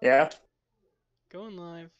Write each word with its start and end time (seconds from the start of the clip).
Yeah. 0.00 0.30
Going 1.30 1.56
live. 1.56 1.90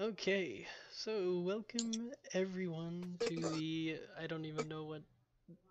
Okay, 0.00 0.66
so 0.92 1.40
welcome 1.40 2.10
everyone 2.32 3.16
to 3.20 3.34
the 3.34 3.98
I 4.18 4.26
don't 4.28 4.44
even 4.44 4.68
know 4.68 4.84
what 4.84 5.02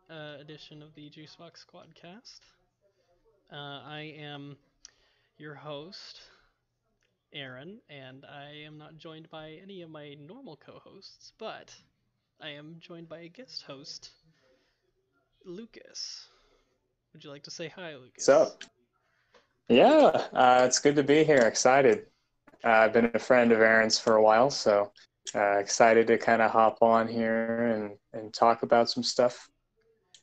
uh, 0.10 0.36
edition 0.40 0.84
of 0.84 0.94
the 0.96 1.10
Juicebox 1.10 1.66
Squadcast. 1.66 2.42
Uh, 3.52 3.82
I 3.86 4.14
am 4.20 4.58
your 5.38 5.56
host, 5.56 6.20
Aaron, 7.34 7.80
and 7.90 8.26
I 8.26 8.66
am 8.66 8.78
not 8.78 8.98
joined 8.98 9.30
by 9.30 9.58
any 9.64 9.82
of 9.82 9.90
my 9.90 10.16
normal 10.20 10.58
co-hosts, 10.58 11.32
but 11.40 11.74
I 12.42 12.50
am 12.50 12.76
joined 12.82 13.08
by 13.08 13.20
a 13.20 13.30
guest 13.30 13.64
host, 13.64 14.12
Lucas. 15.46 16.28
Would 17.14 17.24
you 17.24 17.32
like 17.32 17.44
to 17.44 17.52
say 17.52 17.70
hi, 17.70 17.96
Lucas? 17.96 18.28
What's 18.28 18.30
up? 18.30 18.64
Yeah, 19.70 20.26
uh, 20.34 20.64
it's 20.66 20.80
good 20.80 20.96
to 20.96 21.04
be 21.04 21.24
here. 21.24 21.38
Excited. 21.38 22.08
Uh, 22.64 22.70
I've 22.70 22.94
been 22.94 23.12
a 23.14 23.20
friend 23.20 23.52
of 23.52 23.62
Aaron's 23.62 24.00
for 24.00 24.16
a 24.16 24.22
while, 24.22 24.50
so 24.50 24.92
uh, 25.36 25.58
excited 25.58 26.08
to 26.08 26.18
kind 26.18 26.42
of 26.42 26.50
hop 26.50 26.80
on 26.82 27.08
here 27.08 27.68
and, 27.68 27.92
and 28.14 28.34
talk 28.34 28.64
about 28.64 28.90
some 28.90 29.04
stuff. 29.04 29.48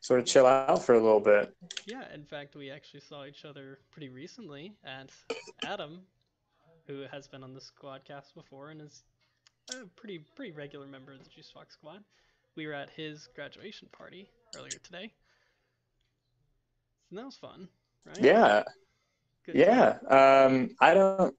Sort 0.01 0.21
of 0.21 0.27
chill 0.27 0.47
out 0.47 0.85
for 0.85 0.95
a 0.95 1.01
little 1.01 1.21
bit. 1.21 1.55
Yeah, 1.87 2.13
in 2.13 2.25
fact, 2.25 2.57
we 2.57 2.71
actually 2.71 3.01
saw 3.01 3.25
each 3.25 3.45
other 3.45 3.79
pretty 3.91 4.09
recently 4.09 4.75
at 4.85 5.11
Adam, 5.65 6.01
who 6.87 7.05
has 7.11 7.29
been 7.29 7.43
on 7.43 7.55
the 7.55 7.61
Squadcast 7.61 8.35
before 8.35 8.71
and 8.71 8.83
is 8.83 9.05
a 9.73 9.87
pretty 9.97 10.25
pretty 10.35 10.53
regular 10.53 10.87
member 10.87 11.13
of 11.13 11.23
the 11.23 11.31
Juice 11.31 11.51
Box 11.53 11.75
Squad. 11.75 12.05
We 12.57 12.67
were 12.67 12.73
at 12.73 12.91
his 12.91 13.29
graduation 13.35 13.89
party 13.91 14.29
earlier 14.57 14.79
today. 14.83 15.13
And 17.11 17.19
that 17.19 17.25
was 17.25 17.37
fun, 17.37 17.69
right? 18.05 18.21
Yeah, 18.21 18.63
Good 19.47 19.57
yeah. 19.57 19.99
Um, 20.09 20.71
I 20.81 20.95
don't. 20.95 21.35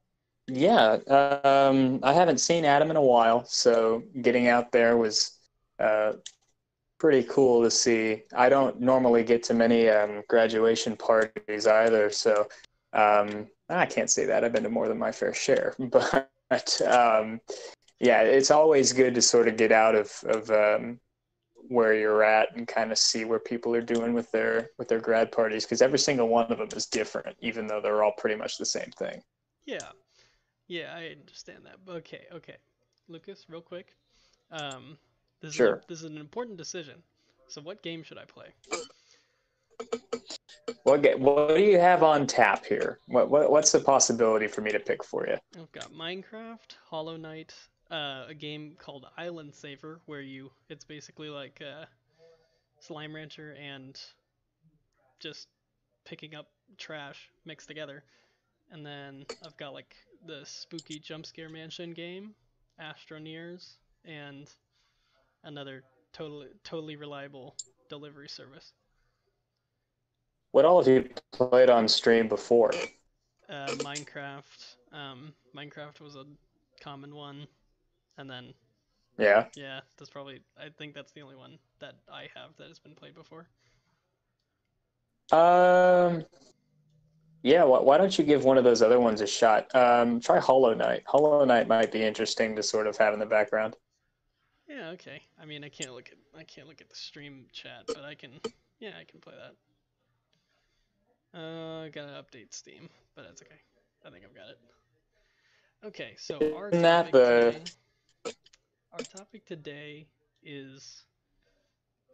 Yeah, 0.50 0.97
um, 1.44 2.00
I 2.03 2.13
haven't 2.13 2.40
seen 2.40 2.63
Adam 2.63 2.90
in 2.90 2.95
a 2.95 3.01
while, 3.01 3.44
so 3.45 4.03
getting 4.22 4.47
out 4.47 4.72
there 4.72 4.95
was 4.95 5.38
uh, 5.78 6.13
pretty 7.00 7.28
cool 7.29 7.63
to 7.63 7.69
see. 7.69 8.23
I 8.34 8.47
don't 8.47 8.79
normally 8.79 9.23
get 9.23 9.44
to 9.44 9.53
many 9.53 9.90
um, 9.90 10.23
graduation 10.29 10.95
parties 10.95 11.68
either, 11.68 12.09
so 12.09 12.47
um, 12.94 13.47
I 13.68 13.85
can't 13.85 14.09
say 14.09 14.25
that. 14.25 14.45
I've 14.45 14.53
been 14.53 14.63
to 14.63 14.69
more 14.69 14.88
than 14.88 14.97
my 14.97 15.12
fair 15.12 15.34
share, 15.34 15.75
but 15.79 16.81
um, 16.88 17.41
yeah, 18.00 18.22
it's 18.22 18.51
always 18.51 18.94
good 18.94 19.16
to 19.16 19.22
sort 19.22 19.50
of 19.50 19.57
get 19.57 19.74
out 19.74 19.95
of 19.95 20.12
of 20.28 20.50
um, 20.50 21.00
where 21.69 21.94
you're 21.94 22.23
at 22.23 22.55
and 22.55 22.67
kind 22.67 22.91
of 22.91 22.97
see 22.97 23.25
where 23.25 23.39
people 23.39 23.75
are 23.75 23.81
doing 23.81 24.13
with 24.13 24.31
their 24.31 24.69
with 24.78 24.88
their 24.88 25.00
grad 25.00 25.31
parties 25.31 25.66
because 25.66 25.81
every 25.81 26.00
single 26.00 26.28
one 26.28 26.51
of 26.51 26.57
them 26.57 26.69
is 26.75 26.85
different, 26.85 27.35
even 27.41 27.67
though 27.67 27.81
they're 27.81 28.03
all 28.03 28.13
pretty 28.17 28.35
much 28.35 28.57
the 28.57 28.66
same 28.66 28.89
thing. 28.97 29.22
Yeah, 29.66 29.89
yeah, 30.67 30.94
I 30.95 31.07
understand 31.19 31.66
that. 31.66 31.77
Okay, 31.91 32.25
okay, 32.33 32.57
Lucas, 33.07 33.45
real 33.50 33.61
quick. 33.61 33.95
Um, 34.51 34.97
this 35.41 35.53
Sure. 35.53 35.77
is 35.77 35.83
a, 35.83 35.88
this 35.88 36.00
is 36.00 36.06
an 36.06 36.17
important 36.17 36.57
decision. 36.57 37.03
So, 37.50 37.61
what 37.61 37.81
game 37.83 38.03
should 38.03 38.17
I 38.17 38.25
play? 38.25 38.47
What 40.83 41.01
ga- 41.01 41.16
what 41.16 41.50
do 41.56 41.61
you 41.61 41.79
have 41.79 42.01
on 42.03 42.27
tap 42.27 42.66
here? 42.66 43.00
What, 43.07 43.29
what 43.29 43.51
what's 43.51 43.72
the 43.72 43.79
possibility 43.79 44.47
for 44.47 44.61
me 44.61 44.72
to 44.72 44.79
pick 44.79 45.03
for 45.03 45.27
you? 45.27 45.38
I've 45.57 45.72
got 45.72 45.91
Minecraft, 45.91 46.75
Hollow 46.89 47.17
Knight, 47.17 47.53
uh, 47.92 48.25
a 48.28 48.34
game 48.34 48.75
called 48.78 49.06
Island 49.18 49.53
Saver, 49.53 50.00
where 50.06 50.22
you 50.22 50.52
it's 50.70 50.84
basically 50.86 51.30
like 51.30 51.62
uh, 51.62 51.86
Slime 52.80 53.16
Rancher 53.16 53.56
and 53.62 54.00
just 55.20 55.48
picking 56.06 56.36
up 56.36 56.50
trash 56.78 57.30
mixed 57.46 57.68
together. 57.68 58.03
And 58.72 58.86
then 58.86 59.25
I've 59.46 59.58
got 59.58 59.74
like 59.74 59.96
the 60.25 60.42
spooky 60.44 61.00
jump 61.00 61.25
scare 61.25 61.50
mansion 61.50 61.94
game, 61.94 62.34
Astroneers, 62.81 63.75
and 64.06 64.50
another 65.44 65.84
totally 66.14 66.48
totally 66.64 66.96
reliable 66.96 67.56
delivery 67.90 68.30
service. 68.30 68.74
What 70.52 70.66
all 70.66 70.84
have 70.84 70.88
you 70.88 71.09
played 71.31 71.69
on 71.69 71.88
stream 71.88 72.28
before? 72.28 72.72
Uh, 73.50 73.68
Minecraft, 73.68 74.75
um, 74.92 75.34
Minecraft 75.56 76.02
was 76.02 76.16
a 76.16 76.25
common 76.81 77.16
one, 77.16 77.48
and 78.17 78.29
then 78.29 78.53
Yeah. 79.17 79.45
Yeah, 79.55 79.81
that's 79.97 80.09
probably. 80.09 80.41
I 80.57 80.69
think 80.78 80.94
that's 80.94 81.11
the 81.11 81.22
only 81.22 81.35
one 81.35 81.57
that 81.79 81.95
I 82.11 82.28
have 82.35 82.55
that 82.57 82.67
has 82.67 82.79
been 82.79 82.95
played 82.95 83.16
before. 83.16 83.47
Um. 85.31 86.23
Yeah. 87.44 87.63
Why, 87.63 87.79
why 87.79 87.97
don't 87.97 88.17
you 88.17 88.23
give 88.23 88.44
one 88.44 88.57
of 88.57 88.63
those 88.63 88.81
other 88.81 89.00
ones 89.00 89.22
a 89.22 89.27
shot? 89.27 89.74
Um. 89.75 90.19
Try 90.19 90.39
Hollow 90.39 90.74
Knight. 90.74 91.03
Hollow 91.06 91.44
Knight 91.45 91.68
might 91.68 91.92
be 91.92 92.03
interesting 92.03 92.56
to 92.56 92.63
sort 92.63 92.88
of 92.88 92.97
have 92.97 93.13
in 93.13 93.19
the 93.19 93.25
background. 93.25 93.75
Yeah, 94.68 94.89
okay. 94.89 95.21
I 95.42 95.45
mean, 95.45 95.63
I 95.63 95.69
can't 95.69 95.94
look 95.94 96.09
at 96.12 96.18
I 96.39 96.44
can't 96.44 96.68
look 96.68 96.81
at 96.81 96.89
the 96.89 96.95
stream 96.95 97.45
chat, 97.51 97.83
but 97.88 98.03
I 98.03 98.15
can. 98.15 98.31
Yeah, 98.80 98.92
I 99.00 99.06
can 99.06 99.19
play 99.19 99.33
that. 101.33 101.39
Uh, 101.39 101.89
gotta 101.89 102.24
update 102.24 102.53
Steam, 102.53 102.89
but 103.15 103.25
that's 103.25 103.42
okay. 103.42 103.59
I 104.06 104.09
think 104.12 104.24
I've 104.24 104.36
got 104.36 104.50
it. 104.50 104.59
Okay, 105.86 106.15
so 106.18 106.38
our 106.56 106.69
Isn't 106.69 106.81
that 106.83 107.12
the- 107.12 107.51
today, 107.53 107.63
our 108.97 109.03
topic 109.03 109.45
today 109.45 110.07
is 110.44 111.03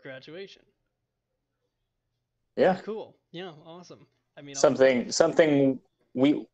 graduation. 0.01 0.63
Yeah. 2.57 2.77
Cool. 2.83 3.15
Yeah, 3.31 3.51
awesome. 3.65 4.05
I 4.37 4.41
mean, 4.41 4.55
Something. 4.55 5.11
Something 5.11 5.79
we. 6.13 6.45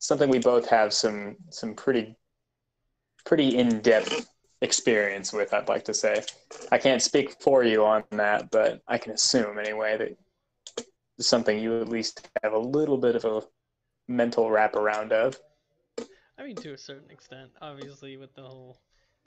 Something 0.00 0.30
we 0.30 0.38
both 0.38 0.68
have 0.68 0.92
some 0.92 1.36
some 1.50 1.74
pretty 1.74 2.14
pretty 3.24 3.56
in 3.56 3.80
depth 3.80 4.28
experience 4.60 5.32
with. 5.32 5.52
I'd 5.52 5.68
like 5.68 5.84
to 5.86 5.94
say. 5.94 6.22
I 6.70 6.78
can't 6.78 7.02
speak 7.02 7.40
for 7.40 7.64
you 7.64 7.84
on 7.84 8.04
that, 8.12 8.50
but 8.50 8.80
I 8.86 8.98
can 8.98 9.12
assume 9.12 9.58
anyway 9.58 9.96
that 9.98 10.84
something 11.18 11.58
you 11.58 11.80
at 11.80 11.88
least 11.88 12.28
have 12.44 12.52
a 12.52 12.58
little 12.58 12.98
bit 12.98 13.16
of 13.16 13.24
a 13.24 13.42
mental 14.06 14.44
wraparound 14.44 15.10
of. 15.10 15.36
I 16.38 16.44
mean, 16.44 16.54
to 16.56 16.74
a 16.74 16.78
certain 16.78 17.10
extent. 17.10 17.50
Obviously, 17.60 18.16
with 18.16 18.32
the 18.36 18.42
whole 18.42 18.78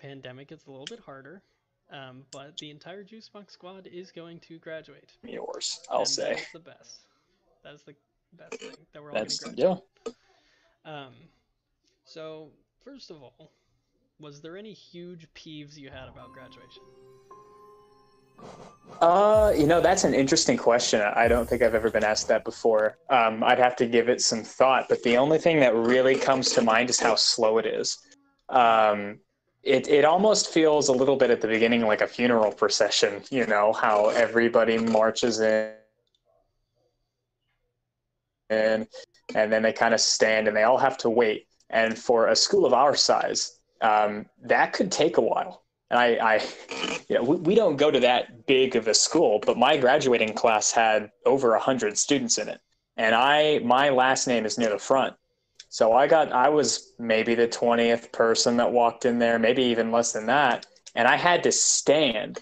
pandemic, 0.01 0.51
it's 0.51 0.65
a 0.65 0.71
little 0.71 0.85
bit 0.85 0.99
harder. 0.99 1.43
Um, 1.91 2.23
but 2.31 2.57
the 2.57 2.71
entire 2.71 3.03
Juice 3.03 3.27
Box 3.27 3.53
squad 3.53 3.87
is 3.91 4.11
going 4.11 4.39
to 4.41 4.57
graduate. 4.59 5.11
Yours, 5.23 5.79
I'll 5.89 5.99
and 5.99 6.07
say. 6.07 6.33
That's 6.35 6.51
the 6.53 6.59
best. 6.59 6.99
That's 7.63 7.83
the 7.83 7.95
best 8.37 8.59
thing 8.59 8.71
that 8.93 9.01
we're 9.01 9.09
all 9.09 9.13
going 9.15 9.23
That's 9.23 9.37
to 9.39 9.45
graduate. 9.49 9.79
yeah. 10.05 10.13
Um, 10.85 11.13
so, 12.05 12.49
first 12.83 13.11
of 13.11 13.21
all, 13.21 13.51
was 14.19 14.41
there 14.41 14.55
any 14.57 14.73
huge 14.73 15.27
peeves 15.35 15.77
you 15.77 15.89
had 15.89 16.07
about 16.07 16.31
graduation? 16.31 16.83
Uh, 19.01 19.53
you 19.55 19.67
know, 19.67 19.81
that's 19.81 20.03
an 20.03 20.13
interesting 20.13 20.57
question. 20.57 21.01
I 21.01 21.27
don't 21.27 21.47
think 21.47 21.61
I've 21.61 21.75
ever 21.75 21.89
been 21.89 22.03
asked 22.03 22.27
that 22.29 22.43
before. 22.43 22.97
Um, 23.09 23.43
I'd 23.43 23.59
have 23.59 23.75
to 23.77 23.85
give 23.85 24.09
it 24.09 24.21
some 24.21 24.43
thought, 24.43 24.87
but 24.89 25.03
the 25.03 25.17
only 25.17 25.37
thing 25.37 25.59
that 25.59 25.75
really 25.75 26.15
comes 26.15 26.51
to 26.51 26.61
mind 26.61 26.89
is 26.89 26.99
how 26.99 27.15
slow 27.15 27.57
it 27.57 27.65
is. 27.65 27.97
Um, 28.49 29.19
it, 29.63 29.87
it 29.87 30.05
almost 30.05 30.49
feels 30.49 30.87
a 30.87 30.93
little 30.93 31.15
bit 31.15 31.29
at 31.29 31.41
the 31.41 31.47
beginning 31.47 31.85
like 31.85 32.01
a 32.01 32.07
funeral 32.07 32.51
procession, 32.51 33.23
you 33.29 33.45
know, 33.45 33.73
how 33.73 34.09
everybody 34.09 34.77
marches 34.77 35.39
in 35.39 35.73
and, 38.49 38.87
and 39.33 39.51
then 39.51 39.61
they 39.61 39.73
kind 39.73 39.93
of 39.93 40.01
stand 40.01 40.47
and 40.47 40.55
they 40.55 40.63
all 40.63 40.77
have 40.77 40.97
to 40.97 41.09
wait. 41.09 41.47
And 41.69 41.97
for 41.97 42.27
a 42.27 42.35
school 42.35 42.65
of 42.65 42.73
our 42.73 42.95
size, 42.95 43.59
um, 43.81 44.25
that 44.43 44.73
could 44.73 44.91
take 44.91 45.17
a 45.17 45.21
while. 45.21 45.63
And 45.89 45.99
I, 45.99 46.35
I 46.35 46.47
you 47.07 47.15
know, 47.15 47.23
we, 47.23 47.35
we 47.37 47.55
don't 47.55 47.77
go 47.77 47.89
to 47.89 47.99
that 48.01 48.45
big 48.45 48.75
of 48.75 48.87
a 48.87 48.93
school, 48.93 49.39
but 49.45 49.57
my 49.57 49.77
graduating 49.77 50.33
class 50.33 50.71
had 50.71 51.11
over 51.25 51.53
a 51.53 51.59
hundred 51.59 51.97
students 51.97 52.37
in 52.37 52.47
it, 52.47 52.59
and 52.97 53.15
I 53.15 53.59
my 53.59 53.89
last 53.89 54.27
name 54.27 54.45
is 54.45 54.57
near 54.57 54.69
the 54.69 54.79
front, 54.79 55.15
so 55.71 55.93
I 55.93 56.05
got 56.05 56.33
I 56.33 56.49
was 56.49 56.91
maybe 56.99 57.33
the 57.33 57.47
twentieth 57.47 58.11
person 58.11 58.57
that 58.57 58.73
walked 58.73 59.05
in 59.05 59.19
there, 59.19 59.39
maybe 59.39 59.63
even 59.63 59.89
less 59.89 60.11
than 60.11 60.25
that, 60.25 60.65
and 60.95 61.07
I 61.07 61.15
had 61.15 61.43
to 61.43 61.51
stand 61.51 62.41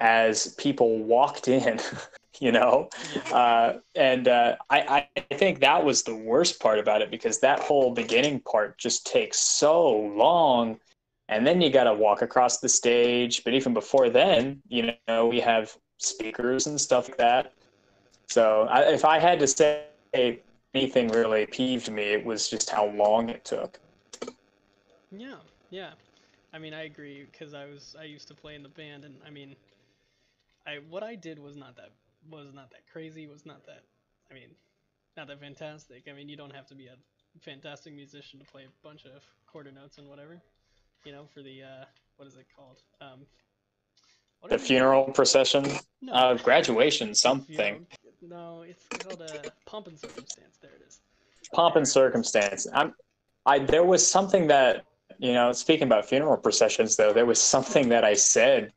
as 0.00 0.52
people 0.58 0.98
walked 0.98 1.46
in, 1.46 1.78
you 2.40 2.50
know, 2.50 2.88
uh, 3.30 3.74
and 3.94 4.26
uh, 4.26 4.56
I 4.70 5.06
I 5.16 5.34
think 5.36 5.60
that 5.60 5.84
was 5.84 6.02
the 6.02 6.16
worst 6.16 6.58
part 6.58 6.80
about 6.80 7.00
it 7.00 7.12
because 7.12 7.38
that 7.40 7.60
whole 7.60 7.92
beginning 7.92 8.40
part 8.40 8.76
just 8.76 9.06
takes 9.06 9.38
so 9.38 9.88
long. 9.90 10.80
And 11.28 11.46
then 11.46 11.60
you 11.60 11.70
got 11.70 11.84
to 11.84 11.94
walk 11.94 12.22
across 12.22 12.58
the 12.58 12.68
stage. 12.68 13.44
But 13.44 13.54
even 13.54 13.72
before 13.72 14.10
then 14.10 14.60
you 14.68 14.90
know 15.06 15.28
we 15.28 15.38
have 15.38 15.76
speakers 15.98 16.66
and 16.66 16.80
stuff 16.80 17.08
like 17.08 17.18
that. 17.18 17.52
So 18.26 18.66
I, 18.68 18.80
if 18.92 19.04
i 19.04 19.20
had 19.20 19.38
to 19.38 19.46
say 19.46 19.86
anything 20.74 21.08
really 21.08 21.46
peeved 21.46 21.90
me 21.90 22.02
it 22.02 22.24
was 22.24 22.48
just 22.48 22.70
how 22.70 22.86
long 22.86 23.28
it 23.28 23.44
took 23.44 23.78
Yeah, 25.10 25.36
yeah. 25.70 25.90
I 26.52 26.58
mean, 26.58 26.72
I 26.72 26.84
agree 26.84 27.26
because 27.30 27.52
I 27.54 27.66
was 27.66 27.96
I 27.98 28.04
used 28.04 28.28
to 28.28 28.34
play 28.34 28.54
in 28.54 28.62
the 28.62 28.68
band, 28.68 29.04
and 29.04 29.14
I 29.26 29.30
mean, 29.30 29.56
I 30.66 30.78
what 30.88 31.02
I 31.02 31.14
did 31.16 31.38
was 31.38 31.56
not 31.56 31.76
that 31.76 31.90
was 32.30 32.52
not 32.54 32.70
that 32.70 32.82
crazy. 32.92 33.26
Was 33.26 33.44
not 33.44 33.66
that. 33.66 33.82
I 34.30 34.34
mean, 34.34 34.50
not 35.16 35.26
that 35.28 35.40
fantastic. 35.40 36.04
I 36.08 36.12
mean, 36.12 36.28
you 36.28 36.36
don't 36.36 36.54
have 36.54 36.66
to 36.68 36.74
be 36.74 36.86
a 36.86 36.96
fantastic 37.40 37.94
musician 37.94 38.38
to 38.38 38.46
play 38.46 38.62
a 38.62 38.86
bunch 38.86 39.04
of 39.04 39.22
quarter 39.46 39.72
notes 39.72 39.98
and 39.98 40.08
whatever. 40.08 40.40
You 41.04 41.12
know, 41.12 41.26
for 41.34 41.42
the 41.42 41.62
uh, 41.62 41.84
what 42.16 42.28
is 42.28 42.36
it 42.36 42.46
called? 42.56 42.78
Um, 43.00 43.26
what 44.40 44.50
The 44.50 44.58
funeral 44.58 45.04
procession, 45.06 45.66
No, 46.02 46.12
uh, 46.12 46.34
graduation, 46.34 47.14
something. 47.14 47.86
No, 48.28 48.62
it's 48.62 48.86
called 48.88 49.20
a 49.22 49.50
pomp 49.66 49.88
and 49.88 49.98
circumstance. 49.98 50.58
There 50.60 50.70
it 50.70 50.84
is. 50.86 51.00
pomp 51.52 51.76
and 51.76 51.86
circumstance. 51.86 52.66
I'm, 52.72 52.94
I 53.46 53.58
there 53.58 53.84
was 53.84 54.06
something 54.06 54.46
that 54.48 54.84
you 55.18 55.32
know. 55.32 55.52
Speaking 55.52 55.84
about 55.84 56.06
funeral 56.06 56.36
processions, 56.36 56.96
though, 56.96 57.12
there 57.12 57.26
was 57.26 57.40
something 57.40 57.88
that 57.90 58.04
I 58.04 58.14
said. 58.14 58.72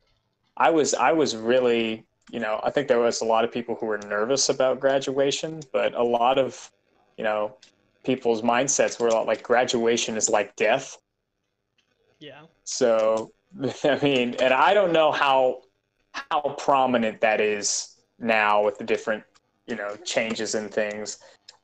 I 0.57 0.69
was 0.69 0.93
I 0.93 1.11
was 1.11 1.35
really 1.35 2.05
you 2.31 2.39
know 2.39 2.59
I 2.63 2.71
think 2.71 2.87
there 2.87 2.99
was 2.99 3.21
a 3.21 3.25
lot 3.25 3.43
of 3.45 3.51
people 3.51 3.75
who 3.75 3.85
were 3.85 3.99
nervous 3.99 4.49
about 4.49 4.79
graduation, 4.79 5.61
but 5.71 5.93
a 5.93 6.03
lot 6.03 6.37
of 6.37 6.71
you 7.17 7.23
know 7.23 7.55
people's 8.03 8.41
mindsets 8.41 8.99
were 8.99 9.09
like 9.09 9.43
graduation 9.43 10.17
is 10.17 10.29
like 10.29 10.55
death. 10.55 10.97
Yeah. 12.19 12.41
So 12.63 13.31
I 13.83 13.99
mean, 14.01 14.35
and 14.35 14.53
I 14.53 14.73
don't 14.73 14.91
know 14.91 15.11
how 15.11 15.61
how 16.11 16.55
prominent 16.57 17.21
that 17.21 17.39
is 17.39 17.95
now 18.19 18.63
with 18.63 18.77
the 18.77 18.83
different 18.83 19.23
you 19.67 19.75
know 19.75 19.95
changes 20.03 20.55
and 20.55 20.73
things. 20.73 21.19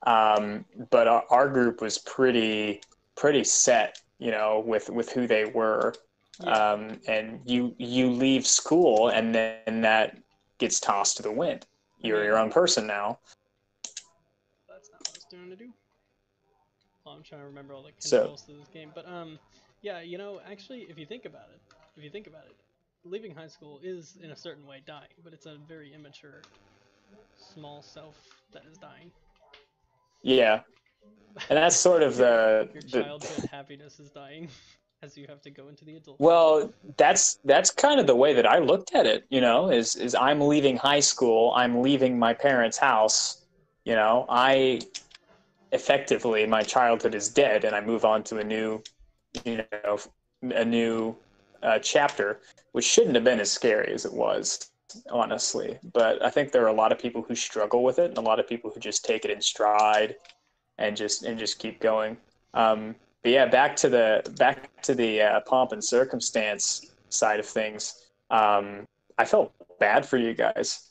Um, 0.06 0.66
but 0.92 1.08
our, 1.08 1.24
our 1.30 1.48
group 1.50 1.82
was 1.82 1.98
pretty 2.00 2.82
pretty 3.16 3.44
set, 3.44 4.00
you 4.20 4.32
know, 4.32 4.64
with 4.66 4.90
with 4.90 5.12
who 5.12 5.28
they 5.28 5.46
were. 5.46 5.94
Yeah. 6.44 6.52
Um, 6.52 7.00
and 7.08 7.40
you 7.46 7.76
you 7.78 8.10
leave 8.10 8.46
school 8.46 9.10
and 9.10 9.34
then 9.34 9.82
that 9.82 10.18
gets 10.58 10.80
tossed 10.80 11.18
to 11.18 11.24
the 11.24 11.32
wind. 11.32 11.66
You're 12.02 12.24
your 12.24 12.38
own 12.38 12.52
person 12.52 12.86
now. 12.86 13.20
That's 14.68 14.90
not 14.92 15.00
what 15.02 15.10
I 15.10 15.12
was 15.16 15.26
doing 15.30 15.50
to 15.50 15.56
do. 15.56 15.70
Well, 17.06 17.16
I'm 17.16 17.24
trying 17.24 17.42
to 17.42 17.48
remember 17.48 17.74
all 17.74 17.84
the 17.84 17.92
So- 18.00 18.18
controls 18.20 18.42
to 18.44 18.54
this 18.54 18.68
game, 18.74 18.92
but 18.96 19.08
um, 19.08 19.40
yeah, 19.82 20.02
you 20.02 20.18
know, 20.18 20.42
actually, 20.50 20.82
if 20.90 20.98
you 20.98 21.06
think 21.06 21.26
about 21.26 21.50
it, 21.54 21.62
if 21.98 22.04
you 22.04 22.10
think 22.10 22.28
about 22.28 22.46
it, 22.46 22.56
leaving 23.06 23.36
high 23.36 23.48
school 23.48 23.80
is 23.84 24.18
in 24.22 24.32
a 24.32 24.36
certain 24.36 24.66
way 24.66 24.82
dying, 24.86 25.10
but 25.24 25.34
it's 25.34 25.46
a 25.46 25.58
very 25.68 25.94
immature, 25.94 26.42
small 27.38 27.82
self 27.82 28.16
that 28.52 28.64
is 28.70 28.78
dying. 28.78 29.12
Yeah. 30.22 30.62
And 31.50 31.58
that's 31.58 31.76
sort 31.76 32.04
of 32.04 32.18
the, 32.18 32.70
Your 32.74 32.82
the 32.82 33.04
childhood 33.04 33.50
happiness 33.52 34.00
is 34.00 34.10
dying 34.12 34.50
as 35.04 35.18
you 35.18 35.26
have 35.28 35.42
to 35.42 35.50
go 35.50 35.68
into 35.68 35.84
the 35.84 35.96
adult. 35.96 36.20
Well, 36.20 36.72
that's 36.98 37.40
that's 37.44 37.72
kind 37.72 38.00
of 38.00 38.08
the 38.08 38.16
way 38.16 38.34
that 38.34 38.46
I 38.46 38.60
looked 38.60 38.96
at 38.96 39.06
it, 39.06 39.26
you 39.30 39.42
know, 39.42 39.70
is 39.70 39.96
is 39.96 40.16
I'm 40.16 40.40
leaving 40.40 40.78
high 40.78 41.00
school, 41.00 41.52
I'm 41.56 41.82
leaving 41.82 42.18
my 42.18 42.34
parents' 42.34 42.78
house, 42.78 43.42
you 43.84 43.96
know, 43.96 44.26
I 44.30 44.82
effectively 45.72 46.46
my 46.46 46.62
childhood 46.62 47.16
is 47.16 47.30
dead 47.30 47.66
and 47.66 47.76
I 47.76 47.82
move 47.82 48.06
on 48.06 48.24
to 48.26 48.38
a 48.38 48.44
new, 48.44 48.82
you 49.44 49.66
know, 49.84 50.00
a 50.44 50.64
new 50.64 51.16
uh, 51.64 51.80
chapter, 51.80 52.40
which 52.74 52.86
shouldn't 52.86 53.16
have 53.16 53.24
been 53.24 53.40
as 53.40 53.52
scary 53.52 53.92
as 53.92 54.06
it 54.06 54.14
was, 54.14 54.72
honestly. 55.10 55.78
But 55.94 56.24
I 56.24 56.30
think 56.30 56.52
there 56.52 56.64
are 56.64 56.68
a 56.68 56.74
lot 56.74 56.92
of 56.92 57.00
people 57.00 57.22
who 57.22 57.36
struggle 57.36 57.84
with 57.84 58.00
it, 58.00 58.10
and 58.10 58.18
a 58.18 58.22
lot 58.22 58.40
of 58.40 58.48
people 58.48 58.72
who 58.72 58.80
just 58.80 59.06
take 59.06 59.26
it 59.26 59.32
in 59.32 59.42
stride, 59.42 60.16
and 60.78 60.96
just 60.96 61.24
and 61.24 61.38
just 61.38 61.60
keep 61.60 61.80
going. 61.80 62.18
Um, 62.54 62.96
but 63.24 63.32
yeah, 63.32 63.46
back 63.46 63.76
to 63.78 63.90
the 63.90 64.24
back 64.38 64.82
to 64.84 64.96
the 64.96 65.22
uh, 65.22 65.40
pomp 65.42 65.72
and 65.72 65.84
circumstance 65.84 66.92
side 67.10 67.40
of 67.40 67.46
things. 67.46 68.06
Um, 68.30 68.86
I 69.18 69.26
felt 69.26 69.54
bad 69.80 70.06
for 70.06 70.18
you 70.18 70.34
guys 70.34 70.90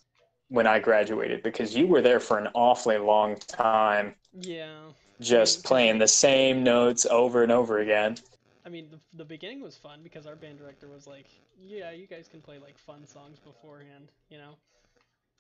when 0.49 0.67
I 0.67 0.79
graduated 0.79 1.43
because 1.43 1.75
you 1.75 1.87
were 1.87 2.03
there 2.03 2.21
for 2.21 2.39
an 2.39 2.49
awfully 2.55 2.99
long 2.99 3.37
time, 3.37 4.15
yeah, 4.39 4.81
just 5.21 5.65
playing 5.65 5.99
the 5.99 6.09
same 6.09 6.63
notes 6.63 7.07
over 7.07 7.43
and 7.43 7.53
over 7.53 7.79
again. 7.81 8.17
I 8.65 8.69
mean, 8.69 8.89
the, 8.91 8.99
the 9.17 9.25
beginning 9.25 9.61
was 9.63 9.77
fun 9.77 10.01
because 10.03 10.27
our 10.27 10.37
band 10.37 10.59
director 10.59 10.89
was 10.89 11.07
like, 11.07 11.27
"Yeah, 11.61 11.91
you 11.91 12.07
guys 12.07 12.29
can 12.29 12.41
play 12.41 12.59
like 12.59 12.79
fun 12.79 13.07
songs 13.07 13.39
beforehand, 13.39 14.09
you 14.31 14.39
know." 14.39 14.55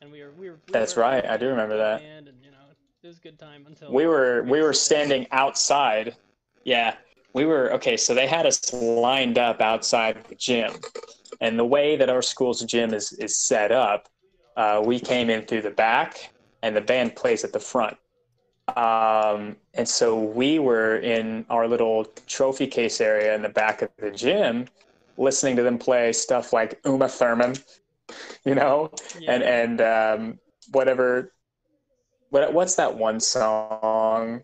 And 0.00 0.10
we 0.10 0.22
were 0.22 0.32
we 0.32 0.50
were. 0.50 0.58
We 0.66 0.72
That's 0.72 0.96
were 0.96 1.02
right, 1.02 1.24
I 1.24 1.36
do 1.36 1.48
remember 1.48 1.76
that. 1.76 2.02
And 2.02 2.26
you 2.42 2.50
know, 2.50 2.66
it 3.02 3.06
was 3.06 3.18
a 3.18 3.20
good 3.20 3.38
time 3.38 3.64
until 3.66 3.92
We 3.92 4.06
were 4.06 4.42
we 4.42 4.60
were 4.62 4.72
standing 4.72 5.26
outside. 5.30 6.16
Yeah, 6.64 6.96
we 7.34 7.44
were 7.46 7.72
okay. 7.74 7.96
So 7.96 8.14
they 8.14 8.26
had 8.26 8.46
us 8.46 8.72
lined 8.72 9.38
up 9.38 9.60
outside 9.60 10.24
the 10.28 10.34
gym, 10.34 10.72
and 11.40 11.58
the 11.58 11.64
way 11.64 11.96
that 11.96 12.10
our 12.10 12.22
school's 12.22 12.62
gym 12.62 12.92
is 12.92 13.12
is 13.12 13.36
set 13.38 13.70
up, 13.70 14.08
uh, 14.56 14.82
we 14.84 14.98
came 14.98 15.30
in 15.30 15.46
through 15.46 15.62
the 15.62 15.70
back, 15.70 16.32
and 16.62 16.74
the 16.74 16.80
band 16.80 17.14
plays 17.14 17.44
at 17.44 17.52
the 17.52 17.60
front. 17.60 17.96
Um, 18.76 19.56
and 19.74 19.88
so 19.88 20.18
we 20.18 20.58
were 20.58 20.96
in 20.98 21.44
our 21.50 21.68
little 21.68 22.06
trophy 22.26 22.66
case 22.66 23.00
area 23.00 23.34
in 23.34 23.42
the 23.42 23.48
back 23.48 23.82
of 23.82 23.90
the 23.98 24.10
gym, 24.10 24.66
listening 25.16 25.56
to 25.56 25.62
them 25.62 25.78
play 25.78 26.12
stuff 26.12 26.52
like 26.52 26.80
Uma 26.84 27.08
Thurman, 27.08 27.56
you 28.44 28.54
know, 28.54 28.90
Yeah. 29.18 29.34
and 29.34 29.42
and 29.42 29.80
um, 29.80 30.38
whatever. 30.72 31.32
What 32.30 32.52
what's 32.52 32.76
that 32.76 32.96
one 32.96 33.20
song 33.20 34.42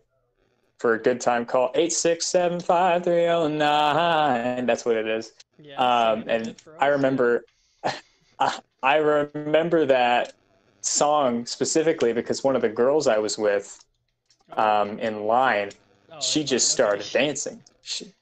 for 0.78 0.94
a 0.94 1.02
good 1.02 1.20
time 1.20 1.46
call? 1.46 1.70
Eight 1.74 1.92
six 1.92 2.26
seven 2.26 2.60
five 2.60 3.04
three 3.04 3.22
zero 3.22 3.48
nine. 3.48 4.66
That's 4.66 4.84
what 4.84 4.96
it 4.96 5.06
is. 5.06 5.32
yeah, 5.58 5.82
Um, 5.82 6.24
and 6.28 6.56
I 6.78 6.86
remember, 6.88 7.44
I 8.82 8.96
remember 8.96 9.86
that 9.86 10.34
song 10.82 11.46
specifically 11.46 12.12
because 12.12 12.44
one 12.44 12.56
of 12.56 12.62
the 12.62 12.68
girls 12.68 13.06
I 13.06 13.18
was 13.18 13.38
with 13.38 13.78
Oh, 13.80 13.87
um, 14.52 14.98
in 14.98 15.24
line, 15.24 15.70
she 16.20 16.44
just 16.44 16.70
started 16.70 17.06
dancing. 17.12 17.62
She, 17.82 18.12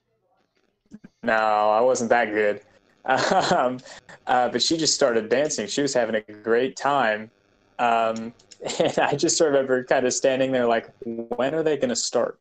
no, 1.23 1.33
I 1.35 1.81
wasn't 1.81 2.11
that 2.11 2.27
good. 2.27 2.61
Um, 3.09 3.79
uh, 4.27 4.49
but 4.49 4.61
she 4.61 4.77
just 4.77 4.95
started 4.95 5.29
dancing. 5.29 5.69
She 5.69 5.81
was 5.81 5.95
having 5.95 6.17
a 6.17 6.33
great 6.33 6.75
time. 6.75 7.31
Um, 7.79 8.33
and 8.81 8.99
I 8.99 9.15
just 9.15 9.41
remember 9.41 9.85
kind 9.85 10.05
of 10.05 10.13
standing 10.13 10.51
there 10.51 10.67
like, 10.67 10.91
when 11.05 11.55
are 11.55 11.63
they 11.63 11.77
going 11.77 11.91
to 11.91 11.97
start? 11.97 12.41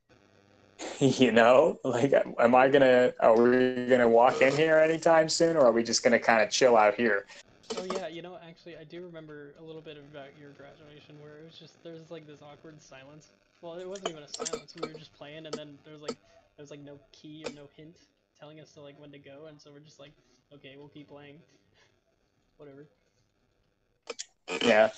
you 0.99 1.31
know, 1.31 1.79
like, 1.83 2.13
am 2.39 2.55
I 2.55 2.67
going 2.67 2.81
to, 2.81 3.13
are 3.19 3.39
we 3.39 3.85
going 3.87 3.99
to 3.99 4.07
walk 4.07 4.41
in 4.41 4.55
here 4.55 4.79
anytime 4.79 5.29
soon 5.29 5.55
or 5.55 5.67
are 5.67 5.71
we 5.71 5.83
just 5.83 6.03
going 6.03 6.13
to 6.13 6.19
kind 6.19 6.41
of 6.41 6.49
chill 6.49 6.75
out 6.75 6.95
here? 6.95 7.25
Oh 7.73 7.83
yeah, 7.83 8.07
you 8.07 8.21
know, 8.21 8.37
actually, 8.37 8.77
I 8.77 8.83
do 8.83 9.01
remember 9.01 9.53
a 9.59 9.63
little 9.63 9.81
bit 9.81 9.97
about 9.97 10.37
your 10.39 10.51
graduation 10.51 11.19
where 11.19 11.37
it 11.37 11.45
was 11.45 11.57
just 11.57 11.81
there 11.83 11.93
was 11.93 12.11
like 12.11 12.25
this 12.27 12.41
awkward 12.41 12.81
silence. 12.81 13.31
Well, 13.61 13.75
it 13.75 13.87
wasn't 13.87 14.09
even 14.09 14.23
a 14.23 14.27
silence. 14.27 14.75
We 14.75 14.83
were 14.85 14.93
just 14.93 15.13
playing, 15.13 15.45
and 15.45 15.57
then 15.57 15.77
there 15.83 15.93
was 15.93 16.01
like 16.01 16.15
there 16.57 16.63
was 16.63 16.71
like 16.71 16.79
no 16.79 16.99
key 17.11 17.45
or 17.45 17.51
no 17.51 17.67
hint 17.75 17.97
telling 18.39 18.59
us 18.59 18.71
to 18.73 18.81
like 18.81 18.99
when 18.99 19.11
to 19.11 19.19
go, 19.19 19.45
and 19.47 19.59
so 19.59 19.71
we're 19.71 19.79
just 19.79 19.99
like, 19.99 20.11
okay, 20.53 20.75
we'll 20.77 20.87
keep 20.89 21.07
playing. 21.09 21.37
Whatever, 22.57 22.87
Yeah. 24.65 24.89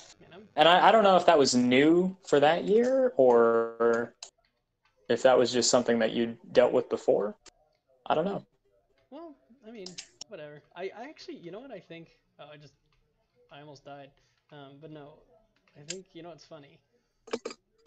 And 0.56 0.68
I, 0.68 0.88
I 0.88 0.92
don't 0.92 1.04
know 1.04 1.18
if 1.18 1.26
that 1.26 1.38
was 1.38 1.56
new 1.56 2.16
for 2.26 2.40
that 2.40 2.66
year 2.66 3.14
or 3.18 4.14
if 5.10 5.24
that 5.24 5.38
was 5.38 5.52
just 5.52 5.70
something 5.70 6.00
that 6.00 6.12
you 6.12 6.38
dealt 6.52 6.72
with 6.74 6.90
before. 6.90 7.36
I 8.06 8.16
don't 8.16 8.26
know. 8.26 8.44
Well, 9.10 9.36
I 9.68 9.72
mean, 9.72 9.88
whatever. 10.28 10.62
I, 10.76 10.92
I 10.98 11.10
actually, 11.10 11.38
you 11.38 11.52
know 11.52 11.60
what 11.60 11.72
I 11.72 11.80
think? 11.80 12.18
Oh, 12.39 12.46
I 12.53 12.58
just, 12.58 12.74
I 13.51 13.62
almost 13.62 13.84
died. 13.86 14.12
Um, 14.51 14.77
but 14.79 14.91
no, 14.91 15.13
I 15.77 15.82
think 15.82 16.06
you 16.13 16.24
know 16.24 16.29
what's 16.29 16.46
funny. 16.46 16.79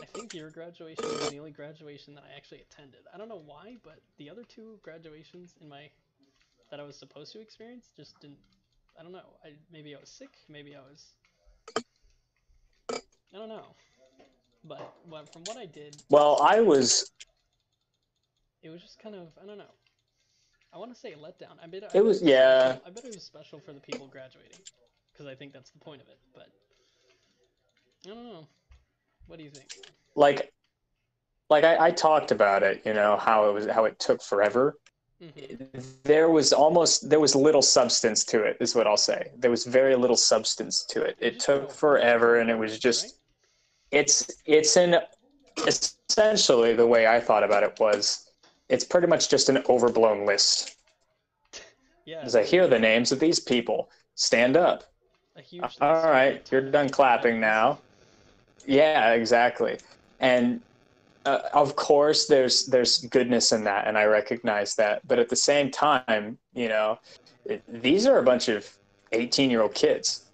I 0.03 0.07
think 0.07 0.33
your 0.35 0.51
graduation 0.51 1.05
was 1.05 1.31
the 1.31 1.39
only 1.39 1.51
graduation 1.51 2.15
that 2.15 2.25
I 2.25 2.37
actually 2.37 2.63
attended. 2.71 3.01
I 3.15 3.19
don't 3.19 3.29
know 3.29 3.43
why, 3.45 3.77
but 3.85 4.01
the 4.19 4.31
other 4.31 4.43
two 4.45 4.79
graduations 4.83 5.55
in 5.61 5.69
my 5.69 5.91
that 6.71 6.81
I 6.81 6.85
was 6.85 6.97
supposed 6.97 7.33
to 7.33 7.41
experience 7.41 7.87
just 7.97 8.19
didn't. 8.21 8.39
I 8.99 9.03
don't 9.03 9.13
know. 9.13 9.37
I 9.45 9.51
maybe 9.73 9.95
I 9.95 10.01
was 10.01 10.09
sick. 10.09 10.31
Maybe 10.49 10.75
I 10.75 10.81
was. 10.81 11.05
I 13.35 13.39
don't 13.39 13.49
know. 13.49 13.75
But 14.65 14.95
from 15.33 15.45
what 15.45 15.57
I 15.57 15.67
did, 15.67 15.97
Well, 16.11 16.41
I 16.43 16.61
was 16.61 17.11
it 18.63 18.69
was 18.71 18.81
just 18.83 18.99
kind 18.99 19.15
of 19.15 19.29
I 19.43 19.47
don't 19.47 19.59
know. 19.59 19.75
I 20.73 20.79
want 20.79 20.93
to 20.95 20.99
say 20.99 21.13
a 21.13 21.17
letdown. 21.17 21.57
I 21.63 21.67
bet 21.67 21.91
It 21.95 22.05
was- 22.05 22.23
yeah. 22.23 22.79
I 22.87 22.91
bet 22.91 23.05
it 23.05 23.13
was 23.15 23.25
special 23.25 23.59
for 23.61 23.73
the 23.73 23.81
people 23.81 24.07
graduating, 24.07 24.59
because 25.13 25.27
I 25.27 25.35
think 25.35 25.53
that's 25.53 25.71
the 25.71 25.79
point 25.79 26.01
of 26.01 26.09
it. 26.09 26.19
But 26.33 26.49
I 28.07 28.15
don't 28.15 28.25
know. 28.33 28.47
What 29.27 29.39
do 29.39 29.45
you 29.45 29.51
think? 29.51 29.69
like 30.17 30.53
like 31.51 31.65
I, 31.65 31.87
I 31.87 31.91
talked 31.91 32.31
about 32.31 32.63
it, 32.63 32.83
you 32.85 32.95
know, 32.95 33.17
how 33.17 33.49
it 33.49 33.53
was 33.53 33.67
how 33.67 33.85
it 33.85 33.99
took 33.99 34.23
forever. 34.23 34.77
hmm 35.21 35.29
There 36.05 36.31
was 36.31 36.53
almost 36.53 37.09
there 37.11 37.21
was 37.21 37.35
little 37.35 37.63
substance 37.63 38.25
to 38.27 38.43
it, 38.45 38.57
is 38.61 38.75
what 38.75 38.87
I'll 38.87 38.97
say. 38.97 39.31
There 39.37 39.51
was 39.51 39.65
very 39.67 39.95
little 39.97 40.17
substance 40.17 40.85
to 40.91 41.03
it. 41.03 41.17
It 41.21 41.41
took 41.41 41.71
forever 41.71 42.39
and 42.39 42.51
it 42.51 42.59
was 42.59 42.79
just 42.79 43.19
it's 43.91 44.29
it's 44.47 44.77
an 44.77 45.01
essentially 45.67 46.75
the 46.75 46.87
way 46.87 47.07
I 47.07 47.21
thought 47.21 47.43
about 47.45 47.63
it 47.63 47.79
was 47.81 48.30
it's 48.71 48.85
pretty 48.85 49.07
much 49.07 49.29
just 49.29 49.49
an 49.49 49.63
overblown 49.69 50.25
list. 50.27 50.77
Yeah. 52.07 52.21
As 52.23 52.35
I 52.35 52.45
hear 52.45 52.67
the 52.67 52.79
names 52.79 53.13
of 53.13 53.21
these 53.21 53.39
people, 53.39 53.91
stand 54.15 54.57
up. 54.57 54.85
A 55.37 55.43
huge. 55.43 55.63
List. 55.63 55.81
right, 55.81 56.47
you're 56.51 56.71
done 56.71 56.89
clapping 56.89 57.41
now. 57.41 57.79
Yeah, 58.67 59.13
exactly. 59.13 59.79
and 60.21 60.61
uh, 61.27 61.41
of 61.53 61.77
course 61.77 62.27
there's 62.27 62.67
there's 62.67 62.99
goodness 63.07 63.53
in 63.53 63.65
that 63.65 63.87
and 63.87 63.99
i 63.99 64.05
recognize 64.05 64.75
that 64.75 65.07
but 65.07 65.19
at 65.19 65.29
the 65.29 65.37
same 65.37 65.71
time 65.71 66.39
you 66.55 66.69
know 66.69 66.99
it, 67.45 67.63
these 67.69 68.07
are 68.07 68.19
a 68.19 68.23
bunch 68.23 68.49
of 68.49 68.67
18 69.13 69.51
year 69.51 69.63
old 69.63 69.75
kids 69.75 70.25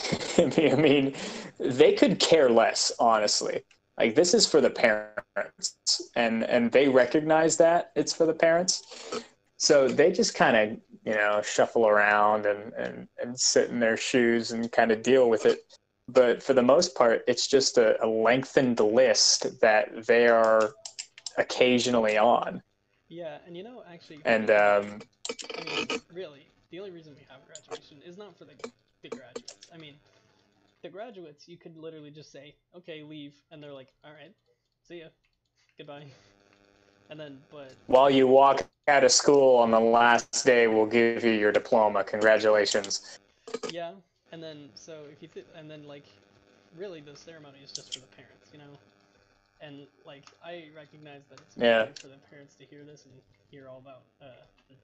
i 0.38 0.74
mean 0.76 1.14
they 1.58 1.92
could 1.92 2.18
care 2.18 2.48
less 2.48 2.92
honestly 2.98 3.62
like 3.98 4.14
this 4.14 4.34
is 4.34 4.46
for 4.46 4.60
the 4.60 4.70
parents 4.70 6.10
and 6.16 6.44
and 6.44 6.72
they 6.72 6.88
recognize 6.88 7.56
that 7.56 7.90
it's 7.96 8.12
for 8.12 8.26
the 8.26 8.32
parents 8.32 8.82
so 9.56 9.88
they 9.88 10.12
just 10.12 10.34
kind 10.34 10.56
of 10.56 10.78
you 11.04 11.14
know 11.14 11.40
shuffle 11.42 11.86
around 11.86 12.46
and 12.46 12.72
and, 12.74 13.08
and 13.22 13.38
sit 13.38 13.70
in 13.70 13.80
their 13.80 13.96
shoes 13.96 14.52
and 14.52 14.70
kind 14.72 14.90
of 14.90 15.02
deal 15.02 15.28
with 15.28 15.46
it 15.46 15.60
but 16.08 16.42
for 16.42 16.54
the 16.54 16.62
most 16.62 16.94
part, 16.94 17.22
it's 17.28 17.46
just 17.46 17.76
a, 17.76 18.02
a 18.02 18.08
lengthened 18.08 18.80
list 18.80 19.60
that 19.60 20.06
they 20.06 20.26
are 20.26 20.72
occasionally 21.36 22.16
on. 22.16 22.62
Yeah, 23.08 23.38
and 23.46 23.56
you 23.56 23.62
know, 23.62 23.82
actually, 23.90 24.20
And 24.24 24.50
um, 24.50 25.00
I 25.58 25.64
mean, 25.64 26.00
really, 26.12 26.46
the 26.70 26.78
only 26.80 26.90
reason 26.90 27.14
we 27.14 27.26
have 27.28 27.40
graduation 27.46 27.98
is 28.06 28.16
not 28.16 28.36
for 28.36 28.44
the, 28.44 28.52
the 29.02 29.10
graduates. 29.10 29.68
I 29.72 29.76
mean, 29.76 29.94
the 30.88 30.96
graduates, 30.96 31.48
you 31.48 31.58
could 31.58 31.76
literally 31.76 32.10
just 32.10 32.32
say, 32.32 32.56
okay, 32.76 33.02
leave, 33.02 33.44
and 33.50 33.62
they're 33.62 33.74
like, 33.84 33.92
all 34.04 34.24
right, 34.24 34.34
see 34.88 35.00
ya, 35.00 35.08
goodbye. 35.78 36.14
And 37.10 37.20
then, 37.20 37.46
but 37.62 37.84
while 37.86 38.10
you 38.10 38.26
walk 38.28 38.82
out 38.88 39.04
of 39.04 39.12
school 39.12 39.56
on 39.56 39.70
the 39.70 39.80
last 39.80 40.44
day, 40.44 40.66
we'll 40.68 40.86
give 40.86 41.24
you 41.24 41.32
your 41.32 41.52
diploma. 41.52 42.04
Congratulations. 42.04 43.18
yeah, 43.70 43.92
and 44.32 44.42
then 44.42 44.70
so 44.74 45.04
if 45.12 45.22
you 45.22 45.28
th- 45.28 45.46
and 45.54 45.70
then 45.70 45.86
like, 45.86 46.06
really, 46.76 47.00
the 47.00 47.16
ceremony 47.16 47.58
is 47.64 47.72
just 47.72 47.92
for 47.94 48.00
the 48.00 48.06
parents, 48.16 48.50
you 48.52 48.58
know. 48.58 48.78
And 49.60 49.86
like, 50.04 50.30
I 50.44 50.68
recognize 50.76 51.26
that 51.30 51.40
it's 51.40 51.56
Yeah. 51.56 51.86
for 52.00 52.08
the 52.08 52.18
parents 52.30 52.54
to 52.56 52.64
hear 52.64 52.84
this 52.84 53.04
and 53.06 53.14
hear 53.50 53.68
all 53.68 53.78
about, 53.78 54.04
uh, 54.22 54.46
the, 54.68 54.76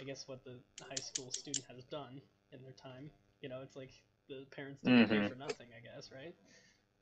I 0.00 0.04
guess 0.04 0.28
what 0.28 0.44
the 0.44 0.58
high 0.88 1.00
school 1.00 1.30
student 1.30 1.64
has 1.68 1.84
done 1.84 2.22
in 2.52 2.62
their 2.62 2.72
time. 2.72 3.10
You 3.42 3.48
know, 3.48 3.60
it's 3.62 3.76
like 3.76 3.92
the 4.28 4.46
parents 4.50 4.80
didn't 4.82 5.04
pay 5.04 5.20
Mhm. 5.20 5.22
for 5.22 5.34
nothing, 5.34 5.68
I 5.76 5.80
guess, 5.80 6.10
right? 6.12 6.34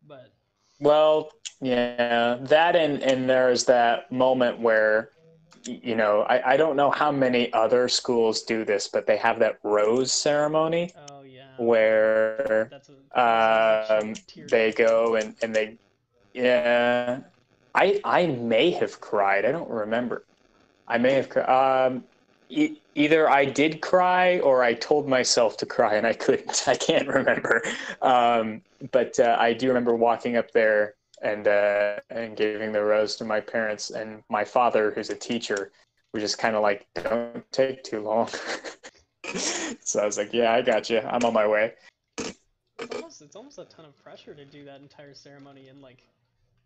But 0.07 0.33
Well, 0.81 1.31
yeah, 1.61 2.37
that 2.43 2.76
and 2.76 3.02
and 3.02 3.28
there's 3.28 3.64
that 3.66 4.11
moment 4.11 4.61
where, 4.61 5.11
you 5.64 5.95
know, 5.97 6.23
I, 6.23 6.52
I 6.54 6.57
don't 6.57 6.76
know 6.76 6.90
how 6.90 7.11
many 7.12 7.52
other 7.52 7.88
schools 7.88 8.43
do 8.43 8.64
this, 8.64 8.88
but 8.88 9.07
they 9.07 9.16
have 9.19 9.40
that 9.40 9.59
rose 9.64 10.12
ceremony 10.12 10.95
oh 10.95 11.23
yeah, 11.23 11.66
where 11.66 12.73
a 12.73 12.81
um, 13.14 14.16
they 14.47 14.73
go 14.73 15.16
and, 15.16 15.35
and 15.43 15.54
they 15.54 15.78
yeah 16.33 17.21
i 17.75 18.00
i 18.04 18.26
may 18.26 18.71
have 18.71 19.00
cried 19.00 19.45
i 19.45 19.52
don't 19.52 19.71
remember 19.71 20.26
i 20.87 20.99
may 20.99 21.14
have 21.14 21.28
cried. 21.28 21.49
um 21.49 22.04
e- 22.54 22.80
either 22.94 23.28
i 23.28 23.44
did 23.44 23.80
cry 23.80 24.38
or 24.40 24.62
i 24.62 24.73
told 24.75 25.08
myself 25.08 25.56
to 25.56 25.66
cry 25.66 25.94
and 25.94 26.06
i 26.06 26.12
couldn't. 26.12 26.64
I 26.75 26.76
can't 26.76 27.08
remember. 27.08 27.62
Um 28.02 28.62
but 28.92 29.18
uh, 29.18 29.37
i 29.38 29.52
do 29.52 29.68
remember 29.68 29.94
walking 29.94 30.37
up 30.37 30.50
there 30.52 30.94
and 31.23 31.49
uh 31.49 32.00
and 32.11 32.37
giving 32.37 32.73
the 32.73 32.82
rose 32.82 33.16
to 33.16 33.25
my 33.25 33.40
parents 33.40 33.90
and 33.90 34.23
my 34.28 34.44
father 34.44 34.92
who's 34.92 35.11
a 35.11 35.16
teacher 35.16 35.73
was 36.12 36.23
just 36.23 36.38
kind 36.38 36.54
of 36.56 36.62
like 36.62 36.87
don't 36.94 37.44
take 37.52 37.82
too 37.82 38.00
long. 38.00 38.28
So 39.80 40.00
i 40.00 40.06
was 40.06 40.18
like 40.18 40.32
yeah 40.32 40.52
i 40.52 40.62
got 40.62 40.90
you. 40.90 41.00
I'm 41.00 41.25
on 41.25 41.32
my 41.32 41.46
way. 41.46 41.73
It's 42.78 42.94
almost 42.94 43.23
it's 43.23 43.37
almost 43.37 43.58
a 43.58 43.64
ton 43.64 43.84
of 43.84 43.96
pressure 44.02 44.34
to 44.34 44.44
do 44.44 44.64
that 44.66 44.80
entire 44.80 45.14
ceremony 45.14 45.68
in 45.68 45.80
like, 45.80 46.02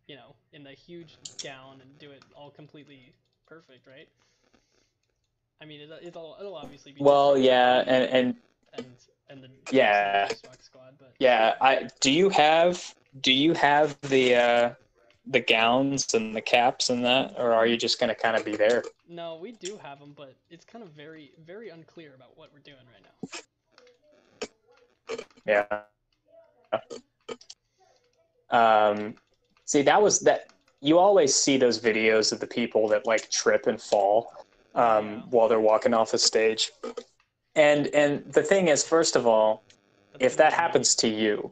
you 0.06 0.16
know, 0.16 0.34
in 0.52 0.64
the 0.64 0.70
huge 0.70 1.16
gown 1.42 1.80
and 1.80 1.98
do 1.98 2.10
it 2.10 2.22
all 2.34 2.50
completely 2.50 3.12
perfect, 3.46 3.86
right? 3.86 4.08
I 5.60 5.64
mean, 5.64 5.80
it, 5.80 5.90
it'll 6.02 6.36
it'll 6.38 6.54
obviously 6.56 6.92
be 6.92 7.00
well 7.00 7.36
yeah 7.36 7.84
and 7.86 8.04
and 8.10 8.34
and 8.74 8.84
and 9.30 9.42
the 9.42 9.48
Yeah. 9.70 10.28
Xbox 10.30 10.64
squad, 10.64 10.94
but 10.98 11.14
Yeah, 11.18 11.54
I 11.60 11.88
do 12.00 12.10
you 12.10 12.28
have 12.30 12.94
do 13.20 13.32
you 13.32 13.54
have 13.54 14.00
the 14.02 14.34
uh 14.34 14.70
the 15.26 15.40
gowns 15.40 16.14
and 16.14 16.34
the 16.34 16.40
caps 16.40 16.88
and 16.88 17.04
that 17.04 17.34
or 17.36 17.52
are 17.52 17.66
you 17.66 17.76
just 17.76 17.98
going 18.00 18.08
to 18.08 18.14
kind 18.14 18.36
of 18.36 18.44
be 18.44 18.56
there? 18.56 18.82
no, 19.08 19.36
we 19.36 19.52
do 19.52 19.76
have 19.82 19.98
them, 19.98 20.14
but 20.16 20.34
it's 20.50 20.64
kind 20.64 20.82
of 20.82 20.90
very 20.90 21.32
very 21.44 21.68
unclear 21.68 22.14
about 22.14 22.36
what 22.36 22.50
we're 22.52 22.60
doing 22.60 22.86
right 22.92 23.02
now. 23.02 23.16
Yeah. 25.46 25.66
Um 28.50 29.14
see 29.64 29.82
that 29.82 30.00
was 30.00 30.20
that 30.20 30.46
you 30.80 30.98
always 30.98 31.34
see 31.34 31.56
those 31.56 31.78
videos 31.78 32.32
of 32.32 32.40
the 32.40 32.46
people 32.46 32.88
that 32.88 33.06
like 33.06 33.28
trip 33.30 33.66
and 33.66 33.80
fall 33.80 34.32
um 34.78 35.24
while 35.30 35.48
they're 35.48 35.60
walking 35.60 35.94
off 35.94 36.10
the 36.12 36.18
stage. 36.18 36.72
And 37.54 37.88
and 37.88 38.24
the 38.32 38.42
thing 38.42 38.68
is 38.68 38.84
first 38.84 39.16
of 39.16 39.26
all, 39.26 39.62
if 40.20 40.36
that 40.36 40.52
happens 40.52 40.94
to 40.96 41.08
you, 41.08 41.50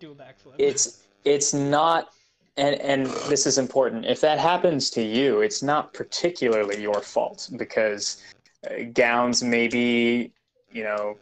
it's 0.59 1.03
it's 1.25 1.53
not 1.53 2.13
and 2.57 2.77
and 2.77 3.07
this 3.29 3.47
is 3.47 3.59
important 3.59 4.05
if 4.07 4.21
that 4.21 4.39
happens 4.39 4.91
to 4.91 5.03
you 5.03 5.41
it's 5.41 5.63
not 5.63 5.93
particularly 5.93 6.81
your 6.81 7.01
fault 7.03 7.51
because 7.57 8.23
uh, 8.71 8.85
gowns 8.95 9.43
may 9.43 9.69
be 9.69 10.33
you 10.73 10.83
know 10.83 11.17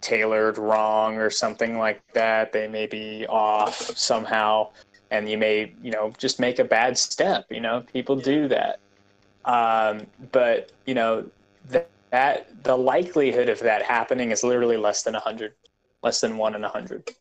tailored 0.00 0.58
wrong 0.58 1.16
or 1.16 1.30
something 1.30 1.78
like 1.78 2.02
that 2.12 2.52
they 2.52 2.68
may 2.68 2.86
be 2.86 3.26
off 3.28 3.76
somehow 3.96 4.68
and 5.10 5.30
you 5.30 5.38
may 5.38 5.72
you 5.82 5.90
know 5.90 6.12
just 6.18 6.40
make 6.40 6.58
a 6.58 6.64
bad 6.64 6.98
step 6.98 7.46
you 7.50 7.60
know 7.60 7.82
people 7.92 8.16
do 8.16 8.48
that 8.48 8.80
um, 9.44 10.06
but 10.32 10.72
you 10.86 10.94
know 10.94 11.24
that, 11.68 11.88
that 12.10 12.64
the 12.64 12.76
likelihood 12.76 13.48
of 13.48 13.58
that 13.60 13.82
happening 13.82 14.30
is 14.30 14.42
literally 14.42 14.76
less 14.76 15.02
than 15.02 15.14
100 15.14 15.52
less 16.02 16.20
than 16.20 16.36
1 16.36 16.54
in 16.54 16.62
100 16.62 17.14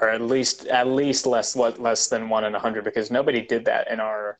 or 0.00 0.08
at 0.08 0.22
least 0.22 0.66
at 0.66 0.86
least 0.86 1.26
less 1.26 1.54
what 1.54 1.80
less 1.80 2.08
than 2.08 2.28
one 2.28 2.44
in 2.44 2.54
a 2.54 2.58
hundred 2.58 2.84
because 2.84 3.10
nobody 3.10 3.40
did 3.40 3.64
that 3.64 3.90
in 3.90 4.00
our 4.00 4.38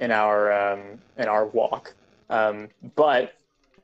in 0.00 0.10
our 0.10 0.52
um, 0.52 0.80
in 1.18 1.28
our 1.28 1.46
walk. 1.46 1.94
Um, 2.28 2.68
but 2.94 3.34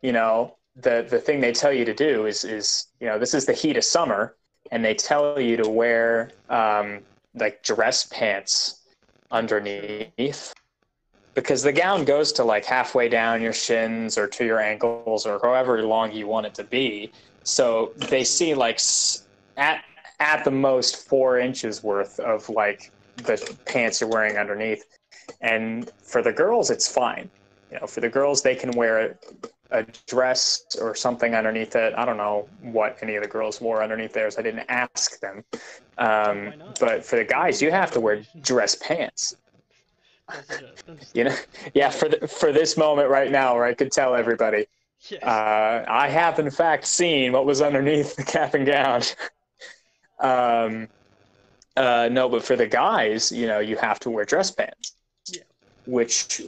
you 0.03 0.13
know 0.13 0.55
the 0.77 1.07
the 1.09 1.19
thing 1.19 1.41
they 1.41 1.53
tell 1.53 1.73
you 1.73 1.85
to 1.85 1.95
do 1.95 2.27
is 2.27 2.45
is 2.45 2.89
you 3.01 3.07
know 3.07 3.19
this 3.19 3.35
is 3.35 3.47
the 3.47 3.53
heat 3.53 3.77
of 3.77 3.85
summer, 3.85 4.37
and 4.71 4.85
they 4.85 4.95
tell 4.95 5.41
you 5.41 5.57
to 5.57 5.69
wear 5.69 6.31
um, 6.51 7.01
like 7.35 7.63
dress 7.63 8.07
pants 8.07 8.83
underneath 9.31 10.55
because 11.37 11.63
the 11.63 11.73
gown 11.73 12.05
goes 12.05 12.33
to 12.33 12.43
like 12.43 12.65
halfway 12.65 13.09
down 13.09 13.43
your 13.43 13.53
shins 13.53 14.17
or 14.19 14.27
to 14.27 14.45
your 14.45 14.59
ankles 14.59 15.27
or 15.27 15.39
however 15.43 15.83
long 15.83 16.11
you 16.11 16.27
want 16.27 16.47
it 16.47 16.55
to 16.55 16.65
be. 16.65 17.13
So 17.45 17.93
they 18.09 18.25
see 18.25 18.55
like 18.55 18.81
at 19.57 19.85
at 20.19 20.45
the 20.45 20.51
most 20.51 21.07
four 21.07 21.39
inches 21.39 21.85
worth 21.85 22.19
of 22.21 22.49
like 22.49 22.91
the 23.19 23.55
pants 23.67 24.01
you're 24.01 24.11
wearing 24.11 24.39
underneath. 24.39 24.85
And 25.43 25.93
for 26.03 26.23
the 26.23 26.33
girls, 26.33 26.71
it's 26.71 26.89
fine. 26.89 27.29
You 27.71 27.81
know, 27.81 27.87
for 27.87 28.01
the 28.01 28.09
girls, 28.09 28.43
they 28.43 28.55
can 28.55 28.71
wear 28.71 29.19
a 29.71 29.85
dress 30.07 30.65
or 30.81 30.95
something 30.95 31.35
underneath 31.35 31.77
it. 31.77 31.93
I 31.99 32.07
don't 32.07 32.17
know 32.17 32.49
what 32.63 32.99
any 33.03 33.17
of 33.17 33.23
the 33.23 33.29
girls 33.29 33.61
wore 33.61 33.83
underneath 33.83 34.15
theirs. 34.15 34.39
I 34.39 34.43
didn't 34.43 34.65
ask 34.69 35.21
them. 35.21 35.45
Um, 35.99 36.55
but 36.81 37.05
for 37.05 37.17
the 37.17 37.25
guys, 37.25 37.61
you 37.61 37.71
have 37.71 37.91
to 37.91 38.01
wear 38.01 38.23
dress 38.41 38.77
pants. 38.77 39.37
That's 40.29 40.51
a- 40.51 40.73
that's- 40.87 41.11
You 41.15 41.25
know, 41.25 41.37
yeah. 41.75 41.91
For 41.91 42.09
the, 42.09 42.27
for 42.27 42.53
this 42.53 42.77
moment 42.77 43.09
right 43.11 43.31
now, 43.31 43.55
where 43.55 43.65
I 43.65 43.75
could 43.75 43.93
tell 43.93 44.15
everybody, 44.15 44.67
yes. 45.09 45.23
uh, 45.23 45.85
I 45.89 46.09
have 46.09 46.39
in 46.39 46.51
fact 46.51 46.87
seen 46.87 47.33
what 47.33 47.47
was 47.47 47.61
underneath 47.63 48.17
the 48.17 48.25
cap 48.25 48.55
and 48.55 48.67
gown. 48.67 49.03
um, 50.21 50.89
uh, 51.77 52.09
no, 52.11 52.29
but 52.29 52.43
for 52.43 52.57
the 52.57 52.67
guys, 52.67 53.31
you 53.31 53.47
know, 53.47 53.59
you 53.61 53.77
have 53.77 54.01
to 54.01 54.11
wear 54.11 54.25
dress 54.25 54.51
pants, 54.51 54.93
Yeah. 55.31 55.43
which 55.87 56.41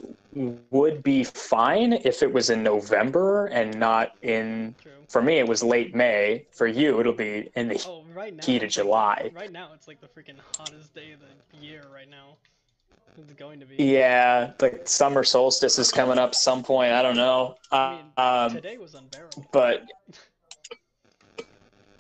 would 0.71 1.03
be 1.03 1.25
fine 1.25 1.93
if 1.93 2.23
it 2.23 2.33
was 2.33 2.49
in 2.51 2.63
November 2.63 3.47
and 3.47 3.79
not 3.79 4.13
in. 4.23 4.75
True. 4.81 4.93
For 5.09 5.23
me, 5.23 5.39
it 5.39 5.47
was 5.49 5.63
late 5.63 5.95
May. 5.95 6.47
For 6.51 6.67
you, 6.67 7.01
it'll 7.01 7.13
be 7.15 7.51
in 7.55 7.69
the 7.69 7.83
Oh, 7.87 8.05
right 8.15 8.35
now. 8.35 8.43
heat 8.45 8.59
of 8.59 8.65
it's 8.65 8.77
like- 8.77 8.85
July. 8.85 9.31
right 9.35 9.53
now, 9.53 9.71
it's 9.75 9.87
like 9.89 10.01
the 10.01 10.07
freaking 10.07 10.37
hottest 10.57 10.95
day 10.95 11.13
of 11.13 11.21
the 11.21 11.67
year 11.67 11.83
right 11.95 12.09
now. 12.11 12.37
It's 13.17 13.33
going 13.33 13.61
to 13.61 13.67
be. 13.67 13.83
Yeah, 13.83 14.53
the 14.59 14.81
summer 14.85 15.25
solstice 15.25 15.79
is 15.79 15.91
coming 15.91 16.19
up 16.19 16.35
some 16.35 16.63
point. 16.63 16.93
I 16.93 17.03
don't 17.03 17.17
know. 17.17 17.57
I 17.73 17.97
mean, 17.97 18.05
um, 18.17 18.55
today 18.55 18.79
was 18.79 18.95
unbearable. 18.95 19.47
but 19.53 19.85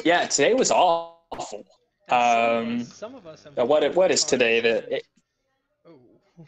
yeah, 0.04 0.26
today 0.26 0.54
was 0.54 0.70
awful. 0.70 1.64
Um, 2.10 2.84
some 2.84 3.14
of 3.14 3.26
us 3.26 3.44
have 3.44 3.68
what 3.68 3.94
what 3.94 4.10
is 4.10 4.24
today? 4.24 4.60
That. 4.60 5.02
Oh, 5.86 6.46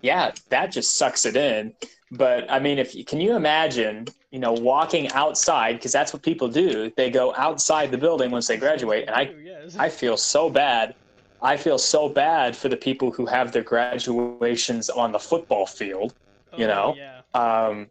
yeah, 0.00 0.32
that 0.50 0.72
just 0.72 0.96
sucks 0.96 1.26
it 1.26 1.36
in. 1.36 1.74
But 2.12 2.50
I 2.50 2.60
mean, 2.60 2.78
if 2.78 2.94
you, 2.94 3.04
can 3.04 3.20
you 3.20 3.34
imagine, 3.34 4.06
you 4.30 4.38
know, 4.38 4.52
walking 4.52 5.10
outside 5.12 5.74
because 5.74 5.92
that's 5.92 6.12
what 6.12 6.22
people 6.22 6.48
do. 6.48 6.92
They 6.96 7.10
go 7.10 7.34
outside 7.36 7.90
the 7.90 7.98
building 7.98 8.30
once 8.30 8.46
they 8.46 8.56
graduate, 8.56 9.04
and 9.08 9.16
I 9.16 9.34
yes. 9.44 9.76
I 9.76 9.88
feel 9.88 10.16
so 10.16 10.48
bad 10.48 10.94
I 11.42 11.56
feel 11.56 11.78
so 11.78 12.08
bad 12.08 12.56
for 12.56 12.68
the 12.68 12.76
people 12.76 13.10
who 13.10 13.26
have 13.26 13.52
their 13.52 13.62
graduations 13.62 14.88
on 14.90 15.12
the 15.12 15.18
football 15.18 15.66
field. 15.66 16.14
Oh, 16.52 16.58
You 16.58 16.66
know? 16.66 16.94
Yeah. 16.96 17.20
Um, 17.34 17.88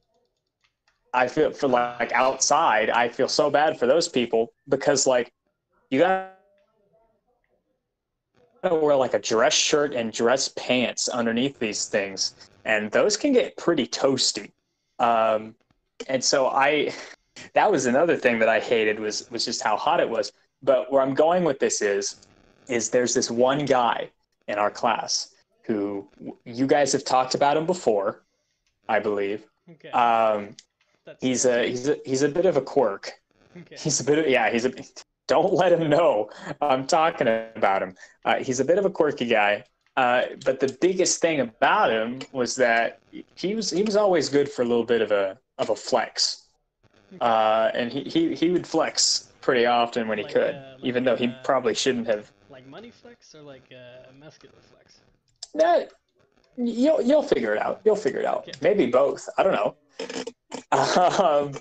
I 1.14 1.28
feel 1.28 1.52
for 1.52 1.68
like 1.70 2.12
outside, 2.12 2.90
I 2.90 3.08
feel 3.08 3.30
so 3.30 3.50
bad 3.50 3.80
for 3.80 3.88
those 3.88 4.10
people 4.10 4.52
because 4.68 5.08
like 5.08 5.32
you 5.90 6.00
got 6.00 6.34
to 8.64 8.76
wear 8.76 8.96
like 8.98 9.14
a 9.14 9.20
dress 9.20 9.54
shirt 9.54 9.94
and 9.94 10.12
dress 10.12 10.50
pants 10.50 11.08
underneath 11.08 11.58
these 11.58 11.86
things, 11.86 12.34
and 12.66 12.92
those 12.92 13.16
can 13.16 13.32
get 13.32 13.56
pretty 13.56 13.88
toasty. 13.88 14.52
Um, 15.00 15.56
and 16.10 16.22
so 16.22 16.48
I, 16.48 16.94
that 17.54 17.72
was 17.72 17.86
another 17.86 18.18
thing 18.18 18.38
that 18.40 18.50
I 18.50 18.60
hated 18.60 19.00
was 19.00 19.30
was 19.32 19.46
just 19.46 19.62
how 19.62 19.78
hot 19.78 20.02
it 20.02 20.10
was. 20.10 20.34
But 20.64 20.92
where 20.92 21.02
I'm 21.02 21.14
going 21.14 21.46
with 21.46 21.60
this 21.60 21.82
is, 21.82 22.28
is 22.68 22.90
there's 22.90 23.14
this 23.14 23.30
one 23.32 23.66
guy 23.66 24.10
in 24.48 24.58
our 24.58 24.72
class 24.72 25.34
who 25.64 26.08
you 26.46 26.68
guys 26.68 26.92
have 26.92 27.04
talked 27.04 27.34
about 27.36 27.58
him 27.58 27.66
before, 27.66 28.24
I 28.88 29.00
believe. 29.00 29.44
Okay. 29.72 29.90
Um, 29.90 30.56
That's 31.06 31.22
he's 31.22 31.46
a 31.46 31.68
he's 31.68 31.88
a 31.90 31.98
he's 32.06 32.22
a 32.22 32.30
bit 32.30 32.46
of 32.46 32.58
a 32.58 32.62
quirk. 32.62 33.14
okay. 33.58 33.76
He's 33.80 34.00
a 34.00 34.04
bit 34.04 34.20
of 34.20 34.28
yeah. 34.28 34.52
He's 34.52 34.66
a 34.66 34.72
don't 35.28 35.54
let 35.54 35.72
him 35.74 35.90
know 35.90 36.30
I'm 36.62 36.86
talking 36.86 37.28
about 37.56 37.82
him. 37.82 37.96
Uh, 38.24 38.36
he's 38.38 38.60
a 38.60 38.66
bit 38.66 38.78
of 38.78 38.86
a 38.86 38.90
quirky 38.92 39.26
guy. 39.26 39.64
Uh, 39.98 40.24
but 40.44 40.60
the 40.60 40.78
biggest 40.82 41.22
thing 41.22 41.40
about 41.40 41.90
him 41.90 42.20
was 42.34 42.56
that 42.58 43.00
he 43.36 43.56
was 43.56 43.70
he 43.72 43.82
was 43.82 43.96
always 43.96 44.30
good 44.30 44.50
for 44.52 44.62
a 44.62 44.66
little 44.66 44.84
bit 44.84 45.02
of 45.02 45.12
a 45.12 45.38
of 45.58 45.70
a 45.70 45.76
flex, 45.76 46.44
uh, 47.22 47.72
and 47.74 47.92
he, 47.92 48.04
he 48.04 48.36
he 48.36 48.52
would 48.52 48.68
flex 48.68 49.32
pretty 49.42 49.66
often 49.66 50.08
when 50.08 50.18
he 50.18 50.26
Like, 50.26 50.34
could, 50.34 50.56
uh, 50.56 50.74
like, 50.76 50.84
even 50.84 51.04
though 51.06 51.16
he 51.16 51.30
probably 51.44 51.74
shouldn't 51.74 52.08
have. 52.08 52.32
Money 52.76 52.92
flex 52.92 53.34
or 53.34 53.42
like 53.42 53.72
uh, 53.72 54.12
muscular 54.20 54.54
flex? 54.70 55.00
That 55.54 55.94
you'll 56.58 57.02
you'll 57.02 57.24
figure 57.24 57.54
it 57.54 57.62
out. 57.62 57.80
You'll 57.86 57.96
figure 57.96 58.20
it 58.20 58.26
out. 58.26 58.50
Maybe 58.62 58.86
both. 58.88 59.30
I 59.38 59.44
don't 59.44 59.54
know. 59.54 59.76
Um, 60.72 61.54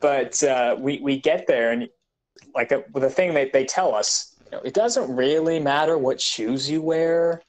but 0.00 0.42
uh, 0.42 0.76
we 0.78 0.98
we 1.02 1.20
get 1.20 1.46
there 1.46 1.72
and 1.72 1.90
like 2.54 2.72
uh, 2.72 2.80
the 2.94 3.10
thing 3.10 3.34
that 3.34 3.52
they 3.52 3.66
tell 3.66 3.94
us, 3.94 4.36
you 4.46 4.52
know, 4.52 4.62
it 4.64 4.72
doesn't 4.72 5.14
really 5.14 5.60
matter 5.60 5.98
what 5.98 6.18
shoes 6.18 6.70
you 6.70 6.80
wear, 6.80 7.42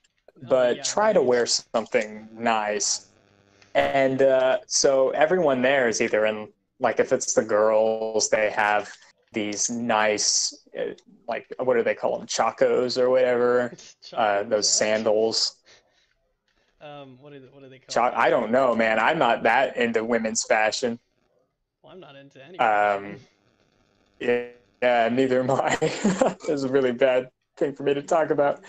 but 0.50 0.72
Oh, 0.74 0.76
yeah, 0.76 0.84
try 0.84 1.14
to 1.14 1.22
wear 1.22 1.46
something 1.46 2.28
nice. 2.34 3.08
And 3.74 4.22
uh, 4.22 4.58
so 4.68 5.12
everyone 5.12 5.62
there 5.62 5.88
is 5.88 6.02
either 6.02 6.26
in 6.26 6.50
like 6.82 7.00
if 7.00 7.14
it's 7.14 7.34
the 7.36 7.44
girls, 7.44 8.30
they 8.30 8.50
have 8.50 8.92
these 9.32 9.70
nice 9.70 10.66
uh, 10.78 10.94
like 11.28 11.48
what 11.60 11.76
do 11.76 11.84
they 11.84 11.96
call 11.96 12.18
them, 12.18 12.28
chacos 12.28 12.98
or 12.98 13.10
whatever. 13.10 13.74
Uh, 14.14 14.44
those 14.44 14.68
sandals. 14.68 15.56
Um, 16.82 17.20
what 17.22 17.32
they, 17.32 17.38
what 17.38 17.62
do 17.62 17.70
they 17.70 17.78
call? 17.78 17.94
Cho- 17.94 18.08
it? 18.08 18.14
I 18.18 18.32
don't 18.32 18.52
know, 18.52 18.76
man. 18.76 18.98
I'm 18.98 19.20
not 19.20 19.44
that 19.44 19.78
into 19.78 20.04
women's 20.04 20.44
fashion. 20.44 20.98
Well, 21.84 21.94
I'm 21.94 22.00
not 22.00 22.16
into 22.16 22.44
any. 22.44 22.58
Um, 22.58 23.20
Yeah, 24.20 24.48
yeah, 24.82 25.10
neither 25.10 25.42
am 25.42 25.52
I. 25.52 25.76
this 25.80 26.50
is 26.50 26.64
a 26.64 26.70
really 26.70 26.92
bad 26.92 27.30
thing 27.56 27.76
for 27.76 27.84
me 27.84 27.94
to 27.94 28.02
talk 28.02 28.32
about. 28.32 28.62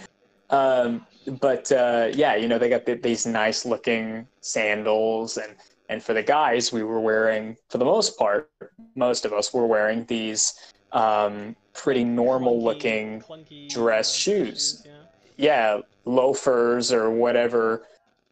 Um, 0.51 1.07
but 1.41 1.73
uh, 1.73 2.11
yeah, 2.13 2.37
you 2.37 2.49
know, 2.49 2.59
they 2.59 2.69
got 2.69 2.85
the, 2.85 2.95
these 2.95 3.25
nice 3.25 3.65
looking 3.65 4.27
sandals, 4.43 5.39
and 5.39 5.57
and 5.89 6.03
for 6.03 6.15
the 6.15 6.23
guys, 6.23 6.73
we 6.73 6.83
were 6.83 7.01
wearing, 7.01 7.57
for 7.69 7.79
the 7.79 7.85
most 7.85 8.19
part, 8.19 8.51
most 8.95 9.25
of 9.25 9.33
us 9.33 9.53
were 9.53 9.67
wearing 9.67 10.05
these 10.07 10.55
um, 10.93 11.57
pretty 11.73 12.05
normal 12.05 12.63
looking, 12.63 13.21
clunky, 13.21 13.69
dress 13.69 14.11
uh, 14.11 14.19
shoes. 14.19 14.87
yeah. 14.87 15.77
yeah, 15.77 15.81
loafers 16.05 16.93
or 16.93 17.11
whatever. 17.11 17.87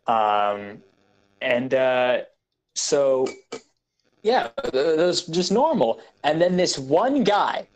Um, 0.07 0.83
and 1.41 1.73
uh, 1.75 2.23
so, 2.75 3.27
yeah, 4.23 4.49
th- 4.63 4.73
those 4.73 5.23
just 5.23 5.53
normal. 5.53 6.01
And 6.25 6.41
then 6.41 6.57
this 6.57 6.79
one 6.79 7.25
guy 7.25 7.67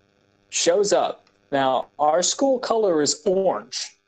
shows 0.50 0.92
up. 0.92 1.26
Now, 1.52 1.88
our 1.98 2.22
school 2.22 2.58
color 2.58 3.00
is 3.02 3.22
orange, 3.24 3.98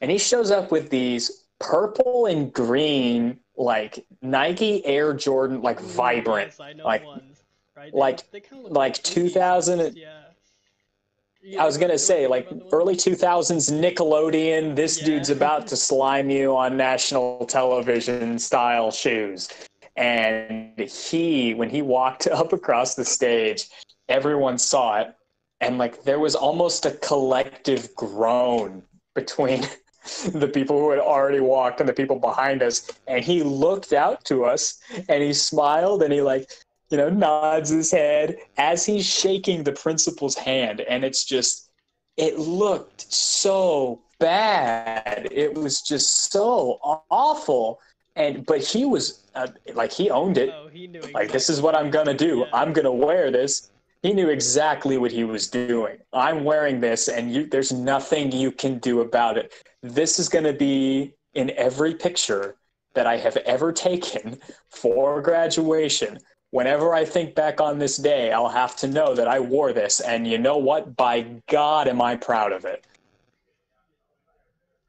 and 0.00 0.10
he 0.10 0.18
shows 0.18 0.50
up 0.50 0.70
with 0.70 0.90
these 0.90 1.44
purple 1.58 2.26
and 2.26 2.52
green, 2.52 3.38
like 3.56 4.04
Nike 4.22 4.84
Air 4.86 5.12
Jordan, 5.14 5.62
like 5.62 5.80
Ooh, 5.80 5.86
vibrant. 5.86 6.54
yes, 6.58 6.84
like- 6.84 7.04
ones, 7.04 7.42
right? 7.76 7.94
like- 7.94 8.30
they 8.30 8.40
kinda 8.40 8.68
like 8.68 8.94
2000 9.02 9.78
ones, 9.80 9.96
Yeah. 9.96 11.60
I 11.62 11.66
was 11.66 11.76
gonna 11.76 11.98
say, 11.98 12.26
like 12.26 12.46
about 12.46 12.58
the 12.58 12.64
ones? 12.64 12.72
early 12.74 12.96
2000s 12.96 13.70
Nickelodeon, 13.70 14.74
this 14.76 14.98
Yeah. 15.00 15.06
dude's 15.06 15.30
about 15.30 15.66
to 15.68 15.76
slime 15.76 16.30
you 16.30 16.56
on 16.56 16.76
national 16.76 17.44
television 17.46 18.38
style 18.38 18.90
shoes. 18.90 19.48
And 19.96 20.78
he, 20.78 21.52
when 21.54 21.68
he 21.68 21.82
walked 21.82 22.26
up 22.28 22.52
across 22.52 22.94
the 22.94 23.04
stage, 23.04 23.68
everyone 24.08 24.56
saw 24.56 25.00
it. 25.00 25.14
And 25.60 25.78
like 25.78 26.02
there 26.04 26.18
was 26.18 26.34
almost 26.34 26.86
a 26.86 26.92
collective 26.92 27.94
groan 27.94 28.82
between 29.14 29.66
the 30.32 30.48
people 30.48 30.78
who 30.78 30.90
had 30.90 30.98
already 30.98 31.40
walked 31.40 31.80
and 31.80 31.88
the 31.88 31.92
people 31.92 32.18
behind 32.18 32.62
us. 32.62 32.90
And 33.06 33.24
he 33.24 33.42
looked 33.42 33.92
out 33.92 34.24
to 34.26 34.44
us 34.44 34.80
and 35.08 35.22
he 35.22 35.32
smiled 35.32 36.02
and 36.02 36.12
he 36.12 36.22
like, 36.22 36.50
you 36.90 36.98
know, 36.98 37.08
nods 37.08 37.70
his 37.70 37.90
head 37.90 38.36
as 38.58 38.84
he's 38.84 39.06
shaking 39.06 39.64
the 39.64 39.72
principal's 39.72 40.36
hand. 40.36 40.80
And 40.82 41.04
it's 41.04 41.24
just, 41.24 41.70
it 42.16 42.38
looked 42.38 43.12
so 43.12 44.00
bad. 44.18 45.28
It 45.30 45.54
was 45.54 45.80
just 45.80 46.30
so 46.30 46.78
awful. 47.10 47.80
And, 48.14 48.44
but 48.44 48.62
he 48.62 48.84
was 48.84 49.20
uh, 49.34 49.48
like, 49.74 49.90
he 49.90 50.10
owned 50.10 50.36
it. 50.36 50.50
Oh, 50.52 50.68
he 50.68 50.86
knew. 50.86 51.00
Like, 51.14 51.32
this 51.32 51.48
is 51.48 51.62
what 51.62 51.74
I'm 51.74 51.90
going 51.90 52.06
to 52.06 52.14
do. 52.14 52.40
Yeah. 52.40 52.50
I'm 52.52 52.74
going 52.74 52.84
to 52.84 52.92
wear 52.92 53.30
this. 53.30 53.71
He 54.02 54.12
knew 54.12 54.30
exactly 54.30 54.98
what 54.98 55.12
he 55.12 55.24
was 55.24 55.48
doing. 55.48 55.98
I'm 56.12 56.42
wearing 56.44 56.80
this, 56.80 57.08
and 57.08 57.32
you, 57.32 57.46
there's 57.46 57.72
nothing 57.72 58.32
you 58.32 58.50
can 58.50 58.78
do 58.78 59.00
about 59.00 59.38
it. 59.38 59.52
This 59.82 60.18
is 60.18 60.28
going 60.28 60.44
to 60.44 60.52
be 60.52 61.14
in 61.34 61.50
every 61.50 61.94
picture 61.94 62.56
that 62.94 63.06
I 63.06 63.16
have 63.16 63.36
ever 63.38 63.72
taken 63.72 64.38
for 64.68 65.22
graduation. 65.22 66.18
Whenever 66.50 66.94
I 66.94 67.04
think 67.04 67.34
back 67.34 67.60
on 67.60 67.78
this 67.78 67.96
day, 67.96 68.32
I'll 68.32 68.48
have 68.48 68.76
to 68.76 68.88
know 68.88 69.14
that 69.14 69.28
I 69.28 69.38
wore 69.40 69.72
this. 69.72 70.00
And 70.00 70.26
you 70.26 70.36
know 70.36 70.58
what? 70.58 70.96
By 70.96 71.26
God, 71.48 71.86
am 71.88 72.02
I 72.02 72.16
proud 72.16 72.52
of 72.52 72.64
it. 72.64 72.84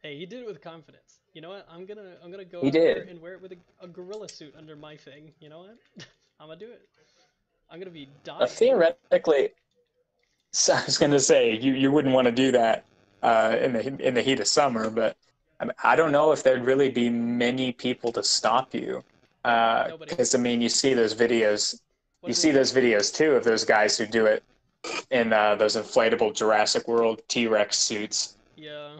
Hey, 0.01 0.17
he 0.17 0.25
did 0.25 0.41
it 0.41 0.45
with 0.45 0.59
confidence. 0.59 1.19
You 1.33 1.41
know 1.41 1.49
what? 1.49 1.65
I'm 1.71 1.85
gonna 1.85 2.17
I'm 2.21 2.29
gonna 2.29 2.43
go 2.43 2.61
He 2.61 2.67
out 2.67 2.73
there 2.73 2.81
did. 2.81 3.09
and 3.09 3.21
wear 3.21 3.33
it 3.33 3.41
with 3.41 3.53
a, 3.53 3.57
a 3.81 3.87
gorilla 3.87 4.27
suit 4.27 4.53
under 4.57 4.75
my 4.75 4.97
thing. 4.97 5.31
You 5.39 5.49
know 5.49 5.59
what? 5.59 5.77
I'm 6.39 6.47
gonna 6.47 6.59
do 6.59 6.69
it. 6.69 6.81
I'm 7.69 7.79
gonna 7.79 7.91
be 7.91 8.09
dying. 8.23 8.43
Uh, 8.43 8.47
theoretically, 8.47 9.49
so 10.51 10.73
I 10.73 10.85
was 10.85 10.97
going 10.97 11.11
to 11.11 11.19
say 11.19 11.57
you, 11.57 11.73
you 11.73 11.91
wouldn't 11.91 12.13
want 12.13 12.25
to 12.25 12.31
do 12.31 12.51
that 12.51 12.85
uh, 13.23 13.57
in 13.59 13.73
the 13.73 14.07
in 14.07 14.13
the 14.13 14.21
heat 14.21 14.39
of 14.39 14.47
summer, 14.47 14.89
but 14.89 15.17
I, 15.59 15.65
mean, 15.65 15.73
I 15.83 15.95
don't 15.95 16.11
know 16.11 16.31
if 16.31 16.43
there'd 16.43 16.63
really 16.63 16.89
be 16.89 17.09
many 17.09 17.71
people 17.71 18.11
to 18.13 18.23
stop 18.23 18.73
you. 18.73 19.03
Because 19.43 20.35
I 20.35 20.37
mean, 20.37 20.61
you 20.61 20.69
see 20.69 20.93
those 20.93 21.15
videos. 21.15 21.81
What 22.21 22.29
You 22.29 22.33
see 22.33 22.51
those 22.51 22.71
videos 22.71 23.13
too 23.13 23.31
of 23.31 23.43
those 23.43 23.65
guys 23.65 23.97
who 23.97 24.05
do 24.05 24.25
it 24.27 24.43
in 25.11 25.33
uh, 25.33 25.55
those 25.55 25.75
inflatable 25.75 26.33
Jurassic 26.35 26.87
World 26.87 27.21
T 27.27 27.47
Rex 27.47 27.77
suits, 27.79 28.37
Yeah. 28.55 28.97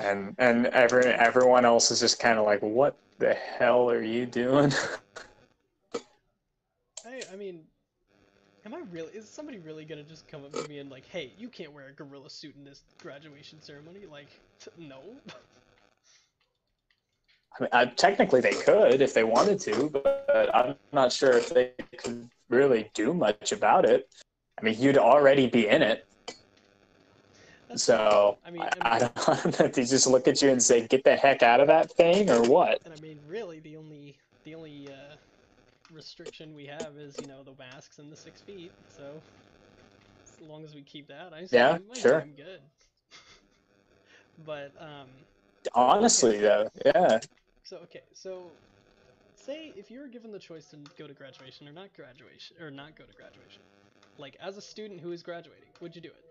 and 0.00 0.34
and 0.38 0.66
every 0.66 1.06
everyone 1.06 1.64
else 1.64 1.90
is 1.90 2.00
just 2.00 2.20
kind 2.20 2.38
of 2.38 2.44
like, 2.44 2.60
"What 2.60 2.96
the 3.18 3.34
hell 3.34 3.90
are 3.90 4.02
you 4.02 4.26
doing?" 4.26 4.72
I 7.04 7.22
I 7.32 7.36
mean, 7.36 7.64
am 8.68 8.74
I 8.74 8.82
really? 8.92 9.12
Is 9.12 9.28
somebody 9.28 9.58
really 9.58 9.84
gonna 9.84 10.02
just 10.02 10.28
come 10.28 10.44
up 10.44 10.52
to 10.52 10.68
me 10.68 10.78
and 10.78 10.90
like, 10.90 11.06
hey, 11.06 11.32
you 11.38 11.48
can't 11.48 11.72
wear 11.72 11.88
a 11.88 11.92
gorilla 11.92 12.28
suit 12.28 12.54
in 12.56 12.64
this 12.64 12.82
graduation 13.00 13.60
ceremony? 13.62 14.00
Like, 14.10 14.28
t- 14.60 14.70
no. 14.78 15.00
I 17.58 17.62
mean, 17.62 17.68
uh, 17.72 17.86
technically, 17.96 18.40
they 18.40 18.52
could 18.52 19.00
if 19.00 19.14
they 19.14 19.24
wanted 19.24 19.58
to, 19.60 19.88
but 19.88 20.50
I'm 20.54 20.74
not 20.92 21.12
sure 21.12 21.32
if 21.32 21.48
they 21.48 21.72
could 21.96 22.28
really 22.50 22.90
do 22.94 23.14
much 23.14 23.52
about 23.52 23.84
it. 23.84 24.08
I 24.60 24.64
mean, 24.64 24.78
you'd 24.78 24.98
already 24.98 25.46
be 25.46 25.68
in 25.68 25.82
it, 25.82 26.06
That's 27.68 27.82
so 27.82 28.36
I 28.44 28.50
mean, 28.50 28.62
I, 28.62 28.70
I 28.82 28.96
I 28.96 28.98
don't 28.98 29.16
know 29.58 29.66
if 29.66 29.72
they 29.72 29.84
just 29.84 30.06
look 30.06 30.28
at 30.28 30.42
you 30.42 30.50
and 30.50 30.62
say, 30.62 30.86
"Get 30.86 31.04
the 31.04 31.16
heck 31.16 31.42
out 31.42 31.60
of 31.60 31.68
that 31.68 31.90
thing," 31.92 32.28
or 32.30 32.42
what. 32.42 32.80
And 32.84 32.92
I 32.92 33.00
mean, 33.00 33.18
really, 33.26 33.60
the 33.60 33.76
only 33.76 34.16
the 34.44 34.54
only 34.54 34.88
uh, 34.88 35.16
restriction 35.90 36.54
we 36.54 36.66
have 36.66 36.96
is 36.96 37.20
you 37.20 37.26
know 37.26 37.42
the 37.44 37.54
masks 37.58 37.98
and 37.98 38.10
the 38.12 38.16
six 38.16 38.40
feet. 38.42 38.72
So 38.88 39.22
as 40.40 40.40
long 40.48 40.64
as 40.64 40.74
we 40.74 40.82
keep 40.82 41.08
that, 41.08 41.32
I 41.32 41.46
Yeah, 41.50 41.78
sure. 41.92 42.24
I'm 42.24 42.34
good. 42.34 42.60
but 44.38 44.72
um, 44.80 45.08
Honestly, 45.74 46.38
though, 46.38 46.68
yeah. 46.84 47.20
so 47.62 47.78
okay, 47.78 48.02
so 48.14 48.58
say 49.34 49.72
if 49.76 49.90
you 49.90 50.00
were 50.00 50.08
given 50.08 50.32
the 50.32 50.38
choice 50.38 50.68
to 50.68 50.76
go 50.96 51.06
to 51.06 51.14
graduation 51.14 51.68
or 51.68 51.72
not 51.72 51.94
graduation 51.94 52.56
or 52.60 52.70
not 52.70 52.96
go 52.96 53.04
to 53.04 53.12
graduation, 53.14 53.62
like 54.18 54.36
as 54.40 54.56
a 54.56 54.62
student 54.62 55.00
who 55.00 55.12
is 55.12 55.22
graduating, 55.22 55.70
would 55.80 55.94
you 55.94 56.02
do 56.02 56.08
it? 56.08 56.24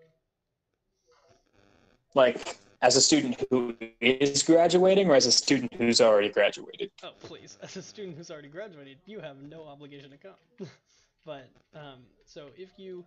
Like 2.14 2.57
as 2.80 2.96
a 2.96 3.00
student 3.00 3.44
who 3.50 3.74
is 4.00 4.42
graduating 4.42 5.08
or 5.08 5.14
as 5.14 5.26
a 5.26 5.32
student 5.32 5.72
who's 5.74 6.00
already 6.00 6.28
graduated? 6.28 6.90
Oh, 7.02 7.10
please. 7.20 7.58
As 7.62 7.76
a 7.76 7.82
student 7.82 8.16
who's 8.16 8.30
already 8.30 8.48
graduated, 8.48 8.98
you 9.06 9.20
have 9.20 9.36
no 9.42 9.64
obligation 9.64 10.10
to 10.10 10.16
come. 10.16 10.68
but 11.26 11.48
um, 11.74 12.00
so 12.24 12.46
if 12.56 12.70
you 12.76 13.04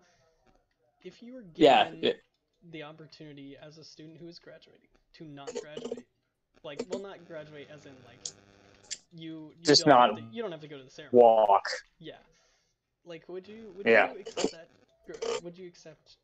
if 1.04 1.24
you 1.24 1.34
were 1.34 1.42
given 1.42 2.00
Yeah. 2.02 2.12
the 2.72 2.84
opportunity 2.84 3.58
as 3.62 3.78
a 3.78 3.84
student 3.84 4.18
who 4.20 4.28
is 4.28 4.38
graduating 4.40 4.90
to 5.16 5.24
not 5.24 5.50
graduate, 5.62 6.06
like 6.64 6.84
well, 6.90 7.02
not 7.02 7.26
graduate 7.26 7.68
as 7.74 7.86
in 7.86 7.94
like 8.06 8.20
you, 9.14 9.52
you 9.58 9.66
Just 9.66 9.86
don't 9.86 9.98
have 9.98 10.16
to, 10.16 10.24
you 10.32 10.42
don't 10.42 10.52
have 10.52 10.62
to 10.62 10.68
go 10.68 10.78
to 10.78 10.84
the 10.84 10.90
ceremony. 10.90 11.24
Walk. 11.24 11.64
Yeah. 12.00 12.14
Like, 13.06 13.28
would 13.28 13.48
you 13.48 13.74
would 13.76 13.88
Yeah. 13.88 14.14
you 14.14 14.20
accept 14.20 14.52
that? 14.52 14.68
Would 15.44 15.58
you 15.58 15.68
accept 15.68 16.18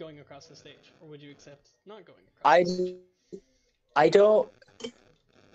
going 0.00 0.18
across 0.18 0.46
the 0.46 0.56
stage, 0.56 0.92
or 1.00 1.08
would 1.08 1.22
you 1.22 1.30
accept 1.30 1.68
not 1.86 2.04
going 2.06 2.18
across? 2.38 2.52
I 2.52 2.64
the 2.64 2.70
stage? 2.70 3.42
I 3.94 4.08
don't. 4.08 4.48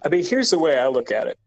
I 0.05 0.07
mean, 0.07 0.23
here's 0.23 0.51
the 0.51 0.59
way 0.59 0.77
I 0.77 0.87
look 0.87 1.11
at 1.11 1.25
it. 1.27 1.37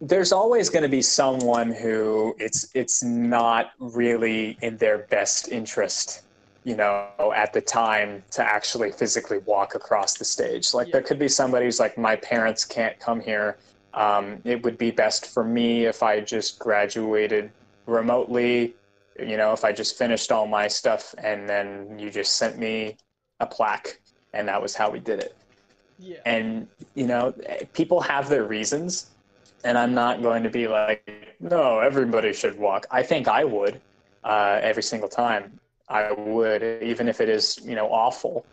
There's 0.00 0.32
always 0.32 0.70
going 0.70 0.84
to 0.84 0.88
be 0.88 1.02
someone 1.02 1.72
who 1.72 2.34
it's 2.38 2.68
it's 2.74 3.02
not 3.02 3.72
really 3.78 4.56
in 4.62 4.76
their 4.76 4.98
best 4.98 5.48
interest, 5.48 6.22
you 6.62 6.76
know, 6.76 7.08
at 7.34 7.52
the 7.52 7.60
time 7.60 8.22
to 8.30 8.42
actually 8.42 8.92
physically 8.92 9.38
walk 9.38 9.74
across 9.74 10.14
the 10.14 10.24
stage. 10.24 10.72
Like 10.72 10.92
there 10.92 11.02
could 11.02 11.18
be 11.18 11.28
somebody 11.28 11.64
who's 11.64 11.80
like, 11.80 11.98
my 11.98 12.16
parents 12.16 12.64
can't 12.64 12.98
come 13.00 13.20
here. 13.20 13.56
Um, 13.94 14.40
it 14.44 14.62
would 14.62 14.78
be 14.78 14.90
best 14.90 15.26
for 15.26 15.44
me 15.44 15.86
if 15.86 16.02
I 16.02 16.20
just 16.20 16.58
graduated 16.58 17.50
remotely. 17.86 18.74
You 19.18 19.36
know, 19.36 19.52
if 19.52 19.64
I 19.64 19.72
just 19.72 19.96
finished 19.96 20.32
all 20.32 20.46
my 20.46 20.68
stuff 20.68 21.14
and 21.18 21.48
then 21.48 21.98
you 21.98 22.10
just 22.10 22.36
sent 22.36 22.58
me 22.58 22.96
a 23.40 23.46
plaque, 23.46 24.00
and 24.32 24.48
that 24.48 24.60
was 24.60 24.74
how 24.74 24.90
we 24.90 25.00
did 25.00 25.20
it. 25.20 25.36
Yeah. 25.98 26.18
and 26.26 26.66
you 26.94 27.06
know 27.06 27.32
people 27.72 28.00
have 28.00 28.28
their 28.28 28.42
reasons 28.44 29.10
and 29.62 29.78
i'm 29.78 29.94
not 29.94 30.22
going 30.22 30.42
to 30.42 30.50
be 30.50 30.66
like 30.66 31.36
no 31.38 31.78
everybody 31.78 32.32
should 32.32 32.58
walk. 32.58 32.84
I 32.90 33.02
think 33.04 33.28
i 33.28 33.44
would 33.44 33.80
uh, 34.24 34.58
every 34.60 34.82
single 34.82 35.08
time 35.08 35.58
i 35.88 36.10
would 36.10 36.62
even 36.82 37.08
if 37.08 37.20
it 37.20 37.28
is 37.28 37.60
you 37.64 37.76
know 37.76 37.88
awful. 37.92 38.44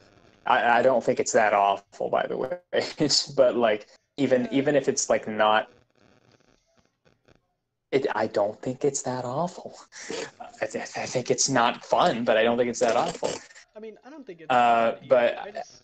I, 0.46 0.80
I 0.80 0.82
don't 0.82 1.04
think 1.04 1.20
it's 1.20 1.32
that 1.32 1.54
awful 1.54 2.10
by 2.10 2.28
the 2.28 2.38
way. 2.38 2.58
But 3.36 3.56
like 3.56 3.88
even 4.18 4.48
even 4.52 4.76
if 4.76 4.88
it's 4.88 5.10
like 5.10 5.28
not 5.28 5.70
it, 7.92 8.08
I 8.16 8.28
don't 8.28 8.62
think 8.62 8.84
it's 8.86 9.02
that 9.04 9.26
awful. 9.26 9.76
I, 10.62 10.66
th- 10.68 10.86
I 10.98 11.06
think 11.06 11.32
it's 11.32 11.50
not 11.50 11.84
fun, 11.84 12.24
but 12.26 12.38
I 12.38 12.44
don't 12.44 12.58
think 12.58 12.70
it's 12.70 12.80
that 12.80 12.96
awful. 12.96 13.30
I 13.76 13.80
mean, 13.80 13.98
I 14.06 14.10
don't 14.10 14.26
think 14.26 14.42
it's. 14.42 14.52
Uh, 14.52 14.96
but- 15.08 15.38
I 15.44 15.52
just, 15.52 15.84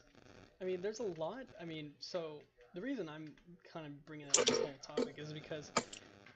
I 0.61 0.65
mean, 0.65 0.81
there's 0.81 0.99
a 0.99 1.03
lot. 1.03 1.45
I 1.61 1.65
mean, 1.65 1.91
so 1.99 2.43
the 2.73 2.81
reason 2.81 3.09
I'm 3.09 3.33
kind 3.71 3.85
of 3.85 4.05
bringing 4.05 4.29
up 4.29 4.43
this 4.43 4.57
whole 4.57 4.79
topic 4.85 5.15
is 5.17 5.33
because 5.33 5.71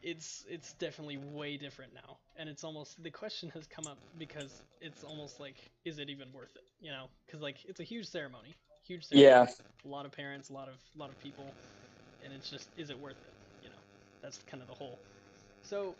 it's 0.01 0.45
it's 0.49 0.73
definitely 0.73 1.17
way 1.17 1.57
different 1.57 1.93
now, 1.93 2.17
and 2.35 2.49
it's 2.49 2.63
almost 2.63 3.01
the 3.03 3.11
question 3.11 3.49
has 3.51 3.67
come 3.67 3.87
up 3.87 3.99
because 4.17 4.63
it's 4.81 5.03
almost 5.03 5.39
like, 5.39 5.71
is 5.85 5.99
it 5.99 6.09
even 6.09 6.31
worth 6.33 6.55
it? 6.55 6.63
You 6.79 6.91
know, 6.91 7.09
because 7.25 7.41
like 7.41 7.57
it's 7.65 7.79
a 7.79 7.83
huge 7.83 8.07
ceremony, 8.07 8.55
huge 8.85 9.05
ceremony. 9.05 9.21
Yeah, 9.23 9.47
A 9.85 9.87
lot 9.87 10.05
of 10.05 10.11
parents, 10.11 10.49
a 10.49 10.53
lot 10.53 10.69
of 10.69 10.75
a 10.95 10.99
lot 10.99 11.09
of 11.09 11.17
people, 11.19 11.57
and 12.21 12.33
it's 12.33 12.49
just, 12.49 12.69
is 12.77 12.89
it 12.89 12.99
worth 12.99 13.21
it? 13.23 13.33
You 13.61 13.69
know, 13.69 13.81
that's 14.21 14.41
kind 14.43 14.61
of 14.61 14.67
the 14.67 14.75
whole. 14.75 15.01
So, 15.63 15.95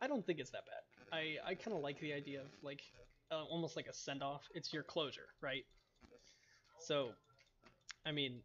I 0.00 0.06
don't 0.06 0.24
think 0.26 0.38
it's 0.40 0.50
that 0.50 0.64
bad. 0.66 1.16
I 1.18 1.36
I 1.50 1.54
kind 1.54 1.76
of 1.76 1.82
like 1.82 2.00
the 2.00 2.12
idea 2.12 2.40
of 2.40 2.46
like 2.62 2.80
uh, 3.30 3.44
almost 3.44 3.76
like 3.76 3.86
a 3.86 3.92
send 3.92 4.22
off. 4.22 4.42
It's 4.54 4.72
your 4.72 4.82
closure, 4.82 5.28
right? 5.40 5.64
So, 6.80 7.10
I 8.04 8.12
mean, 8.12 8.40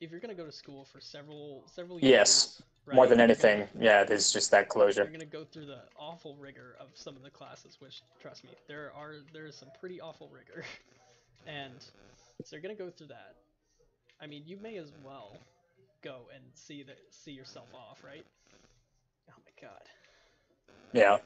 if 0.00 0.10
you're 0.10 0.20
gonna 0.20 0.34
go 0.34 0.46
to 0.46 0.52
school 0.52 0.84
for 0.84 1.00
several 1.00 1.64
several 1.72 2.00
years, 2.00 2.10
yes, 2.10 2.62
more 2.92 3.06
than 3.06 3.18
you're 3.18 3.26
gonna- 3.28 3.48
anything. 3.48 3.68
Yeah, 3.80 4.04
there's 4.04 4.32
just 4.32 4.50
that 4.50 4.68
closure. 4.68 5.02
you're 5.02 5.12
gonna 5.12 5.24
go 5.24 5.44
through 5.44 5.66
the 5.66 5.82
awful 5.96 6.36
rigor 6.36 6.76
of 6.80 6.88
some 6.94 7.16
of 7.16 7.22
the 7.22 7.30
classes, 7.30 7.80
which 7.80 8.02
trust 8.20 8.44
me, 8.44 8.50
there 8.66 8.92
are 8.94 9.16
there 9.32 9.46
is 9.46 9.54
some 9.56 9.70
pretty 9.78 10.00
awful 10.00 10.28
rigor, 10.28 10.64
and 11.46 11.74
so 12.44 12.56
you're 12.56 12.62
gonna 12.62 12.74
go 12.74 12.90
through 12.90 13.08
that. 13.08 13.36
I 14.20 14.26
mean, 14.26 14.42
you 14.46 14.56
may 14.56 14.76
as 14.78 14.92
well 15.04 15.36
go 16.02 16.28
and 16.34 16.42
see 16.54 16.82
the 16.82 16.94
see 17.10 17.32
yourself 17.32 17.68
off, 17.74 18.02
right? 18.04 18.26
Oh 19.30 19.34
my 19.44 19.68
god. 19.68 19.82
Yeah. 20.92 21.18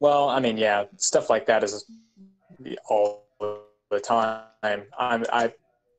Well, 0.00 0.28
I 0.28 0.40
mean, 0.40 0.56
yeah, 0.56 0.84
stuff 0.96 1.28
like 1.28 1.46
that 1.46 1.64
is 1.64 1.84
all 2.88 3.24
the 3.90 4.00
time. 4.00 4.82
I'm, 4.98 5.24
I, 5.32 5.52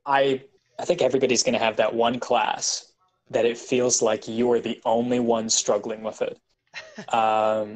I, 0.06 0.41
I 0.80 0.86
think 0.86 1.02
everybody's 1.02 1.43
going 1.43 1.54
to 1.54 1.60
have 1.60 1.76
that 1.78 1.93
one 1.93 2.19
class 2.19 2.93
that 3.32 3.45
it 3.45 3.58
feels 3.58 4.02
like 4.02 4.28
you 4.28 4.52
are 4.52 4.60
the 4.60 4.82
only 4.86 5.19
one 5.19 5.50
struggling 5.50 6.02
with 6.02 6.22
it, 6.22 6.39
um, 7.13 7.76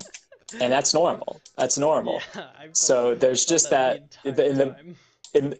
and 0.60 0.72
that's 0.72 0.94
normal. 0.94 1.42
That's 1.58 1.78
normal. 1.78 2.22
Yeah, 2.36 2.48
So 2.74 3.16
there's 3.16 3.46
just 3.46 3.70
that 3.70 3.98
entire 3.98 4.50
in 4.50 4.58
the 4.58 4.66
time. 4.66 4.96
in 5.34 5.56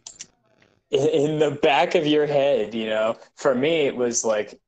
in 0.90 1.38
the 1.38 1.50
back 1.50 1.94
of 1.94 2.06
your 2.06 2.26
head, 2.26 2.74
you 2.74 2.86
know. 2.86 3.16
For 3.36 3.54
me, 3.54 3.86
it 3.86 3.96
was 3.96 4.24
like 4.24 4.58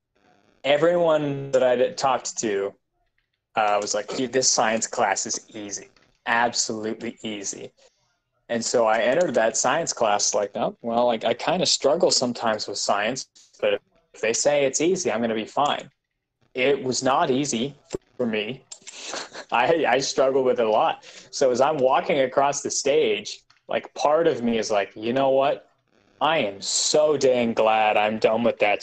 everyone 0.67 1.53
that 1.53 1.63
I 1.63 1.93
talked 1.93 2.37
to 2.39 2.75
uh, 3.55 3.79
was 3.81 3.95
like, 3.95 4.15
"Dude, 4.15 4.33
this 4.33 4.51
science 4.51 4.87
class 4.87 5.25
is 5.25 5.47
easy, 5.55 5.89
absolutely 6.27 7.17
easy." 7.23 7.73
And 8.49 8.63
so 8.65 8.87
I 8.87 8.99
entered 8.99 9.35
that 9.35 9.57
science 9.57 9.93
class 9.93 10.35
like, 10.35 10.51
"Oh, 10.57 10.77
well, 10.83 11.07
like 11.07 11.25
I 11.25 11.33
kind 11.35 11.63
of 11.63 11.69
struggle 11.69 12.11
sometimes 12.11 12.67
with 12.69 12.79
science, 12.79 13.27
but 13.61 13.75
if 14.13 14.21
they 14.21 14.33
say 14.33 14.65
it's 14.65 14.81
easy, 14.81 15.11
I'm 15.11 15.21
going 15.21 15.31
to 15.31 15.37
be 15.37 15.47
fine." 15.47 15.89
It 16.55 16.83
was 16.83 17.03
not 17.03 17.31
easy 17.31 17.75
for 18.17 18.27
me. 18.27 18.65
I 19.53 19.87
I 19.89 19.99
struggle 20.01 20.43
with 20.43 20.59
it 20.59 20.67
a 20.67 20.71
lot. 20.71 21.05
So 21.31 21.51
as 21.51 21.61
I'm 21.61 21.79
walking 21.79 22.21
across 22.21 22.63
the 22.63 22.71
stage, 22.71 23.41
like 23.69 23.93
part 23.95 24.27
of 24.27 24.43
me 24.43 24.59
is 24.59 24.71
like, 24.71 24.91
you 24.97 25.13
know 25.13 25.31
what? 25.31 25.71
I 26.21 26.39
am 26.39 26.61
so 26.63 27.17
dang 27.17 27.53
glad 27.53 27.97
I'm 27.97 28.19
done 28.19 28.43
with 28.43 28.59
that 28.61 28.83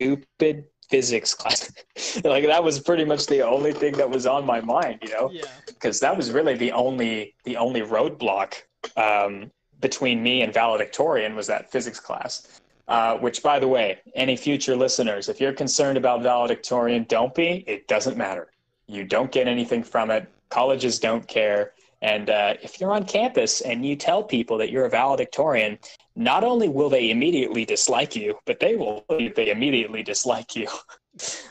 stupid 0.00 0.64
physics 0.88 1.34
class. 1.34 1.72
like 2.24 2.46
that 2.46 2.62
was 2.62 2.78
pretty 2.80 3.04
much 3.04 3.26
the 3.26 3.42
only 3.42 3.72
thing 3.72 3.92
that 3.96 4.08
was 4.08 4.26
on 4.26 4.44
my 4.46 4.60
mind, 4.60 4.98
you 5.02 5.10
know, 5.10 5.30
Yeah. 5.32 5.44
because 5.66 6.00
that 6.00 6.16
was 6.16 6.30
really 6.30 6.54
the 6.54 6.72
only 6.72 7.34
the 7.44 7.56
only 7.56 7.80
roadblock 7.82 8.54
um, 8.96 9.50
between 9.80 10.22
me 10.22 10.42
and 10.42 10.52
valedictorian 10.52 11.34
was 11.34 11.46
that 11.48 11.70
physics 11.70 12.00
class. 12.00 12.60
Uh, 12.88 13.16
which, 13.18 13.42
by 13.42 13.58
the 13.58 13.66
way, 13.66 13.98
any 14.14 14.36
future 14.36 14.76
listeners, 14.76 15.28
if 15.28 15.40
you're 15.40 15.52
concerned 15.52 15.98
about 15.98 16.22
valedictorian, 16.22 17.04
don't 17.08 17.34
be. 17.34 17.64
It 17.66 17.88
doesn't 17.88 18.16
matter. 18.16 18.52
You 18.86 19.02
don't 19.02 19.32
get 19.32 19.48
anything 19.48 19.82
from 19.82 20.12
it. 20.12 20.28
Colleges 20.50 21.00
don't 21.00 21.26
care. 21.26 21.72
And 22.02 22.30
uh, 22.30 22.54
if 22.62 22.80
you're 22.80 22.92
on 22.92 23.04
campus 23.04 23.60
and 23.62 23.84
you 23.84 23.96
tell 23.96 24.22
people 24.22 24.56
that 24.58 24.70
you're 24.70 24.84
a 24.84 24.88
valedictorian, 24.90 25.80
not 26.16 26.44
only 26.44 26.68
will 26.68 26.90
they 26.90 27.10
immediately 27.10 27.64
dislike 27.66 28.16
you, 28.16 28.38
but 28.46 28.60
they 28.60 28.76
will 28.76 29.04
they 29.08 29.50
immediately 29.50 30.02
dislike 30.02 30.56
you. 30.56 30.68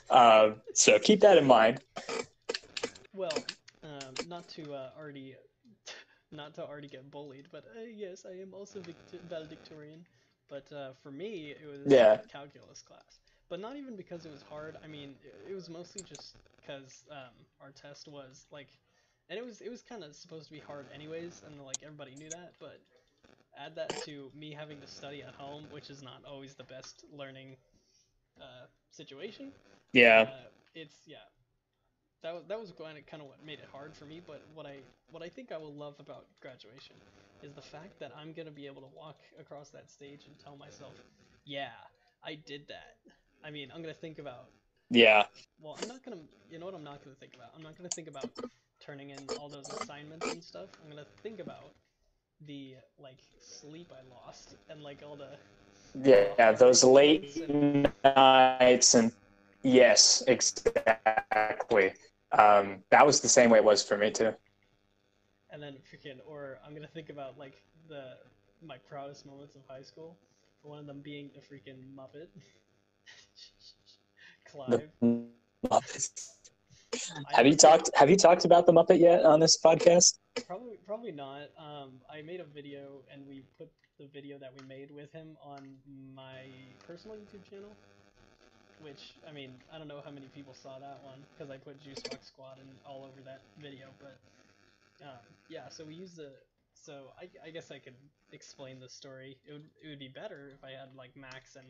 uh, 0.10 0.51
so 0.73 0.99
keep 0.99 1.21
that 1.21 1.38
in 1.38 1.45
mind. 1.45 1.80
Well, 3.13 3.45
um, 3.84 4.19
not 4.23 4.47
to 4.49 4.73
uh, 4.73 4.91
already, 4.97 5.36
not 6.32 6.56
to 6.56 6.65
already 6.65 6.88
get 6.88 7.10
bullied, 7.12 7.47
but 7.51 7.65
uh, 7.78 7.82
yes, 7.82 8.25
I 8.25 8.34
am 8.41 8.54
also 8.54 8.82
vict- 8.82 9.13
valedictorian. 9.23 10.06
But 10.49 10.71
uh, 10.71 10.93
for 10.93 11.12
me, 11.12 11.51
it 11.51 11.65
was 11.67 12.04
Yeah. 12.04 12.19
calculus 12.30 12.82
class. 12.82 13.19
But 13.49 13.60
not 13.60 13.78
even 13.78 13.95
because 13.95 14.25
it 14.25 14.32
was 14.32 14.41
hard. 14.43 14.78
I 14.84 14.88
mean, 14.88 15.15
it, 15.23 15.51
it 15.51 15.54
was 15.56 15.69
mostly 15.69 16.04
just 16.04 16.36
because 16.56 17.04
um, 17.12 17.34
our 17.62 17.71
test 17.71 18.08
was 18.08 18.47
like, 18.51 18.69
and 19.30 19.38
it 19.39 19.45
was 19.45 19.62
it 19.62 19.69
was 19.69 19.82
kind 19.82 20.04
of 20.04 20.15
supposed 20.15 20.47
to 20.47 20.54
be 20.54 20.60
hard 20.60 20.88
anyways, 20.93 21.41
and 21.45 21.60
like 21.62 21.82
everybody 21.84 22.15
knew 22.15 22.30
that. 22.30 22.54
But 22.60 22.82
add 23.57 23.75
that 23.75 23.97
to 24.01 24.31
me 24.35 24.53
having 24.53 24.81
to 24.81 24.87
study 24.87 25.23
at 25.23 25.33
home, 25.35 25.65
which 25.69 25.89
is 25.89 26.01
not 26.01 26.23
always 26.27 26.55
the 26.55 26.63
best 26.63 27.05
learning 27.11 27.57
uh, 28.41 28.67
situation. 28.91 29.51
Yeah. 29.93 30.27
Uh, 30.29 30.49
it's 30.73 30.95
yeah. 31.05 31.17
That 32.23 32.33
was 32.33 32.43
that 32.47 32.59
was 32.59 32.71
kind 32.71 32.97
of 32.97 33.05
kind 33.05 33.21
of 33.21 33.29
what 33.29 33.43
made 33.45 33.59
it 33.59 33.67
hard 33.71 33.95
for 33.95 34.05
me. 34.05 34.21
But 34.25 34.43
what 34.53 34.65
I 34.65 34.83
what 35.07 35.23
I 35.23 35.29
think 35.29 35.51
I 35.51 35.57
will 35.57 35.73
love 35.73 35.95
about 35.99 36.25
graduation 36.41 36.97
is 37.41 37.53
the 37.53 37.61
fact 37.61 37.99
that 37.99 38.11
I'm 38.17 38.33
gonna 38.33 38.51
be 38.51 38.65
able 38.65 38.81
to 38.81 38.89
walk 38.95 39.19
across 39.39 39.69
that 39.71 39.89
stage 39.91 40.25
and 40.25 40.37
tell 40.39 40.57
myself, 40.57 40.93
yeah, 41.45 41.69
I 42.23 42.35
did 42.35 42.67
that. 42.69 42.97
I 43.43 43.51
mean, 43.51 43.69
I'm 43.73 43.81
gonna 43.81 43.93
think 43.93 44.19
about. 44.19 44.49
Yeah. 44.89 45.25
Well, 45.59 45.77
I'm 45.81 45.87
not 45.87 46.03
gonna. 46.03 46.21
You 46.49 46.59
know 46.59 46.65
what? 46.65 46.75
I'm 46.75 46.83
not 46.83 47.03
gonna 47.03 47.15
think 47.15 47.33
about. 47.35 47.49
I'm 47.55 47.63
not 47.63 47.77
gonna 47.77 47.89
think 47.89 48.07
about 48.07 48.29
turning 48.79 49.11
in 49.11 49.29
all 49.37 49.49
those 49.49 49.69
assignments 49.69 50.31
and 50.31 50.43
stuff. 50.43 50.69
I'm 50.81 50.89
gonna 50.89 51.05
think 51.23 51.39
about 51.39 51.73
the 52.45 52.75
like 52.97 53.17
sleep 53.39 53.91
I 53.91 54.08
lost 54.08 54.55
and 54.69 54.81
like 54.81 55.03
all 55.05 55.17
the 55.17 55.38
Yeah. 55.95 56.25
yeah 56.36 56.51
Those 56.51 56.84
late 56.84 57.49
nights 57.49 58.95
and 58.95 59.12
yes, 59.63 60.23
exactly. 60.27 61.93
Um, 62.31 62.84
that 62.91 63.05
was 63.05 63.21
the 63.21 63.27
same 63.27 63.49
way 63.49 63.60
it 63.60 63.65
was 63.65 63.84
for 63.84 63.97
me 63.97 64.12
too. 64.12 64.36
and 65.49 65.62
then 65.62 65.75
freaking, 65.89 66.17
or 66.25 66.58
I'm 66.65 66.73
gonna 66.73 66.88
think 66.88 67.10
about 67.10 67.38
like 67.38 67.62
the 67.88 68.17
my 68.62 68.77
proudest 68.77 69.25
moments 69.25 69.55
of 69.55 69.62
high 69.67 69.81
school. 69.81 70.17
One 70.62 70.79
of 70.79 70.86
them 70.86 71.01
being 71.01 71.29
the 71.34 71.41
freaking 71.41 71.93
Muppet. 71.95 72.27
Clive. 74.45 74.91
The 75.01 75.27
Muppets. 75.69 76.34
Have 77.31 77.45
you 77.45 77.55
talked? 77.55 77.89
Have 77.95 78.09
you 78.09 78.15
talked 78.15 78.45
about 78.45 78.65
the 78.65 78.73
Muppet 78.73 78.99
yet 78.99 79.23
on 79.23 79.39
this 79.39 79.57
podcast? 79.57 80.15
Probably, 80.47 80.77
probably 80.85 81.11
not. 81.11 81.49
Um, 81.57 81.93
I 82.11 82.21
made 82.21 82.39
a 82.39 82.45
video 82.45 83.01
and 83.11 83.25
we 83.27 83.43
put 83.57 83.69
the 83.99 84.07
video 84.13 84.37
that 84.39 84.51
we 84.57 84.67
made 84.67 84.91
with 84.91 85.11
him 85.11 85.37
on 85.43 85.75
my 86.15 86.47
personal 86.85 87.17
YouTube 87.17 87.49
channel. 87.49 87.71
Which, 88.81 89.13
I 89.27 89.31
mean, 89.31 89.51
I 89.73 89.77
don't 89.77 89.87
know 89.87 90.01
how 90.03 90.11
many 90.11 90.27
people 90.35 90.53
saw 90.53 90.77
that 90.79 90.99
one 91.03 91.19
because 91.33 91.49
I 91.49 91.57
put 91.57 91.81
Juice 91.81 91.99
Box 91.99 92.27
Squad 92.27 92.57
in 92.59 92.67
all 92.85 93.03
over 93.03 93.21
that 93.25 93.41
video. 93.61 93.87
But 93.99 94.17
um, 95.01 95.23
yeah, 95.49 95.69
so 95.69 95.85
we 95.85 95.93
used 95.93 96.17
the. 96.17 96.29
So 96.73 97.13
I, 97.19 97.29
I 97.47 97.49
guess 97.51 97.71
I 97.71 97.79
could 97.79 97.95
explain 98.31 98.79
the 98.79 98.89
story. 98.89 99.37
It 99.47 99.53
would 99.53 99.65
it 99.83 99.89
would 99.89 99.99
be 99.99 100.09
better 100.09 100.51
if 100.53 100.63
I 100.63 100.71
had 100.71 100.89
like 100.97 101.15
Max 101.15 101.55
and 101.55 101.65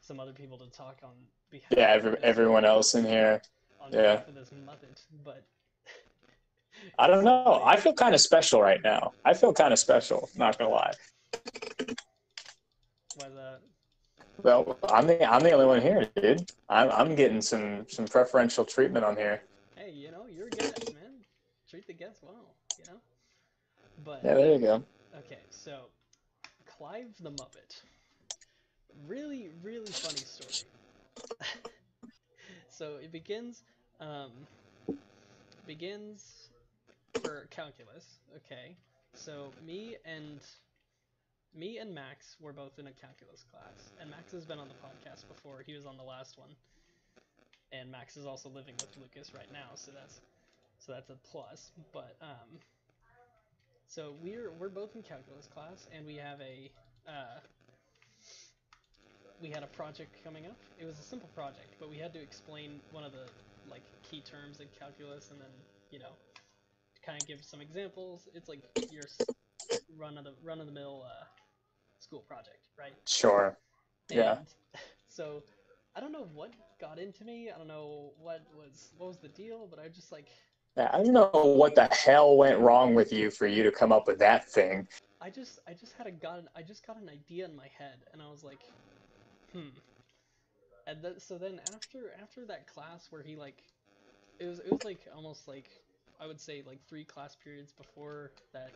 some 0.00 0.20
other 0.20 0.32
people 0.32 0.56
to 0.58 0.70
talk 0.70 0.98
on 1.02 1.10
behalf. 1.50 1.72
Yeah, 1.76 1.88
every, 1.88 2.16
everyone 2.22 2.64
else 2.64 2.94
in 2.94 3.04
here. 3.04 3.42
On 3.80 3.92
yeah. 3.92 4.02
behalf 4.02 4.28
of 4.28 4.34
this 4.34 4.50
Muppet, 4.50 5.02
but. 5.24 5.44
I 6.98 7.06
don't 7.06 7.24
know. 7.24 7.62
I 7.64 7.76
feel 7.76 7.92
kind 7.92 8.14
of 8.14 8.20
special 8.20 8.60
right 8.60 8.80
now. 8.82 9.12
I 9.24 9.34
feel 9.34 9.52
kind 9.52 9.72
of 9.72 9.78
special. 9.78 10.28
Not 10.36 10.58
gonna 10.58 10.70
lie. 10.70 10.92
That? 13.18 13.60
Well, 14.42 14.78
I'm 14.90 15.06
the 15.06 15.24
I'm 15.24 15.42
the 15.42 15.52
only 15.52 15.66
one 15.66 15.80
here, 15.80 16.08
dude. 16.16 16.50
I'm 16.68 16.90
I'm 16.90 17.14
getting 17.14 17.40
some 17.40 17.86
some 17.88 18.06
preferential 18.06 18.64
treatment 18.64 19.04
on 19.04 19.16
here. 19.16 19.42
hey, 19.74 19.90
you 19.90 20.10
know, 20.10 20.26
you're 20.30 20.48
a 20.48 20.50
guest, 20.50 20.92
man. 20.92 21.24
Treat 21.68 21.86
the 21.86 21.94
guests 21.94 22.22
well, 22.22 22.54
you 22.78 22.84
know. 22.92 23.00
But 24.04 24.20
Yeah, 24.22 24.34
there 24.34 24.52
you 24.52 24.58
go. 24.58 24.84
okay, 25.18 25.38
so 25.50 25.86
Clive 26.66 27.14
the 27.20 27.30
Muppet, 27.30 27.80
really, 29.06 29.50
really 29.62 29.90
funny 29.90 30.18
story. 30.18 30.70
so 32.76 32.96
it 33.02 33.10
begins, 33.10 33.62
um, 34.00 34.30
begins 35.66 36.50
for 37.22 37.48
calculus. 37.50 38.04
Okay, 38.36 38.76
so 39.14 39.52
me 39.66 39.96
and 40.04 40.40
me 41.54 41.78
and 41.78 41.94
Max 41.94 42.36
were 42.40 42.52
both 42.52 42.78
in 42.78 42.86
a 42.86 42.92
calculus 42.92 43.44
class, 43.50 43.92
and 43.98 44.10
Max 44.10 44.32
has 44.32 44.44
been 44.44 44.58
on 44.58 44.68
the 44.68 44.74
podcast 44.74 45.26
before. 45.26 45.62
He 45.66 45.74
was 45.74 45.86
on 45.86 45.96
the 45.96 46.02
last 46.02 46.38
one, 46.38 46.50
and 47.72 47.90
Max 47.90 48.16
is 48.16 48.26
also 48.26 48.50
living 48.50 48.74
with 48.78 48.90
Lucas 49.00 49.32
right 49.32 49.50
now, 49.50 49.74
so 49.74 49.90
that's 49.92 50.20
so 50.78 50.92
that's 50.92 51.08
a 51.08 51.16
plus. 51.30 51.70
But 51.92 52.16
um, 52.20 52.60
so 53.88 54.12
we're 54.22 54.52
we're 54.52 54.68
both 54.68 54.94
in 54.94 55.02
calculus 55.02 55.46
class, 55.46 55.88
and 55.96 56.04
we 56.04 56.16
have 56.16 56.40
a 56.42 56.70
uh, 57.08 57.40
we 59.40 59.50
had 59.50 59.62
a 59.62 59.66
project 59.68 60.16
coming 60.24 60.46
up. 60.46 60.56
It 60.78 60.86
was 60.86 60.98
a 60.98 61.02
simple 61.02 61.28
project, 61.34 61.76
but 61.78 61.90
we 61.90 61.96
had 61.98 62.12
to 62.14 62.20
explain 62.20 62.80
one 62.90 63.04
of 63.04 63.12
the 63.12 63.26
like 63.70 63.82
key 64.02 64.20
terms 64.20 64.60
in 64.60 64.66
calculus, 64.78 65.30
and 65.30 65.40
then 65.40 65.50
you 65.90 65.98
know 65.98 66.12
kind 67.04 67.20
of 67.20 67.26
give 67.28 67.44
some 67.44 67.60
examples. 67.60 68.28
It's 68.34 68.48
like 68.48 68.60
your 68.90 69.04
run 69.96 70.18
of 70.18 70.24
the 70.24 70.32
run 70.42 70.60
of 70.60 70.66
the 70.66 70.72
mill 70.72 71.04
uh, 71.06 71.24
school 71.98 72.20
project, 72.20 72.68
right? 72.78 72.94
Sure. 73.06 73.56
Yeah. 74.10 74.38
So 75.08 75.42
I 75.94 76.00
don't 76.00 76.12
know 76.12 76.28
what 76.34 76.52
got 76.80 76.98
into 76.98 77.24
me. 77.24 77.50
I 77.54 77.58
don't 77.58 77.68
know 77.68 78.12
what 78.18 78.42
was 78.54 78.92
what 78.98 79.08
was 79.08 79.18
the 79.18 79.28
deal, 79.28 79.66
but 79.70 79.78
I 79.78 79.88
just 79.88 80.12
like 80.12 80.28
Yeah, 80.76 80.90
I 80.92 80.98
don't 81.02 81.12
know 81.12 81.30
what 81.32 81.74
the 81.74 81.88
hell 81.90 82.36
went 82.36 82.58
wrong 82.60 82.94
with 82.94 83.12
you 83.12 83.30
for 83.30 83.46
you 83.46 83.62
to 83.62 83.72
come 83.72 83.92
up 83.92 84.06
with 84.06 84.18
that 84.18 84.48
thing. 84.48 84.86
I 85.20 85.30
just 85.30 85.58
I 85.66 85.72
just 85.72 85.94
had 85.94 86.06
a 86.06 86.10
got 86.10 86.38
an, 86.38 86.48
I 86.54 86.62
just 86.62 86.86
got 86.86 87.00
an 87.00 87.08
idea 87.08 87.46
in 87.46 87.56
my 87.56 87.68
head, 87.78 88.04
and 88.12 88.20
I 88.20 88.30
was 88.30 88.44
like, 88.44 88.60
hmm. 89.60 89.68
And 90.86 91.02
then 91.02 91.18
so 91.18 91.38
then 91.38 91.60
after 91.74 92.12
after 92.22 92.44
that 92.46 92.66
class 92.66 93.08
where 93.10 93.22
he 93.22 93.36
like, 93.36 93.62
it 94.38 94.46
was 94.46 94.60
it 94.60 94.70
was 94.70 94.84
like 94.84 95.00
almost 95.14 95.48
like 95.48 95.68
I 96.20 96.26
would 96.26 96.40
say 96.40 96.62
like 96.66 96.78
three 96.88 97.04
class 97.04 97.36
periods 97.42 97.72
before 97.72 98.30
that 98.52 98.70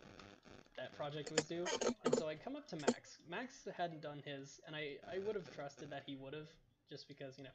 that 0.77 0.95
project 0.97 1.31
was 1.31 1.45
due, 1.45 1.65
and 2.05 2.15
so 2.17 2.27
I 2.27 2.35
come 2.35 2.55
up 2.55 2.67
to 2.69 2.75
Max. 2.77 3.17
Max 3.29 3.67
hadn't 3.77 4.01
done 4.01 4.21
his, 4.25 4.59
and 4.67 4.75
I 4.75 4.97
I 5.09 5.19
would 5.25 5.35
have 5.35 5.53
trusted 5.55 5.89
that 5.91 6.03
he 6.05 6.15
would 6.15 6.33
have, 6.33 6.47
just 6.89 7.07
because 7.07 7.37
you 7.37 7.45
know. 7.45 7.51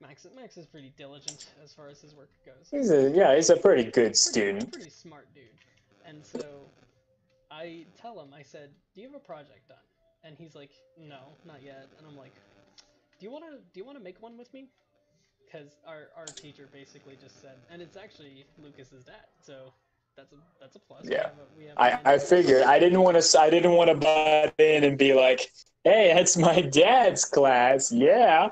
Max 0.00 0.26
Max 0.36 0.58
is 0.58 0.66
pretty 0.66 0.92
diligent 0.98 1.46
as 1.64 1.72
far 1.72 1.88
as 1.88 2.02
his 2.02 2.14
work 2.14 2.28
goes 2.44 2.68
He's 2.70 2.90
a 2.90 3.10
yeah, 3.10 3.34
he's 3.34 3.48
a 3.48 3.56
pretty 3.56 3.84
good 3.84 3.92
pretty, 3.92 4.14
student. 4.14 4.72
pretty 4.72 4.90
smart 4.90 5.26
dude. 5.34 5.44
And 6.06 6.24
so 6.24 6.44
I 7.50 7.86
tell 8.00 8.20
him, 8.20 8.28
I 8.34 8.42
said, 8.42 8.70
"Do 8.94 9.00
you 9.00 9.08
have 9.08 9.16
a 9.16 9.24
project 9.24 9.68
done?" 9.68 9.78
And 10.22 10.36
he's 10.38 10.54
like, 10.54 10.70
"No, 10.96 11.36
not 11.44 11.62
yet." 11.62 11.88
And 11.98 12.06
I'm 12.06 12.16
like, 12.16 12.34
"Do 13.18 13.24
you 13.26 13.30
wanna 13.30 13.58
do 13.72 13.80
you 13.80 13.84
wanna 13.84 14.00
make 14.00 14.20
one 14.20 14.36
with 14.36 14.52
me?" 14.52 14.68
Because 15.44 15.78
our 15.86 16.10
our 16.16 16.32
teacher 16.32 16.68
basically 16.72 17.16
just 17.16 17.40
said, 17.40 17.58
and 17.70 17.80
it's 17.82 17.96
actually 17.96 18.46
Lucas's 18.58 19.04
dad, 19.04 19.26
so 19.40 19.72
that's 20.16 20.32
a 20.32 20.36
that's 20.60 20.76
a 20.76 20.80
plus. 20.80 21.12
We 21.14 21.20
Yeah. 21.20 21.22
have 21.22 21.38
a- 21.38 21.50
we 21.56 21.64
have 21.64 21.78
I, 21.78 21.98
I 22.04 22.18
figured 22.18 22.62
I 22.62 22.78
didn't 22.78 23.00
want 23.02 23.20
to 23.20 23.40
I 23.40 23.50
didn't 23.50 23.72
want 23.72 23.90
to 23.90 23.96
butt 23.96 24.54
in 24.58 24.84
and 24.84 24.98
be 24.98 25.14
like, 25.14 25.50
"Hey, 25.84 26.12
that's 26.14 26.36
my 26.36 26.60
dad's 26.62 27.24
class." 27.24 27.92
Yeah, 27.92 28.48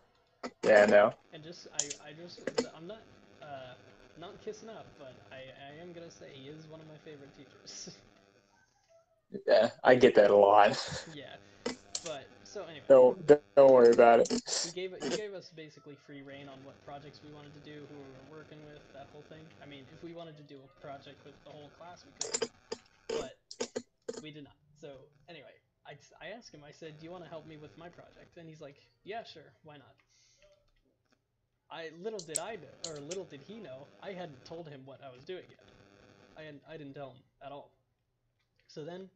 Yeah, 0.64 0.86
no. 0.86 1.14
And 1.32 1.44
just 1.44 1.68
I 1.74 1.94
I 2.04 2.14
just 2.14 2.42
I'm 2.76 2.88
not 2.88 3.04
uh 3.42 3.74
not 4.18 4.40
kissing 4.42 4.70
up, 4.70 4.88
but 4.98 5.16
I 5.32 5.52
I 5.70 5.82
am 5.82 5.92
gonna 5.94 6.12
say 6.12 6.30
he 6.34 6.48
is 6.50 6.68
one 6.68 6.82
of 6.82 6.88
my 6.88 6.98
favorite 6.98 7.34
teachers. 7.34 7.92
Yeah, 9.48 9.70
I 9.84 9.96
get 9.96 10.16
that 10.16 10.30
a 10.32 10.36
lot. 10.36 10.78
yeah. 11.16 11.36
But 12.04 12.26
so 12.44 12.64
anyway. 12.64 12.84
Don't 12.88 13.16
don't 13.56 13.72
worry 13.72 13.92
about 13.92 14.20
it. 14.20 14.30
he 14.64 14.72
gave 14.72 14.94
he 15.00 15.12
gave 15.16 15.34
us 15.34 15.50
basically 15.56 15.96
free 16.06 16.22
reign 16.22 16.50
on 16.50 16.60
what 16.66 16.76
projects 16.86 17.20
we 17.24 17.32
wanted 17.34 17.54
to 17.54 17.64
do, 17.64 17.86
who 17.88 17.96
we 17.96 18.12
were 18.12 18.40
working 18.40 18.60
with, 18.66 18.82
that 18.94 19.08
whole 19.12 19.24
thing. 19.30 19.46
I 19.64 19.68
mean, 19.68 19.86
if 19.96 20.04
we 20.04 20.14
wanted 20.14 20.36
to 20.38 20.44
do 20.44 20.60
a 20.60 20.70
project 20.82 21.24
with 21.26 21.36
the 21.46 21.52
whole 21.52 21.72
class, 21.78 22.04
we 22.06 22.12
could, 22.18 22.34
but 23.14 23.38
we 24.22 24.32
did 24.32 24.44
not. 24.44 24.58
So 24.82 24.90
anyway, 25.30 25.56
I, 25.88 25.94
I 26.20 26.30
asked 26.36 26.54
him. 26.54 26.62
I 26.68 26.72
said, 26.72 27.00
"Do 27.00 27.06
you 27.06 27.12
want 27.12 27.24
to 27.24 27.30
help 27.30 27.48
me 27.48 27.58
with 27.58 27.78
my 27.78 27.88
project?" 27.90 28.38
And 28.38 28.50
he's 28.50 28.62
like, 28.62 28.76
"Yeah, 29.04 29.24
sure. 29.24 29.54
Why 29.64 29.78
not?" 29.78 29.96
I 31.72 31.90
little 32.04 32.20
did 32.20 32.38
I 32.38 32.56
know, 32.56 32.76
or 32.84 33.00
little 33.00 33.24
did 33.24 33.40
he 33.48 33.56
know, 33.56 33.88
I 34.04 34.12
hadn't 34.12 34.44
told 34.44 34.68
him 34.68 34.82
what 34.84 35.00
I 35.02 35.10
was 35.16 35.24
doing 35.24 35.46
yet. 35.48 35.64
I 36.38 36.44
hadn't, 36.44 36.62
I 36.70 36.76
didn't 36.76 36.96
tell 36.96 37.12
him 37.12 37.24
at 37.46 37.52
all. 37.54 37.72
So 38.72 38.86
then, 38.86 39.10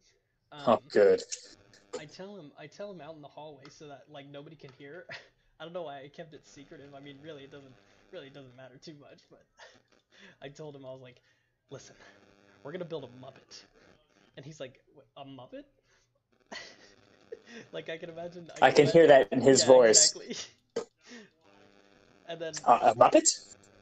um, 0.51 0.75
Oh, 0.75 0.79
good. 0.91 1.21
I 1.97 2.05
tell 2.05 2.35
him 2.37 2.51
I 2.59 2.67
tell 2.67 2.91
him 2.91 3.01
out 3.01 3.15
in 3.15 3.21
the 3.21 3.27
hallway 3.27 3.69
so 3.69 3.87
that 3.87 4.03
like 4.09 4.27
nobody 4.27 4.55
can 4.55 4.71
hear. 4.77 5.05
I 5.59 5.63
don't 5.63 5.73
know 5.73 5.83
why 5.83 6.01
I 6.01 6.09
kept 6.09 6.33
it 6.33 6.45
secretive. 6.45 6.93
I 6.93 6.99
mean, 6.99 7.19
really, 7.21 7.43
it 7.43 7.51
doesn't 7.51 7.75
really 8.11 8.29
doesn't 8.29 8.55
matter 8.55 8.77
too 8.77 8.95
much. 8.99 9.21
But 9.29 9.43
I 10.41 10.49
told 10.49 10.75
him 10.75 10.85
I 10.85 10.91
was 10.91 11.01
like, 11.01 11.21
"Listen, 11.69 11.95
we're 12.63 12.73
gonna 12.73 12.85
build 12.85 13.05
a 13.05 13.07
Muppet," 13.07 13.63
and 14.37 14.45
he's 14.45 14.59
like, 14.59 14.81
"A 15.17 15.25
Muppet?" 15.25 15.65
like 17.71 17.89
I 17.89 17.97
can 17.97 18.09
imagine. 18.09 18.49
I 18.61 18.71
can 18.71 18.87
hear 18.87 19.07
that 19.07 19.27
in 19.31 19.41
his 19.41 19.63
Yeah, 19.63 19.65
voice. 19.65 20.13
Exactly. 20.15 20.35
and 22.27 22.41
then 22.41 22.65
Uh, 22.65 22.79
a 22.81 22.95
Muppet? 22.95 23.27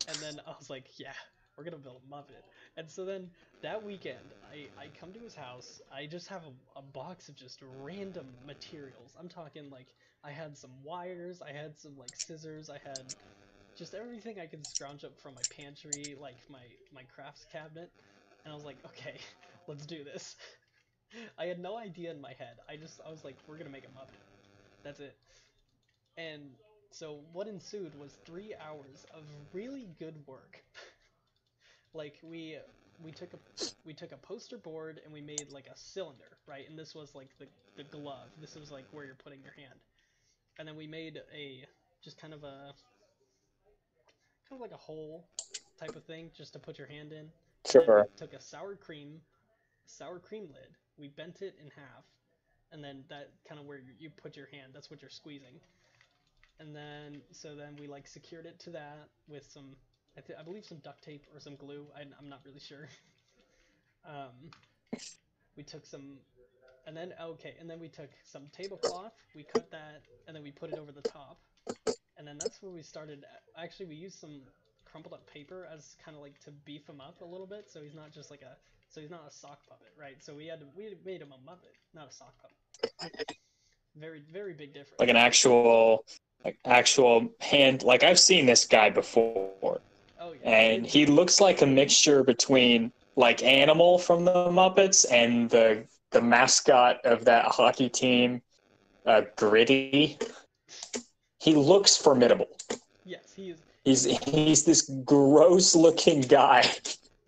and 0.08 0.22
then 0.22 0.40
I 0.46 0.52
was 0.58 0.70
like, 0.70 0.88
yeah, 1.00 1.14
we're 1.58 1.63
gonna 1.63 1.78
build 1.78 2.02
a 2.06 2.13
Muppet. 2.13 2.44
And 2.78 2.89
so 2.89 3.06
then 3.06 3.30
that 3.62 3.84
weekend, 3.84 4.34
I, 4.52 4.70
I 4.78 4.89
come 5.00 5.13
to 5.13 5.20
his 5.20 5.36
house. 5.36 5.82
I 5.92 6.06
just 6.08 6.28
have 6.28 6.44
a, 6.46 6.80
a 6.80 6.82
box 6.82 7.30
of 7.30 7.36
just 7.36 7.60
random 7.62 8.28
materials. 8.46 9.16
I'm 9.20 9.30
talking 9.30 9.70
like 9.70 9.88
I 10.24 10.32
had 10.32 10.58
some 10.58 10.72
wires, 10.84 11.42
I 11.42 11.52
had 11.52 11.78
some 11.78 11.98
like 11.98 12.16
scissors, 12.16 12.70
I 12.70 12.80
had 12.84 13.16
just 13.78 13.94
everything 13.94 14.39
I 14.39 14.46
could 14.48 14.68
scrounge 14.68 15.04
up 15.04 15.20
from 15.20 15.36
my 15.36 15.44
pantry, 15.50 16.16
like 16.20 16.38
my 16.50 16.63
my 16.94 17.04
crafts 17.04 17.46
cabinet. 17.52 17.92
And 18.46 18.52
I 18.52 18.56
was 18.56 18.66
like, 18.66 18.78
okay, 18.86 19.20
let's 19.68 19.86
do 19.86 20.04
this. 20.04 20.36
I 21.38 21.46
had 21.46 21.60
no 21.60 21.78
idea 21.78 22.12
in 22.12 22.22
my 22.22 22.34
head. 22.34 22.58
I 22.70 22.78
just 22.78 23.00
I 23.06 23.10
was 23.12 23.24
like, 23.24 23.38
we're 23.48 23.58
gonna 23.58 23.70
make 23.70 23.86
a 23.86 23.89
Muppet. 23.89 24.22
That's 24.84 25.00
it. 25.00 25.18
And 26.18 26.56
so 26.92 27.22
what 27.32 27.48
ensued 27.48 27.96
was 27.96 28.18
three 28.26 28.54
hours 28.56 29.06
of 29.13 29.24
really 29.54 29.89
good 30.00 30.26
work. 30.28 30.63
like 31.94 32.16
we 32.24 32.58
we 33.04 33.12
took 33.12 33.34
a 33.34 33.38
we 33.86 33.94
took 33.94 34.12
a 34.12 34.18
poster 34.18 34.58
board 34.58 35.02
and 35.04 35.14
we 35.14 35.22
made 35.22 35.46
like 35.52 35.68
a 35.68 35.78
cylinder, 35.78 36.38
right? 36.48 36.68
And 36.70 36.78
this 36.78 36.94
was 36.96 37.16
like 37.16 37.30
the 37.40 37.48
the 37.78 37.84
glove. 37.84 38.30
This 38.40 38.56
was 38.56 38.72
like 38.72 38.86
where 38.92 39.06
you're 39.06 39.16
putting 39.16 39.42
your 39.42 39.54
hand. 39.54 39.80
And 40.60 40.68
then 40.68 40.76
we 40.76 40.88
made 40.88 41.22
a 41.34 41.66
just 42.04 42.20
kind 42.20 42.34
of 42.34 42.44
a 42.44 42.74
kind 44.50 44.54
of 44.54 44.62
like 44.62 44.72
a 44.72 44.78
hole 44.78 45.28
type 45.80 45.96
of 45.96 46.04
thing 46.04 46.30
just 46.36 46.54
to 46.54 46.60
put 46.60 46.78
your 46.78 46.88
hand 46.88 47.12
in. 47.12 47.30
Sure. 47.70 48.08
took 48.18 48.34
a 48.34 48.42
sour 48.42 48.76
cream 48.76 49.22
sour 49.86 50.20
cream 50.20 50.44
lid. 50.44 50.70
We 50.98 51.08
bent 51.08 51.42
it 51.42 51.56
in 51.60 51.70
half, 51.76 52.04
and 52.72 52.84
then 52.84 53.04
that 53.10 53.30
kind 53.48 53.60
of 53.60 53.66
where 53.66 53.78
you, 53.78 53.94
you 54.00 54.10
put 54.10 54.36
your 54.36 54.48
hand. 54.48 54.72
That's 54.74 54.92
what 54.92 55.02
you're 55.02 55.10
squeezing. 55.10 55.60
And 56.60 56.76
then 56.76 57.22
so 57.32 57.56
then 57.56 57.76
we 57.80 57.88
like 57.88 58.08
secured 58.08 58.46
it 58.46 58.60
to 58.62 58.70
that 58.72 59.10
with 59.28 59.50
some 59.50 59.76
I, 60.17 60.21
th- 60.21 60.38
I 60.39 60.43
believe 60.43 60.65
some 60.65 60.78
duct 60.80 61.04
tape 61.04 61.26
or 61.34 61.39
some 61.39 61.56
glue. 61.56 61.86
I, 61.95 62.02
I'm 62.02 62.30
not 62.30 62.39
really 62.45 62.60
sure. 62.60 62.88
Um, 64.06 64.52
we 65.56 65.63
took 65.63 65.86
some, 65.86 66.17
and 66.86 66.97
then 66.97 67.13
okay, 67.21 67.56
and 67.58 67.69
then 67.69 67.80
we 67.80 67.88
took 67.88 68.10
some 68.26 68.47
tablecloth. 68.52 69.13
We 69.34 69.43
cut 69.43 69.71
that, 69.71 70.02
and 70.28 70.36
then 70.36 70.43
we 70.43 70.52
put 70.52 70.71
it 70.71 70.78
over 70.78 70.91
the 70.91 71.02
top, 71.02 71.39
and 72.17 72.28
then 72.28 72.38
that's 72.38 72.62
where 72.62 72.69
we 72.69 72.82
started. 72.82 73.23
Actually, 73.58 73.86
we 73.86 73.95
used 73.95 74.19
some 74.19 74.41
crumpled 74.84 75.13
up 75.13 75.26
paper 75.26 75.67
as 75.73 75.95
kind 76.04 76.17
of 76.17 76.21
like 76.21 76.38
to 76.41 76.52
beef 76.52 76.88
him 76.88 76.99
up 76.99 77.21
a 77.21 77.26
little 77.26 77.47
bit, 77.47 77.69
so 77.69 77.82
he's 77.82 77.95
not 77.95 78.12
just 78.12 78.30
like 78.30 78.41
a, 78.41 78.58
so 78.89 78.99
he's 78.99 79.10
not 79.10 79.23
a 79.28 79.32
sock 79.32 79.60
puppet, 79.67 79.93
right? 79.99 80.21
So 80.21 80.36
we 80.36 80.47
had 80.47 80.60
to, 80.60 80.65
we 80.76 80.95
made 81.06 81.21
him 81.21 81.32
a 81.32 81.49
muppet, 81.49 81.73
not 81.95 82.10
a 82.10 82.12
sock 82.12 82.34
puppet. 82.41 83.38
Very, 83.95 84.21
very 84.32 84.54
big 84.54 84.73
difference. 84.73 84.99
Like 84.99 85.10
an 85.10 85.15
actual, 85.15 86.04
like 86.43 86.58
actual 86.65 87.30
hand. 87.39 87.84
Like 87.84 88.04
I've 88.04 88.19
seen 88.19 88.45
this 88.45 88.65
guy 88.65 88.89
before, 88.89 89.52
oh. 89.63 89.82
And 90.44 90.86
he 90.86 91.06
looks 91.06 91.40
like 91.40 91.62
a 91.62 91.66
mixture 91.66 92.24
between 92.24 92.92
like 93.16 93.44
Animal 93.44 94.00
from 94.00 94.26
the 94.26 94.32
Muppets 94.50 95.06
and 95.12 95.50
the 95.50 95.86
the 96.12 96.22
mascot 96.22 97.00
of 97.06 97.26
that 97.26 97.46
hockey 97.46 97.90
team, 97.90 98.42
uh, 99.06 99.22
Gritty. 99.36 100.18
He 101.40 101.56
looks 101.56 101.98
formidable. 101.98 102.48
Yes, 103.06 103.34
he 103.36 103.50
is. 103.50 103.60
He's 103.84 104.06
he's 104.06 104.64
this 104.64 104.90
gross 105.04 105.76
looking 105.76 106.22
guy. 106.22 106.62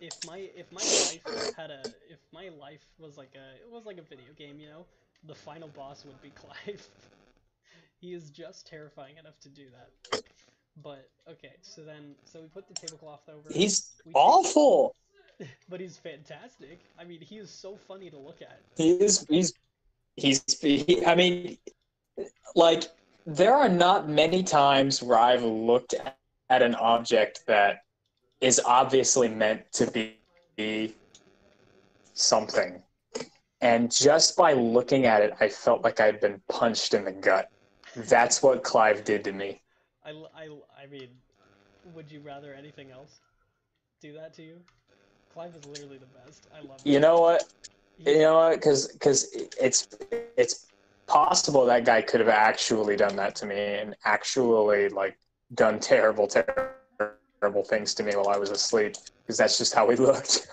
if 0.00 0.12
my 0.26 0.48
if 0.56 0.70
my 0.72 0.80
life 0.80 1.54
had 1.56 1.70
a 1.70 1.80
if 2.08 2.18
my 2.32 2.48
life 2.60 2.86
was 2.98 3.18
like 3.18 3.34
a 3.34 3.62
it 3.62 3.70
was 3.70 3.84
like 3.86 3.98
a 3.98 4.02
video 4.02 4.32
game, 4.38 4.58
you 4.58 4.68
know, 4.68 4.84
the 5.26 5.34
final 5.34 5.68
boss 5.68 6.04
would 6.04 6.20
be 6.22 6.30
Clive. 6.34 6.88
he 8.00 8.14
is 8.14 8.30
just 8.30 8.66
terrifying 8.66 9.16
enough 9.18 9.38
to 9.40 9.48
do 9.48 9.66
that. 9.70 10.22
But 10.82 11.08
okay, 11.30 11.54
so 11.62 11.82
then 11.82 12.14
so 12.24 12.40
we 12.40 12.48
put 12.48 12.68
the 12.68 12.74
tablecloth 12.74 13.28
over. 13.28 13.48
He's 13.50 13.92
we 14.04 14.12
awful. 14.14 14.94
but 15.68 15.80
he's 15.80 15.96
fantastic. 15.96 16.80
I 16.98 17.04
mean, 17.04 17.20
he 17.20 17.36
is 17.36 17.50
so 17.50 17.76
funny 17.76 18.10
to 18.10 18.18
look 18.18 18.42
at. 18.42 18.60
He 18.76 18.90
is 18.92 19.26
he's 19.28 19.54
he's 20.16 20.42
he, 20.60 21.04
I 21.04 21.14
mean 21.14 21.58
like 22.54 22.84
there 23.26 23.54
are 23.54 23.68
not 23.68 24.08
many 24.08 24.42
times 24.42 25.02
where 25.02 25.18
I've 25.18 25.42
looked 25.42 25.94
at 26.48 26.62
an 26.62 26.74
object 26.76 27.40
that 27.46 27.82
is 28.40 28.60
obviously 28.64 29.28
meant 29.28 29.70
to 29.72 29.90
be 30.56 30.94
something. 32.14 32.82
And 33.60 33.90
just 33.90 34.36
by 34.36 34.52
looking 34.52 35.06
at 35.06 35.22
it, 35.22 35.34
I 35.40 35.48
felt 35.48 35.82
like 35.82 36.00
I'd 36.00 36.20
been 36.20 36.40
punched 36.48 36.94
in 36.94 37.04
the 37.04 37.12
gut. 37.12 37.50
That's 37.96 38.42
what 38.42 38.62
Clive 38.62 39.04
did 39.04 39.24
to 39.24 39.32
me. 39.32 39.60
I, 40.06 40.10
I, 40.34 40.48
I 40.82 40.86
mean, 40.86 41.08
would 41.94 42.10
you 42.10 42.20
rather 42.20 42.54
anything 42.54 42.90
else 42.90 43.20
do 44.00 44.12
that 44.14 44.32
to 44.34 44.42
you? 44.42 44.56
Clive 45.32 45.54
is 45.56 45.66
literally 45.66 45.98
the 45.98 46.06
best. 46.06 46.46
I 46.56 46.60
love 46.60 46.84
him. 46.84 46.92
You 46.92 47.00
know 47.00 47.20
what? 47.20 47.44
He- 47.98 48.12
You 48.12 48.18
know 48.20 48.36
what? 48.36 48.56
Because 48.56 48.88
because 48.88 49.28
it's 49.60 49.88
it's 50.36 50.66
possible 51.06 51.64
that 51.66 51.84
guy 51.84 52.02
could 52.02 52.20
have 52.20 52.28
actually 52.28 52.96
done 52.96 53.16
that 53.16 53.34
to 53.36 53.46
me 53.46 53.56
and 53.56 53.96
actually 54.04 54.88
like 54.88 55.18
done 55.54 55.78
terrible 55.80 56.28
terrible 56.28 57.64
things 57.64 57.94
to 57.94 58.02
me 58.02 58.14
while 58.16 58.28
I 58.28 58.38
was 58.38 58.50
asleep. 58.50 58.96
Because 59.26 59.38
that's 59.38 59.58
just 59.58 59.74
how 59.74 59.90
he 59.90 59.96
looked. 59.96 60.48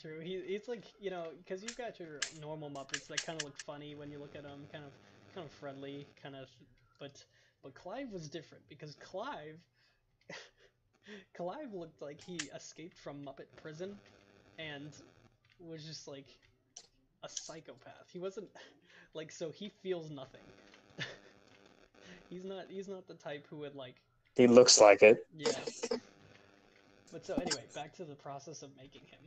True. 0.00 0.20
He, 0.20 0.40
he's 0.46 0.68
like 0.68 0.84
you 1.00 1.10
know 1.10 1.28
because 1.38 1.62
you've 1.62 1.76
got 1.76 1.98
your 1.98 2.22
normal 2.40 2.70
Muppets 2.70 3.06
that 3.08 3.22
kind 3.22 3.36
of 3.38 3.44
look 3.44 3.56
funny 3.56 3.94
when 3.94 4.10
you 4.10 4.18
look 4.18 4.34
at 4.34 4.42
them, 4.42 4.66
kind 4.72 4.84
of 4.84 4.92
kind 5.34 5.46
of 5.46 5.52
friendly, 5.52 6.06
kind 6.22 6.36
of. 6.36 6.48
But 6.98 7.24
but 7.62 7.74
Clive 7.74 8.10
was 8.12 8.28
different 8.28 8.64
because 8.68 8.94
Clive. 8.96 9.58
Clive 11.34 11.72
looked 11.72 12.00
like 12.02 12.20
he 12.20 12.36
escaped 12.54 12.98
from 12.98 13.24
Muppet 13.24 13.46
prison, 13.56 13.96
and 14.58 14.90
was 15.58 15.84
just 15.84 16.06
like 16.08 16.26
a 17.24 17.28
psychopath. 17.28 18.08
He 18.12 18.18
wasn't 18.18 18.48
like 19.14 19.30
so 19.30 19.50
he 19.50 19.68
feels 19.82 20.10
nothing. 20.10 20.40
he's 22.30 22.44
not 22.44 22.64
he's 22.68 22.88
not 22.88 23.06
the 23.06 23.14
type 23.14 23.46
who 23.50 23.58
would 23.58 23.74
like 23.74 23.96
He 24.36 24.46
looks 24.46 24.80
like 24.80 25.02
it. 25.02 25.26
yeah. 25.36 25.52
But 27.12 27.26
so 27.26 27.34
anyway, 27.34 27.64
back 27.74 27.92
to 27.96 28.04
the 28.04 28.14
process 28.14 28.62
of 28.62 28.70
making 28.76 29.02
him 29.10 29.20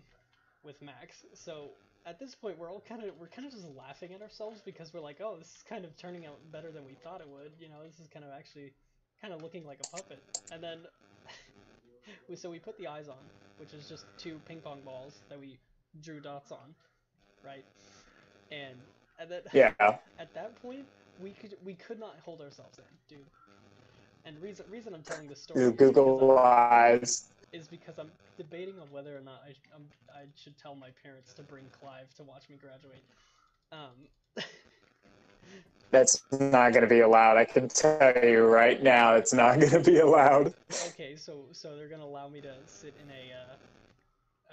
with 0.63 0.81
Max. 0.81 1.25
So 1.33 1.71
at 2.05 2.19
this 2.19 2.35
point, 2.35 2.57
we're 2.57 2.71
all 2.71 2.81
kind 2.81 3.03
of 3.03 3.17
we're 3.17 3.27
kind 3.27 3.47
of 3.47 3.53
just 3.53 3.67
laughing 3.67 4.13
at 4.13 4.21
ourselves 4.21 4.61
because 4.61 4.93
we're 4.93 4.99
like, 5.01 5.19
oh, 5.21 5.37
this 5.37 5.55
is 5.55 5.63
kind 5.67 5.85
of 5.85 5.95
turning 5.97 6.25
out 6.25 6.39
better 6.51 6.71
than 6.71 6.85
we 6.85 6.95
thought 6.95 7.21
it 7.21 7.29
would. 7.29 7.53
You 7.59 7.69
know, 7.69 7.83
this 7.85 7.99
is 7.99 8.07
kind 8.07 8.25
of 8.25 8.31
actually 8.31 8.73
kind 9.21 9.33
of 9.33 9.41
looking 9.41 9.65
like 9.65 9.79
a 9.81 9.85
puppet. 9.85 10.23
And 10.51 10.63
then 10.63 10.85
we 12.27 12.35
so 12.35 12.49
we 12.49 12.59
put 12.59 12.77
the 12.77 12.87
eyes 12.87 13.07
on, 13.09 13.29
which 13.57 13.73
is 13.73 13.87
just 13.87 14.07
two 14.17 14.39
ping 14.45 14.61
pong 14.61 14.81
balls 14.83 15.23
that 15.29 15.39
we 15.39 15.59
drew 15.99 16.19
dots 16.19 16.51
on, 16.51 16.75
right? 17.43 17.65
And 18.51 18.79
and 19.19 19.31
then 19.31 19.41
Yeah. 19.53 19.73
at 20.19 20.33
that 20.35 20.55
point, 20.55 20.87
we 21.17 21.33
could 21.33 21.55
we 21.63 21.75
could 21.75 21.99
not 21.99 22.19
hold 22.19 22.41
ourselves 22.41 22.79
in, 22.79 22.85
dude. 23.07 23.29
And 24.25 24.39
reason 24.41 24.65
reason 24.69 24.93
I'm 24.93 25.03
telling 25.03 25.27
this 25.27 25.41
story 25.41 25.67
You 25.67 25.71
is 25.71 25.91
because 25.91 26.01
Google 26.01 26.37
eyes. 26.39 27.32
Is 27.53 27.67
because 27.67 27.99
I'm 27.99 28.11
debating 28.37 28.79
on 28.79 28.91
whether 28.91 29.15
or 29.17 29.21
not 29.21 29.43
I, 29.45 29.53
I'm, 29.75 29.85
I 30.13 30.25
should 30.35 30.57
tell 30.57 30.75
my 30.75 30.89
parents 31.03 31.33
to 31.35 31.43
bring 31.43 31.69
Clive 31.71 32.13
to 32.15 32.23
watch 32.23 32.49
me 32.49 32.57
graduate. 32.57 33.05
Um, 33.71 34.09
That's 35.91 36.23
not 36.31 36.73
going 36.73 36.81
to 36.81 36.87
be 36.87 37.01
allowed. 37.01 37.37
I 37.37 37.45
can 37.45 37.69
tell 37.69 38.13
you 38.23 38.45
right 38.45 38.81
now, 38.81 39.15
it's 39.15 39.33
not 39.33 39.59
going 39.59 39.71
to 39.71 39.79
be 39.79 39.99
allowed. 39.99 40.53
okay, 40.87 41.15
so 41.15 41.45
so 41.51 41.75
they're 41.77 41.87
gonna 41.89 42.03
allow 42.03 42.27
me 42.27 42.41
to 42.41 42.55
sit 42.65 42.95
in 43.01 43.09
a 43.11 43.33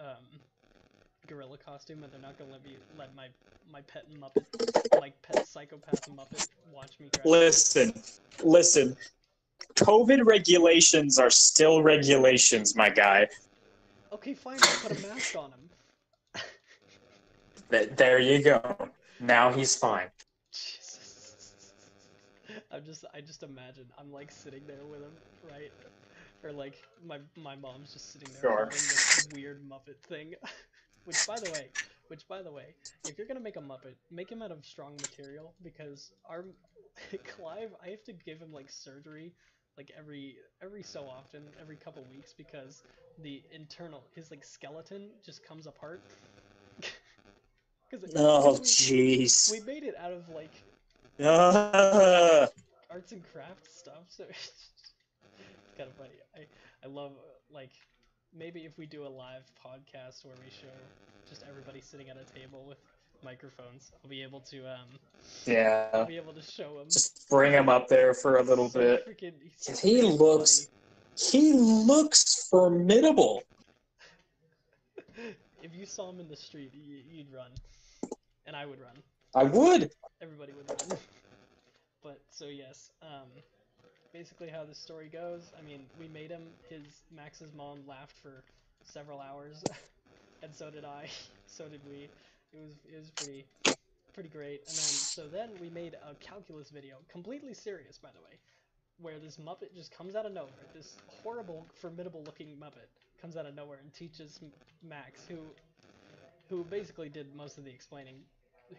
uh, 0.02 0.08
um, 0.10 0.24
gorilla 1.26 1.56
costume, 1.56 2.04
and 2.04 2.12
they're 2.12 2.20
not 2.20 2.38
gonna 2.38 2.52
let 2.52 2.62
me 2.64 2.76
let 2.98 3.14
my 3.14 3.28
my 3.70 3.80
pet 3.82 4.04
Muppet, 4.20 4.44
like 5.00 5.20
pet 5.22 5.46
psychopath 5.46 6.08
Muppet, 6.10 6.46
watch 6.72 7.00
me 7.00 7.08
graduate. 7.08 7.40
Listen, 7.40 8.02
listen. 8.42 8.96
COVID 9.74 10.24
regulations 10.24 11.18
are 11.18 11.30
still 11.30 11.82
regulations, 11.82 12.74
my 12.76 12.90
guy. 12.90 13.28
Okay, 14.12 14.34
fine. 14.34 14.58
I'll 14.66 14.74
put 14.74 14.92
a 14.92 15.00
mask 15.08 15.36
on 15.36 15.50
him. 15.52 15.70
There 17.68 18.18
you 18.18 18.42
go. 18.42 18.90
Now 19.20 19.52
he's 19.52 19.76
fine. 19.76 20.08
Jesus. 20.52 21.72
I'm 22.70 22.84
just 22.84 23.04
I 23.14 23.20
just 23.20 23.42
imagine 23.42 23.86
I'm 23.98 24.10
like 24.10 24.30
sitting 24.30 24.66
there 24.66 24.84
with 24.84 25.00
him, 25.00 25.12
right? 25.42 25.72
Or 26.42 26.52
like 26.52 26.74
my 27.04 27.18
my 27.36 27.54
mom's 27.54 27.92
just 27.92 28.12
sitting 28.12 28.32
there 28.32 28.42
Sure. 28.42 28.68
this 28.70 29.28
weird 29.32 29.62
Muppet 29.62 29.98
thing. 30.02 30.34
which 31.04 31.24
by 31.26 31.38
the 31.38 31.50
way, 31.50 31.70
which 32.10 32.28
by 32.28 32.42
the 32.42 32.52
way, 32.52 32.76
if 33.04 33.18
you're 33.18 33.26
gonna 33.28 33.40
make 33.40 33.56
a 33.56 33.60
Muppet, 33.62 33.96
make 34.10 34.30
him 34.30 34.42
out 34.42 34.52
of 34.52 34.64
strong 34.66 35.00
material 35.00 35.56
because 35.62 36.12
our 36.28 36.46
Clive, 37.24 37.70
I 37.84 37.88
have 37.90 38.04
to 38.04 38.12
give 38.12 38.40
him 38.40 38.52
like 38.52 38.70
surgery 38.70 39.34
like 39.78 39.90
every 39.98 40.36
every 40.62 40.82
so 40.82 41.08
often, 41.08 41.52
every 41.60 41.76
couple 41.76 42.06
weeks 42.06 42.34
because 42.34 42.82
the 43.18 43.42
internal 43.52 44.06
his 44.14 44.30
like 44.30 44.44
skeleton 44.44 45.10
just 45.24 45.44
comes 45.44 45.66
apart. 45.66 46.04
Because 47.90 48.04
Oh, 48.16 48.60
jeez. 48.64 49.46
we 49.46 49.60
made 49.60 49.84
it 49.84 49.94
out 49.98 50.12
of 50.12 50.28
like 50.28 50.64
Ah. 51.20 52.48
arts 52.90 53.12
and 53.12 53.24
crafts 53.24 53.76
stuff, 53.76 54.04
so 54.08 54.24
it's 54.28 55.72
kind 55.76 55.88
of 55.90 55.96
funny. 55.96 56.16
I 56.34 56.46
I 56.84 56.88
love 56.88 57.12
like 57.50 57.72
maybe 58.36 58.64
if 58.64 58.78
we 58.78 58.86
do 58.86 59.06
a 59.06 59.08
live 59.08 59.44
podcast 59.64 60.24
where 60.24 60.34
we 60.44 60.50
show 60.50 60.74
just 61.28 61.42
everybody 61.48 61.80
sitting 61.80 62.08
at 62.08 62.16
a 62.16 62.24
table 62.38 62.64
with 62.68 62.78
microphones, 63.22 63.92
I'll 64.02 64.10
be 64.10 64.22
able 64.22 64.40
to 64.40 64.58
um 64.66 64.88
yeah, 65.46 65.88
I'll 65.92 66.06
be 66.06 66.16
able 66.16 66.32
to 66.32 66.42
show 66.42 66.78
him. 66.80 66.86
Just 66.90 67.28
bring 67.28 67.52
him 67.52 67.68
up 67.68 67.88
there 67.88 68.14
for 68.14 68.38
a 68.38 68.42
little 68.42 68.68
bit. 68.68 69.06
Freaking, 69.06 69.32
so 69.56 69.72
he 69.86 70.00
freaking 70.00 70.18
looks- 70.18 70.68
He 71.30 71.52
looks 71.52 72.48
formidable. 72.48 73.42
if 75.62 75.74
you 75.74 75.84
saw 75.84 76.10
him 76.10 76.20
in 76.20 76.28
the 76.28 76.36
street, 76.36 76.72
you'd 76.74 77.32
run, 77.32 77.50
and 78.46 78.56
I 78.56 78.64
would 78.66 78.80
run. 78.80 78.96
I 79.34 79.44
would. 79.44 79.90
everybody 80.22 80.52
would 80.52 80.68
win. 80.68 80.98
but 82.02 82.20
so 82.30 82.46
yes, 82.46 82.90
um, 83.02 83.28
basically 84.12 84.48
how 84.48 84.64
this 84.64 84.78
story 84.78 85.08
goes. 85.08 85.52
I 85.58 85.62
mean, 85.62 85.86
we 85.98 86.08
made 86.08 86.30
him. 86.30 86.48
His 86.68 87.02
Max's 87.10 87.52
mom 87.52 87.86
laughed 87.86 88.16
for 88.18 88.44
several 88.84 89.20
hours, 89.20 89.64
and 90.42 90.54
so 90.54 90.70
did 90.70 90.84
I. 90.84 91.08
So 91.46 91.68
did 91.68 91.84
we. 91.84 92.08
It 92.52 92.60
was 92.60 92.74
it 92.84 92.96
was 92.96 93.10
pretty 93.10 93.44
pretty 94.14 94.28
great. 94.28 94.60
And 94.68 94.76
then 94.76 94.84
so 94.84 95.26
then 95.26 95.50
we 95.60 95.68
made 95.68 95.94
a 95.94 96.14
calculus 96.14 96.70
video, 96.70 96.98
completely 97.08 97.54
serious 97.54 97.98
by 97.98 98.10
the 98.12 98.20
way, 98.20 98.38
where 98.98 99.18
this 99.18 99.36
Muppet 99.36 99.74
just 99.74 99.90
comes 99.90 100.14
out 100.14 100.26
of 100.26 100.32
nowhere. 100.32 100.52
This 100.72 100.96
horrible, 101.08 101.66
formidable 101.74 102.22
looking 102.22 102.56
Muppet 102.56 102.86
comes 103.20 103.36
out 103.36 103.46
of 103.46 103.54
nowhere 103.56 103.78
and 103.82 103.92
teaches 103.92 104.38
Max, 104.80 105.26
who 105.26 105.38
who 106.48 106.64
basically 106.64 107.08
did 107.08 107.34
most 107.34 107.58
of 107.58 107.64
the 107.64 107.70
explaining, 107.70 108.22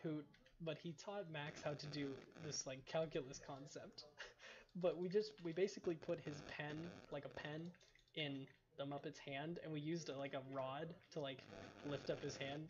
who 0.01 0.23
but 0.61 0.77
he 0.77 0.93
taught 0.93 1.29
Max 1.29 1.61
how 1.61 1.73
to 1.73 1.87
do 1.87 2.15
this 2.45 2.65
like 2.65 2.85
calculus 2.85 3.39
concept. 3.45 4.05
but 4.75 4.97
we 4.97 5.09
just 5.09 5.33
we 5.43 5.51
basically 5.51 5.95
put 5.95 6.19
his 6.19 6.41
pen 6.43 6.91
like 7.11 7.25
a 7.25 7.29
pen 7.29 7.71
in 8.15 8.47
the 8.77 8.85
Muppet's 8.85 9.19
hand, 9.19 9.59
and 9.63 9.71
we 9.71 9.79
used 9.79 10.09
a, 10.09 10.17
like 10.17 10.33
a 10.33 10.41
rod 10.51 10.93
to 11.13 11.19
like 11.19 11.43
lift 11.83 12.09
up 12.09 12.21
his 12.21 12.37
hand 12.37 12.69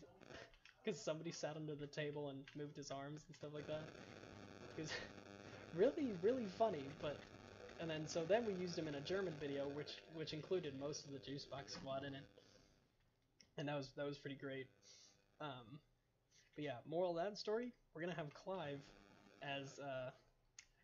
because 0.84 1.02
somebody 1.02 1.32
sat 1.32 1.56
under 1.56 1.76
the 1.76 1.88
table 1.88 2.30
and 2.30 2.40
moved 2.56 2.76
his 2.78 2.92
arms 2.92 3.24
and 3.28 3.36
stuff 3.36 3.52
like 3.54 3.68
that. 3.68 3.90
It 4.78 4.82
was 4.82 4.92
really 5.74 6.14
really 6.22 6.48
funny, 6.48 6.94
but 7.02 7.22
and 7.80 7.90
then 7.90 8.08
so 8.08 8.26
then 8.26 8.46
we 8.46 8.54
used 8.54 8.78
him 8.78 8.88
in 8.88 8.96
a 8.96 9.02
German 9.02 9.36
video, 9.40 9.70
which 9.70 10.02
which 10.14 10.34
included 10.34 10.80
most 10.80 11.06
of 11.06 11.12
the 11.12 11.20
Juice 11.20 11.46
Box 11.46 11.74
Squad 11.74 12.04
in 12.06 12.16
it, 12.16 12.26
and 13.58 13.68
that 13.68 13.76
was 13.78 13.92
that 13.98 14.06
was 14.06 14.18
pretty 14.18 14.36
great. 14.36 14.68
Um, 15.42 15.80
but 16.56 16.66
yeah, 16.66 16.78
moral 16.90 17.18
of 17.18 17.26
that 17.26 17.38
story: 17.38 17.74
we're 17.94 18.02
gonna 18.02 18.16
have 18.16 18.34
Clive 18.34 18.82
as 19.44 19.80
uh, 19.80 20.12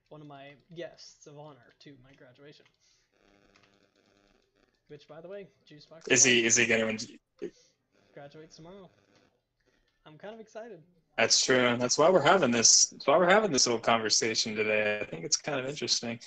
one 0.10 0.22
of 0.22 0.28
my 0.28 0.55
guests 0.76 1.28
of 1.28 1.38
honor 1.38 1.74
to 1.80 1.95
my 2.03 2.12
graduation. 2.14 2.66
Which, 4.88 5.08
by 5.08 5.22
the 5.22 5.28
way, 5.28 5.47
Juice 5.66 5.86
Box 5.86 6.08
Is 6.08 6.24
he 6.24 6.45
is 6.45 6.55
he 6.55 6.66
going 6.66 6.97
to? 6.97 7.20
graduates 8.14 8.55
tomorrow. 8.55 8.89
I'm 10.05 10.18
kind 10.18 10.34
of 10.34 10.39
excited. 10.39 10.82
That's 11.18 11.43
true. 11.43 11.66
And 11.66 11.82
that's 11.82 11.97
why 11.97 12.10
we're 12.10 12.22
having 12.22 12.51
this. 12.51 12.88
That's 12.88 13.08
why 13.08 13.18
we're 13.18 13.30
having 13.30 13.51
this 13.51 13.66
little 13.68 13.80
conversation 13.82 14.55
today. 14.55 14.99
I 15.01 15.05
think 15.05 15.26
it's 15.26 15.38
kind 15.38 15.60
of 15.60 15.66
interesting. 15.68 16.20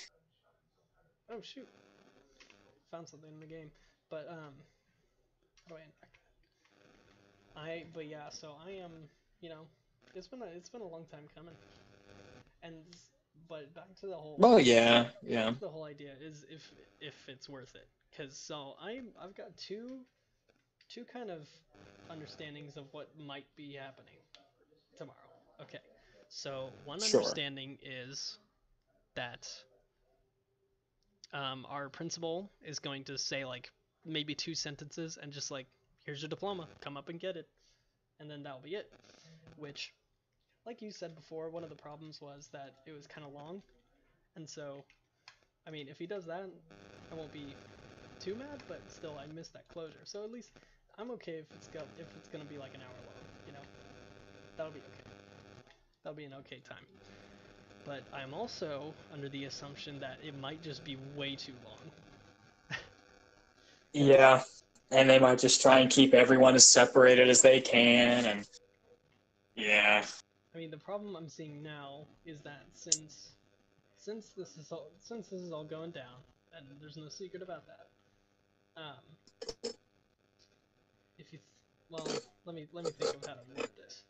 Oh 1.31 1.41
shoot! 1.41 1.67
Found 2.91 3.07
something 3.07 3.31
in 3.31 3.39
the 3.39 3.45
game, 3.45 3.71
but 4.09 4.27
um, 4.29 4.53
how 5.63 5.75
do 5.75 5.75
I? 5.75 7.59
I 7.59 7.85
but 7.93 8.05
yeah, 8.07 8.29
so 8.29 8.55
I 8.63 8.71
am. 8.71 9.09
You 9.41 9.49
know, 9.49 9.67
it's 10.13 10.27
been 10.27 10.41
a 10.41 10.45
it's 10.45 10.69
been 10.69 10.81
a 10.81 10.87
long 10.87 11.05
time 11.05 11.27
coming, 11.33 11.55
and 12.63 12.75
but 13.51 13.73
back 13.75 13.93
to 13.99 14.07
the 14.07 14.15
whole. 14.15 14.37
Well, 14.39 14.59
yeah, 14.59 15.09
yeah. 15.21 15.51
The 15.59 15.67
whole 15.67 15.83
idea 15.83 16.13
is 16.21 16.45
if 16.49 16.71
if 17.01 17.13
it's 17.27 17.49
worth 17.49 17.75
it, 17.75 17.87
because 18.09 18.37
so 18.37 18.75
I'm 18.81 19.07
I've 19.21 19.35
got 19.35 19.55
two 19.57 19.99
two 20.89 21.03
kind 21.03 21.29
of 21.29 21.45
understandings 22.09 22.77
of 22.77 22.85
what 22.93 23.09
might 23.19 23.45
be 23.57 23.73
happening 23.73 24.15
tomorrow. 24.97 25.17
Okay, 25.61 25.79
so 26.29 26.71
one 26.85 27.01
Sure. 27.01 27.19
understanding 27.19 27.77
is 27.83 28.37
that 29.15 29.49
um, 31.33 31.65
our 31.69 31.89
principal 31.89 32.49
is 32.63 32.79
going 32.79 33.03
to 33.05 33.17
say 33.17 33.43
like 33.43 33.69
maybe 34.05 34.33
two 34.33 34.55
sentences 34.55 35.17
and 35.21 35.33
just 35.33 35.51
like 35.51 35.67
here's 36.05 36.21
your 36.21 36.29
diploma, 36.29 36.67
come 36.79 36.95
up 36.97 37.09
and 37.09 37.19
get 37.19 37.35
it, 37.35 37.47
and 38.19 38.29
then 38.29 38.43
that'll 38.43 38.61
be 38.61 38.75
it. 38.75 38.89
Which, 39.57 39.93
like 40.65 40.81
you 40.81 40.91
said 40.91 41.15
before, 41.15 41.49
one 41.49 41.63
of 41.63 41.69
the 41.69 41.75
problems 41.75 42.21
was 42.21 42.49
that 42.53 42.75
it 42.87 42.91
was 42.91 43.07
kind 43.07 43.25
of 43.25 43.33
long, 43.33 43.61
and 44.35 44.49
so 44.49 44.83
I 45.67 45.71
mean, 45.71 45.87
if 45.87 45.97
he 45.99 46.07
does 46.07 46.25
that, 46.25 46.49
I 47.11 47.15
won't 47.15 47.31
be 47.31 47.57
too 48.19 48.35
mad, 48.35 48.63
but 48.67 48.89
still, 48.89 49.17
I 49.17 49.27
miss 49.27 49.49
that 49.49 49.67
closure. 49.67 50.01
So 50.05 50.23
at 50.23 50.31
least 50.31 50.51
I'm 50.97 51.11
okay 51.11 51.33
if 51.33 51.53
it's 51.53 51.67
go 51.67 51.81
if 51.97 52.15
it's 52.15 52.27
gonna 52.27 52.45
be 52.45 52.57
like 52.57 52.73
an 52.75 52.81
hour 52.81 52.97
long, 53.05 53.27
you 53.45 53.53
know. 53.53 53.63
That'll 54.57 54.71
be 54.71 54.83
okay. 54.87 55.03
That'll 56.03 56.15
be 56.17 56.25
an 56.25 56.33
okay 56.35 56.59
time. 56.61 56.85
But 57.85 58.05
I'm 58.13 58.33
also 58.33 58.95
under 59.11 59.29
the 59.29 59.45
assumption 59.45 59.99
that 59.99 60.19
it 60.23 60.35
might 60.35 60.61
just 60.61 60.83
be 60.83 60.95
way 60.95 61.35
too 61.35 61.57
long. 61.63 61.91
Yeah, 63.93 64.43
and 64.91 65.09
they 65.09 65.19
might 65.19 65.39
just 65.39 65.61
try 65.61 65.79
and 65.79 65.89
keep 65.89 66.13
everyone 66.13 66.55
as 66.55 66.67
separated 66.67 67.29
as 67.29 67.41
they 67.41 67.61
can, 67.61 68.25
and 68.25 68.47
yeah, 69.55 70.05
I 70.53 70.57
mean, 70.57 70.71
the 70.71 70.77
problem 70.77 71.15
I'm 71.15 71.29
seeing 71.29 71.63
now 71.63 72.07
is 72.25 72.41
that 72.41 72.65
since 72.73 73.31
since 73.97 74.29
this 74.35 74.57
is 74.57 74.71
all 74.71 74.91
since 74.99 75.29
this 75.29 75.41
is 75.41 75.51
all 75.51 75.63
going 75.63 75.91
down, 75.91 76.23
and 76.55 76.65
there's 76.79 76.97
no 76.97 77.07
secret 77.09 77.41
about 77.41 77.63
that. 77.67 78.81
Um, 78.81 79.73
if 81.17 81.31
you, 81.31 81.39
well, 81.89 82.07
let 82.45 82.55
me 82.55 82.67
let 82.73 82.85
me 82.85 82.91
think 82.91 83.15
of 83.15 83.25
how 83.25 83.33
to 83.33 83.41
word 83.47 83.69
this. 83.77 84.03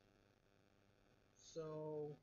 So, 1.53 2.17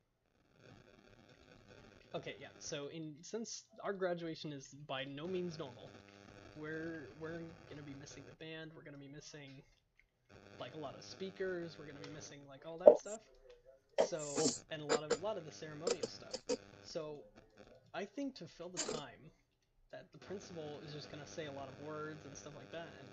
okay, 2.15 2.35
yeah. 2.41 2.49
So 2.59 2.89
in 2.89 3.15
since 3.23 3.65
our 3.85 3.93
graduation 3.93 4.53
is 4.53 4.75
by 4.87 5.05
no 5.05 5.29
means 5.29 5.59
normal, 5.59 5.91
we're 6.57 7.11
we're 7.21 7.41
gonna 7.71 7.83
be 7.83 7.95
missing 7.95 8.25
the 8.27 8.45
band. 8.45 8.73
We're 8.75 8.83
gonna 8.85 8.99
be 8.99 9.09
missing 9.09 9.63
like 10.59 10.75
a 10.75 10.79
lot 10.79 10.97
of 10.97 11.05
speakers. 11.05 11.77
We're 11.79 11.87
gonna 11.87 12.01
be 12.05 12.11
missing 12.15 12.41
like 12.49 12.67
all 12.67 12.79
that 12.79 12.99
stuff. 12.99 13.21
So 13.99 14.57
and 14.71 14.83
a 14.83 14.87
lot 14.87 15.05
of 15.05 15.13
a 15.19 15.23
lot 15.25 15.39
of 15.39 15.45
the 15.45 15.53
ceremonial 15.53 16.09
stuff. 16.09 16.37
So 16.83 17.25
I 17.95 18.05
think 18.05 18.35
to 18.37 18.47
fill 18.47 18.71
the 18.71 18.79
time 18.79 19.33
that 19.93 20.13
the 20.13 20.19
principal 20.19 20.81
is 20.85 20.93
just 20.93 21.11
gonna 21.11 21.27
say 21.27 21.47
a 21.47 21.53
lot 21.53 21.69
of 21.69 21.79
words 21.79 22.25
and 22.27 22.37
stuff 22.37 22.55
like 22.57 22.71
that, 22.73 22.93
and 22.99 23.09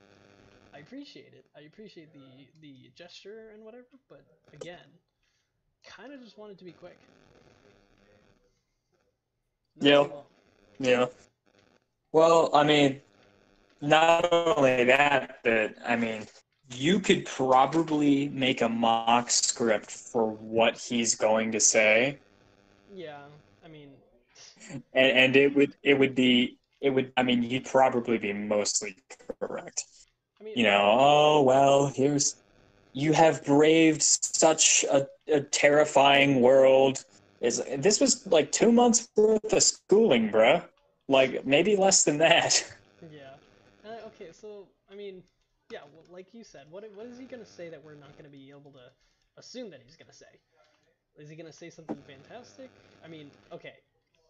I 0.73 0.79
appreciate 0.79 1.33
it. 1.33 1.45
I 1.55 1.61
appreciate 1.61 2.13
the 2.13 2.49
the 2.59 2.91
gesture 2.95 3.51
and 3.53 3.63
whatever, 3.63 3.87
but 4.09 4.25
again, 4.53 4.99
kind 5.83 6.13
of 6.13 6.21
just 6.21 6.37
want 6.37 6.51
it 6.51 6.57
to 6.59 6.65
be 6.65 6.73
quick. 6.73 7.09
Not 9.75 10.01
Yeah. 10.01 10.07
long. 10.07 10.27
yeah. 10.79 11.07
Well, 12.11 12.49
I 12.53 12.63
mean, 12.63 13.01
not 13.81 14.31
only 14.33 14.85
that, 14.85 15.39
but 15.43 15.75
I 15.85 15.95
mean, 15.95 16.25
you 16.69 16.99
could 16.99 17.25
probably 17.25 18.29
make 18.29 18.61
a 18.61 18.69
mock 18.69 19.29
script 19.29 19.89
for 19.91 20.31
what 20.31 20.77
he's 20.77 21.15
going 21.15 21.51
to 21.51 21.59
say, 21.59 22.19
Yeah, 22.93 23.23
I 23.63 23.67
mean, 23.67 23.89
and, 24.93 25.11
and 25.17 25.35
it 25.35 25.55
would 25.55 25.73
it 25.83 25.97
would 25.97 26.15
be 26.15 26.57
it 26.81 26.89
would 26.89 27.11
I 27.17 27.23
mean 27.23 27.43
you'd 27.43 27.65
probably 27.65 28.17
be 28.17 28.33
mostly 28.33 28.95
correct. 29.39 29.85
I 30.39 30.43
mean, 30.43 30.53
You 30.55 30.63
know, 30.63 30.97
oh 30.99 31.41
well, 31.43 31.87
here's 31.87 32.35
you 32.93 33.13
have 33.13 33.43
braved 33.45 34.01
such 34.03 34.85
a, 34.91 35.07
a 35.27 35.41
terrifying 35.41 36.41
world. 36.41 37.03
Is 37.41 37.61
this 37.77 37.99
was 37.99 38.25
like 38.27 38.51
two 38.51 38.71
months 38.71 39.09
worth 39.15 39.51
of 39.53 39.63
schooling, 39.63 40.31
bruh? 40.31 40.63
Like 41.07 41.45
maybe 41.45 41.75
less 41.75 42.03
than 42.03 42.17
that. 42.19 42.63
Yeah. 43.11 43.35
Uh, 43.83 44.07
okay, 44.07 44.31
so 44.31 44.67
I 44.91 44.95
mean, 44.95 45.23
yeah, 45.71 45.79
well, 45.93 46.03
like 46.11 46.33
you 46.33 46.43
said, 46.43 46.65
what 46.69 46.83
what 46.95 47.05
is 47.07 47.17
he 47.17 47.25
gonna 47.25 47.45
say 47.45 47.69
that 47.69 47.83
we're 47.83 47.95
not 47.95 48.15
gonna 48.17 48.29
be 48.29 48.49
able 48.49 48.71
to 48.71 48.91
assume 49.37 49.69
that 49.71 49.81
he's 49.83 49.95
gonna 49.95 50.13
say? 50.13 50.25
Is 51.17 51.29
he 51.29 51.35
gonna 51.35 51.51
say 51.51 51.69
something 51.69 51.97
fantastic? 52.07 52.69
I 53.03 53.07
mean, 53.07 53.31
okay, 53.51 53.73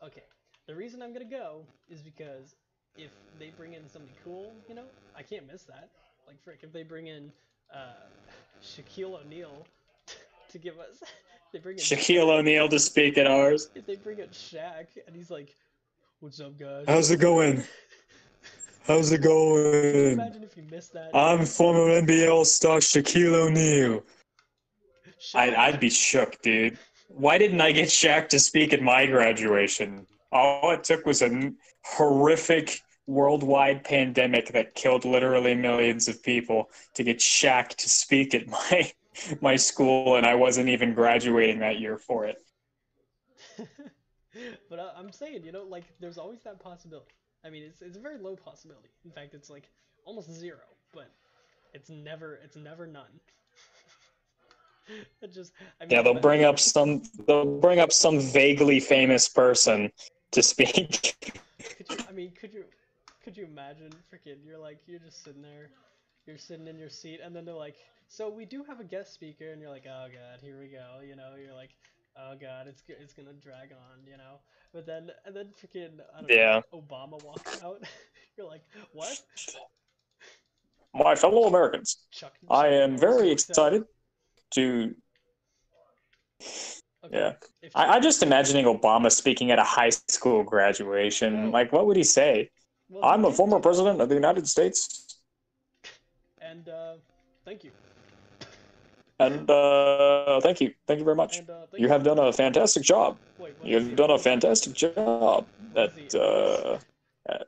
okay. 0.03 0.23
The 0.67 0.75
reason 0.75 1.01
I'm 1.01 1.13
gonna 1.13 1.25
go 1.25 1.61
is 1.89 2.01
because 2.01 2.55
if 2.97 3.11
they 3.39 3.51
bring 3.57 3.73
in 3.73 3.87
somebody 3.89 4.13
cool, 4.23 4.53
you 4.69 4.75
know, 4.75 4.85
I 5.17 5.23
can't 5.23 5.45
miss 5.51 5.63
that. 5.63 5.89
Like 6.27 6.41
frick, 6.43 6.59
if 6.61 6.71
they 6.71 6.83
bring 6.83 7.07
in 7.07 7.31
uh, 7.73 7.93
Shaquille 8.63 9.19
O'Neal 9.21 9.65
to 10.49 10.57
give 10.57 10.79
us, 10.79 11.03
they 11.53 11.59
bring 11.59 11.77
in 11.77 11.83
Shaquille 11.83 12.29
O'Neal 12.29 12.69
to 12.69 12.79
speak 12.79 13.17
at 13.17 13.27
ours. 13.27 13.69
If 13.75 13.85
they 13.85 13.95
bring 13.97 14.19
in 14.19 14.29
Shaq 14.29 14.87
and 15.05 15.15
he's 15.15 15.29
like, 15.29 15.53
"What's 16.21 16.39
up, 16.39 16.57
guys?" 16.57 16.85
How's 16.87 17.11
it 17.11 17.19
going? 17.19 17.63
How's 18.87 19.11
it 19.11 19.21
going? 19.21 20.13
imagine 20.13 20.43
if 20.43 20.55
you 20.55 20.63
missed 20.69 20.93
that? 20.93 21.09
I'm 21.13 21.45
former 21.45 22.01
NBA 22.01 22.45
star 22.45 22.77
Shaquille 22.77 23.33
O'Neal. 23.33 24.03
I'd, 25.33 25.55
I'd 25.55 25.79
be 25.79 25.89
shook, 25.89 26.39
dude. 26.43 26.77
Why 27.07 27.39
didn't 27.39 27.61
I 27.61 27.71
get 27.71 27.87
Shaq 27.89 28.29
to 28.29 28.39
speak 28.39 28.73
at 28.73 28.83
my 28.83 29.07
graduation? 29.07 30.05
All 30.31 30.69
it 30.71 30.83
took 30.83 31.05
was 31.05 31.23
a 31.23 31.51
horrific 31.83 32.79
worldwide 33.07 33.83
pandemic 33.83 34.51
that 34.53 34.75
killed 34.75 35.03
literally 35.03 35.55
millions 35.55 36.07
of 36.07 36.21
people 36.21 36.69
to 36.93 37.03
get 37.03 37.17
Shaq 37.17 37.69
to 37.69 37.89
speak 37.89 38.35
at 38.35 38.47
my 38.47 38.91
my 39.41 39.55
school, 39.55 40.17
and 40.17 40.27
I 40.27 40.35
wasn't 40.35 40.69
even 40.69 40.93
graduating 40.93 41.59
that 41.59 41.79
year 41.79 41.97
for 41.97 42.25
it. 42.25 42.37
but 44.69 44.79
I, 44.79 44.91
I'm 44.95 45.11
saying, 45.11 45.43
you 45.43 45.51
know, 45.51 45.63
like 45.63 45.85
there's 45.99 46.19
always 46.19 46.43
that 46.43 46.59
possibility. 46.59 47.13
I 47.45 47.49
mean, 47.51 47.63
it's 47.63 47.81
it's 47.81 47.97
a 47.97 48.01
very 48.01 48.17
low 48.17 48.35
possibility. 48.35 48.89
In 49.05 49.11
fact, 49.11 49.33
it's 49.35 49.49
like 49.49 49.69
almost 50.05 50.31
zero, 50.31 50.65
but 50.93 51.11
it's 51.73 51.89
never 51.89 52.35
it's 52.35 52.57
never 52.57 52.87
none. 52.87 53.21
it 55.21 55.33
just 55.33 55.53
I 55.81 55.85
mean, 55.85 56.01
Yeah, 56.01 56.01
they'll 56.03 56.13
bring 56.15 56.43
up 56.43 56.59
some 56.59 57.03
they'll 57.27 57.59
bring 57.59 57.79
up 57.79 57.91
some 57.91 58.19
vaguely 58.19 58.79
famous 58.79 59.29
person 59.29 59.91
to 60.31 60.43
speak. 60.43 61.15
Could 61.75 61.89
you, 61.91 62.03
I 62.07 62.11
mean, 62.11 62.31
could 62.31 62.53
you 62.53 62.65
could 63.23 63.37
you 63.37 63.45
imagine? 63.45 63.91
Freaking, 64.11 64.45
you're 64.45 64.57
like 64.59 64.79
you're 64.87 64.99
just 64.99 65.23
sitting 65.23 65.41
there, 65.41 65.71
you're 66.25 66.37
sitting 66.37 66.67
in 66.67 66.77
your 66.77 66.89
seat, 66.89 67.19
and 67.23 67.35
then 67.35 67.45
they're 67.45 67.55
like, 67.55 67.77
"So 68.07 68.29
we 68.29 68.45
do 68.45 68.63
have 68.63 68.79
a 68.79 68.83
guest 68.83 69.13
speaker," 69.13 69.51
and 69.51 69.61
you're 69.61 69.69
like, 69.71 69.85
"Oh 69.87 70.07
god, 70.11 70.41
here 70.41 70.59
we 70.59 70.67
go." 70.69 71.01
You 71.07 71.15
know, 71.15 71.35
you're 71.41 71.53
like, 71.53 71.71
"Oh 72.17 72.35
god, 72.39 72.67
it's 72.67 72.83
it's 72.87 73.13
gonna 73.13 73.33
drag 73.33 73.71
on," 73.71 74.05
you 74.05 74.17
know. 74.17 74.39
But 74.73 74.85
then 74.85 75.11
and 75.25 75.35
then 75.35 75.49
freaking 75.61 75.99
I 76.15 76.21
don't 76.21 76.29
Yeah. 76.29 76.61
know, 76.71 76.81
Obama 76.81 77.23
walks 77.23 77.61
out. 77.63 77.81
you're 78.37 78.47
like, 78.47 78.63
"What?" 78.93 79.21
My 80.93 81.15
fellow 81.15 81.43
Americans, 81.47 82.05
Chuck. 82.11 82.33
I 82.49 82.67
am 82.67 82.97
very 82.97 83.27
out. 83.27 83.33
excited 83.33 83.83
to 84.51 84.95
Okay, 87.05 87.17
yeah. 87.17 87.33
If 87.61 87.75
I, 87.75 87.85
I'm 87.95 88.01
just 88.01 88.23
imagining 88.23 88.65
Obama 88.65 89.11
speaking 89.11 89.51
at 89.51 89.59
a 89.59 89.63
high 89.63 89.91
school 89.91 90.43
graduation. 90.43 91.51
Like, 91.51 91.71
what 91.71 91.85
would 91.85 91.97
he 91.97 92.03
say? 92.03 92.49
well, 92.89 93.03
I'm 93.03 93.25
a 93.25 93.31
former 93.31 93.59
president 93.59 94.01
of 94.01 94.09
the 94.09 94.15
United 94.15 94.47
States. 94.47 95.19
And 96.41 96.67
uh, 96.69 96.93
thank 97.43 97.63
you. 97.63 97.71
And 99.19 99.49
uh, 99.49 100.41
thank 100.41 100.59
you, 100.59 100.73
thank 100.87 100.99
you 100.99 101.05
very 101.05 101.15
much. 101.15 101.39
And 101.39 101.49
uh, 101.49 101.65
You 101.77 101.87
have 101.87 102.03
done 102.03 102.19
a 102.19 102.33
fantastic 102.33 102.83
job. 102.83 103.17
Wait, 103.39 103.53
You've 103.63 103.95
done 103.95 104.11
a 104.11 104.19
fantastic 104.19 104.73
job. 104.73 105.47
At 105.75 105.93
What 105.93 105.97
is 105.97 106.11
the- 106.11 106.21
uh, 106.21 106.79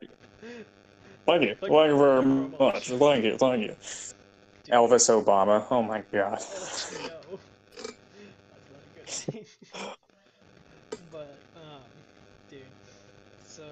thank 1.28 1.44
you, 1.44 1.56
thank 1.56 1.72
you 1.72 1.98
very 1.98 2.26
much. 2.26 2.88
Thank 2.90 3.24
you, 3.26 3.38
thank 3.38 3.64
you. 3.64 3.76
Elvis 4.70 5.08
Obama. 5.10 5.66
Oh 5.70 5.82
my 5.84 6.04
God. 6.12 6.40
I'll 6.42 6.62
let 6.62 6.92
you 6.92 7.08
know. 7.08 7.40
That's 7.76 8.68
not 8.72 8.82
a 8.84 9.00
good 9.00 9.08
thing. 9.08 9.46
but, 11.12 11.36
um, 11.56 11.84
dude. 12.50 12.62
So, 13.46 13.64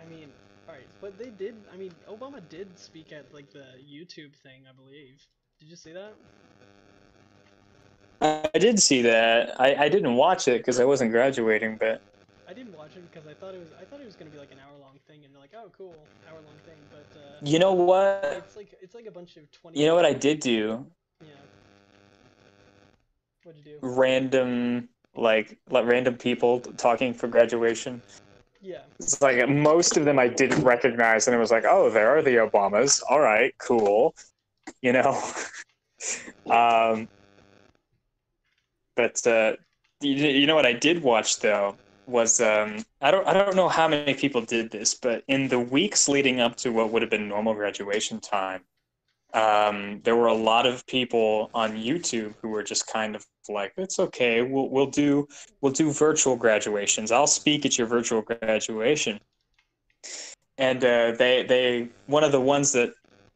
I 0.00 0.08
mean, 0.08 0.28
alright, 0.68 0.86
but 1.00 1.18
they 1.18 1.30
did, 1.30 1.54
I 1.72 1.76
mean, 1.76 1.92
Obama 2.08 2.40
did 2.48 2.78
speak 2.78 3.12
at, 3.12 3.32
like, 3.32 3.52
the 3.52 3.66
YouTube 3.82 4.34
thing, 4.36 4.62
I 4.68 4.72
believe. 4.72 5.26
Did 5.60 5.68
you 5.68 5.76
see 5.76 5.92
that? 5.92 6.14
I 8.20 8.58
did 8.58 8.80
see 8.80 9.02
that. 9.02 9.58
I, 9.60 9.74
I 9.84 9.88
didn't 9.88 10.14
watch 10.14 10.46
it 10.46 10.58
because 10.58 10.78
I 10.78 10.84
wasn't 10.84 11.10
graduating, 11.10 11.76
but 11.78 12.02
I 12.48 12.52
didn't 12.52 12.76
watch 12.76 12.96
it 12.96 13.10
because 13.10 13.26
I 13.26 13.32
thought 13.32 13.54
it 13.54 13.58
was, 13.58 13.68
I 13.80 13.84
thought 13.84 14.00
it 14.00 14.06
was 14.06 14.16
gonna 14.16 14.30
be 14.30 14.38
like 14.38 14.52
an 14.52 14.58
hour 14.58 14.78
long 14.80 14.98
thing, 15.06 15.24
and 15.24 15.32
they're 15.32 15.40
like, 15.40 15.54
oh, 15.56 15.70
cool, 15.76 15.94
hour 16.28 16.36
long 16.36 16.56
thing, 16.66 16.76
but, 16.90 17.18
uh, 17.18 17.22
you 17.42 17.58
know 17.58 17.72
what? 17.72 18.42
it's 18.44 18.56
like, 18.56 18.74
it's 18.82 18.94
like 18.94 19.06
a 19.06 19.10
bunch 19.10 19.36
of 19.36 19.50
20 19.52 19.78
You 19.78 19.86
know 19.86 19.94
what 19.94 20.04
I 20.04 20.12
did 20.12 20.40
do? 20.40 20.84
Yeah. 21.22 21.28
What'd 23.44 23.64
you 23.64 23.72
do? 23.72 23.78
Random, 23.80 24.88
like, 25.14 25.58
like 25.70 25.86
random 25.86 26.16
people 26.16 26.60
talking 26.60 27.14
for 27.14 27.28
graduation. 27.28 28.02
Yeah. 28.60 28.80
It's 28.98 29.22
like 29.22 29.48
most 29.48 29.96
of 29.96 30.04
them 30.04 30.18
I 30.18 30.28
didn't 30.28 30.62
recognize, 30.62 31.26
and 31.26 31.34
it 31.34 31.38
was 31.38 31.50
like, 31.50 31.64
oh, 31.66 31.88
there 31.88 32.10
are 32.10 32.20
the 32.20 32.36
Obamas. 32.36 33.00
All 33.08 33.20
right, 33.20 33.54
cool. 33.58 34.14
You 34.82 34.92
know. 34.92 35.22
um, 36.50 37.08
but 39.00 39.26
uh, 39.26 39.56
you, 40.02 40.14
you 40.14 40.46
know 40.46 40.54
what 40.54 40.66
I 40.66 40.74
did 40.74 41.02
watch 41.02 41.40
though 41.40 41.76
was 42.06 42.40
um, 42.40 42.84
I 43.00 43.10
don't 43.10 43.26
I 43.26 43.32
don't 43.32 43.56
know 43.56 43.68
how 43.68 43.88
many 43.88 44.14
people 44.14 44.42
did 44.42 44.70
this, 44.70 44.94
but 44.94 45.22
in 45.28 45.48
the 45.48 45.58
weeks 45.58 46.08
leading 46.08 46.40
up 46.40 46.56
to 46.56 46.70
what 46.70 46.90
would 46.90 47.02
have 47.02 47.10
been 47.10 47.28
normal 47.28 47.54
graduation 47.54 48.20
time, 48.20 48.62
um, 49.32 50.00
there 50.04 50.16
were 50.16 50.26
a 50.26 50.34
lot 50.34 50.66
of 50.66 50.86
people 50.86 51.50
on 51.54 51.76
YouTube 51.76 52.34
who 52.42 52.48
were 52.48 52.62
just 52.62 52.86
kind 52.88 53.16
of 53.16 53.24
like, 53.48 53.72
"It's 53.78 53.98
okay, 53.98 54.42
we'll 54.42 54.68
we'll 54.68 54.90
do 54.90 55.26
we'll 55.62 55.72
do 55.72 55.92
virtual 55.92 56.36
graduations. 56.36 57.10
I'll 57.10 57.26
speak 57.26 57.64
at 57.64 57.78
your 57.78 57.86
virtual 57.86 58.22
graduation." 58.22 59.18
And 60.58 60.84
uh, 60.84 61.12
they 61.12 61.44
they 61.44 61.88
one 62.06 62.24
of 62.24 62.32
the 62.32 62.40
ones 62.40 62.72
that 62.72 62.92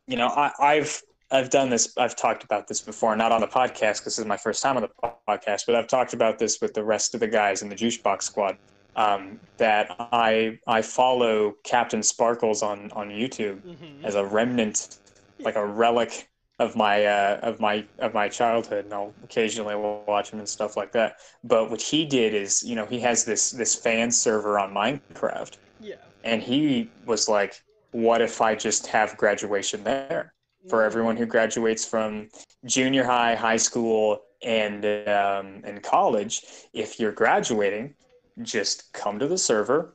you 0.07 0.17
know 0.17 0.29
I, 0.29 0.51
I've 0.61 1.03
I've 1.35 1.51
done 1.51 1.69
this. 1.69 1.93
I've 1.99 2.15
talked 2.17 2.45
about 2.45 2.69
this 2.69 2.81
before, 2.81 3.17
not 3.17 3.33
on 3.33 3.41
the 3.41 3.47
podcast 3.49 3.99
because 3.99 4.05
this 4.05 4.19
is 4.21 4.25
my 4.27 4.37
first 4.37 4.63
time 4.63 4.77
on 4.77 4.83
the 4.83 4.91
podcast, 5.29 5.63
but 5.67 5.75
I've 5.75 5.89
talked 5.89 6.15
about 6.15 6.39
this 6.39 6.61
with 6.61 6.75
the 6.75 6.85
rest 6.85 7.13
of 7.15 7.21
the 7.21 7.27
guys 7.29 7.63
in 7.63 7.69
the 7.69 7.75
Juice 7.75 7.99
Box 7.99 8.27
Squad. 8.27 8.57
Um, 8.97 9.41
that 9.57 9.89
I 9.99 10.61
I 10.69 10.81
follow 10.83 11.55
Captain 11.65 12.01
Sparklez 12.01 12.63
on 12.63 12.93
on 12.93 13.09
YouTube 13.09 13.61
Mm-hmm. 13.63 14.05
as 14.05 14.15
a 14.15 14.25
remnant, 14.25 14.99
like 15.41 15.57
a 15.57 15.67
relic 15.67 16.29
of 16.61 16.77
my 16.77 17.05
uh, 17.05 17.41
of 17.43 17.59
my 17.59 17.85
of 17.99 18.15
my 18.15 18.29
childhood, 18.29 18.85
and 18.85 18.95
I'll 18.95 19.13
occasionally 19.25 19.75
watch 19.75 20.31
him 20.31 20.39
and 20.39 20.49
stuff 20.49 20.77
like 20.77 20.93
that. 20.93 21.17
But 21.43 21.73
what 21.73 21.83
he 21.83 22.05
did 22.05 22.35
is, 22.35 22.63
you 22.63 22.77
know, 22.77 22.87
he 22.87 23.01
has 23.01 23.25
this 23.25 23.51
this 23.51 23.75
fan 23.75 24.13
server 24.13 24.61
on 24.61 24.73
Minecraft, 24.73 25.57
Yeah. 25.81 25.97
and 26.23 26.41
he 26.41 26.89
was 27.05 27.29
like, 27.29 27.61
"What 27.91 28.23
if 28.23 28.41
I 28.41 28.55
just 28.55 28.87
have 28.87 29.17
graduation 29.17 29.83
there?" 29.83 30.34
For 30.69 30.83
everyone 30.83 31.17
who 31.17 31.27
graduates 31.27 31.85
from 31.85 32.29
junior 32.65 33.05
high, 33.05 33.35
high 33.35 33.57
school, 33.57 34.23
and 34.43 34.85
um, 35.09 35.63
and 35.65 35.83
college. 35.83 36.43
If 36.73 36.99
you're 37.01 37.13
graduating, 37.13 37.95
just 38.43 38.93
come 38.93 39.19
to 39.19 39.27
the 39.27 39.39
server. 39.39 39.95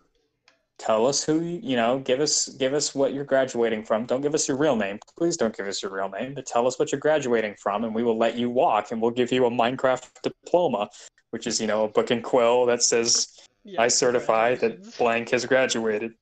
Tell 0.78 1.06
us 1.08 1.24
who 1.24 1.42
you 1.42 1.60
you 1.62 1.76
know. 1.76 2.00
Give 2.00 2.20
us 2.20 2.50
give 2.50 2.74
us 2.74 2.96
what 2.96 3.14
you're 3.14 3.26
graduating 3.26 3.84
from. 3.84 4.06
Don't 4.06 4.22
give 4.22 4.34
us 4.34 4.48
your 4.48 4.58
real 4.58 4.76
name, 4.76 5.00
please. 5.18 5.38
Don't 5.38 5.56
give 5.56 5.68
us 5.68 5.82
your 5.82 5.92
real 5.92 6.10
name, 6.10 6.34
but 6.34 6.46
tell 6.46 6.68
us 6.68 6.80
what 6.80 6.92
you're 6.92 7.02
graduating 7.02 7.56
from, 7.56 7.84
and 7.84 7.94
we 7.94 8.04
will 8.04 8.18
let 8.18 8.36
you 8.36 8.50
walk, 8.50 8.92
and 8.92 9.02
we'll 9.02 9.12
give 9.12 9.32
you 9.32 9.46
a 9.46 9.52
Minecraft 9.52 10.08
diploma, 10.24 10.90
which 11.32 11.48
is 11.48 11.60
you 11.60 11.68
know 11.68 11.86
a 11.86 11.90
book 11.90 12.12
and 12.12 12.24
quill 12.24 12.66
that 12.68 12.82
says 12.82 13.40
Yeah, 13.64 13.82
I 13.82 13.88
certify 13.90 14.56
that 14.56 14.98
blank 14.98 15.30
has 15.30 15.46
graduated. 15.46 16.14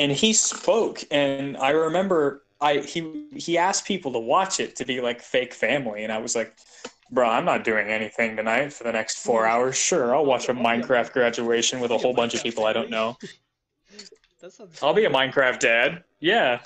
And 0.00 0.10
he 0.10 0.32
spoke, 0.32 1.04
and 1.12 1.56
I 1.56 1.70
remember 1.70 2.42
I 2.60 2.78
he 2.78 3.26
he 3.34 3.58
asked 3.58 3.86
people 3.86 4.12
to 4.12 4.18
watch 4.18 4.60
it 4.60 4.76
to 4.76 4.84
be 4.84 5.00
like 5.00 5.20
fake 5.20 5.52
family, 5.54 6.04
and 6.04 6.12
I 6.12 6.18
was 6.18 6.34
like, 6.34 6.56
bro, 7.10 7.28
I'm 7.28 7.44
not 7.44 7.64
doing 7.64 7.88
anything 7.88 8.36
tonight 8.36 8.72
for 8.72 8.84
the 8.84 8.92
next 8.92 9.18
four 9.18 9.46
hours. 9.46 9.76
Sure, 9.76 10.14
I'll 10.14 10.24
watch 10.26 10.48
a 10.48 10.54
Minecraft 10.54 11.12
graduation 11.12 11.80
with 11.80 11.90
a 11.90 11.98
whole 11.98 12.14
bunch 12.14 12.34
of 12.34 12.42
people 12.42 12.64
I 12.64 12.72
don't 12.72 12.90
know. 12.90 13.16
I'll 14.82 14.94
be 14.94 15.04
a. 15.04 15.10
Minecraft 15.10 15.58
dad. 15.60 16.04
Yeah, 16.20 16.60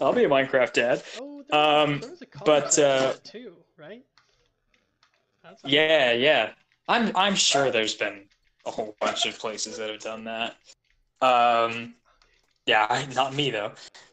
I'll 0.00 0.12
be 0.12 0.24
a 0.24 0.28
Minecraft 0.28 0.72
dad. 0.72 1.02
Oh, 1.18 1.44
Um, 1.52 2.00
there 2.00 2.10
was 2.10 2.22
a 2.22 2.26
college 2.26 2.44
but, 2.46 2.78
uh, 2.78 3.14
too, 3.24 3.56
right? 3.76 4.04
Yeah, 5.64 6.12
yeah. 6.12 6.50
I'm 6.88 7.12
I'm 7.14 7.34
sure 7.34 7.70
there's 7.70 7.94
been 7.94 8.24
a 8.66 8.70
whole 8.70 8.96
bunch 9.00 9.26
of 9.26 9.38
places 9.38 9.78
that 9.78 9.90
have 9.90 10.00
done 10.00 10.24
that. 10.24 10.56
Um, 11.22 11.94
yeah, 12.70 13.06
not 13.14 13.34
me 13.34 13.50
though. 13.50 13.72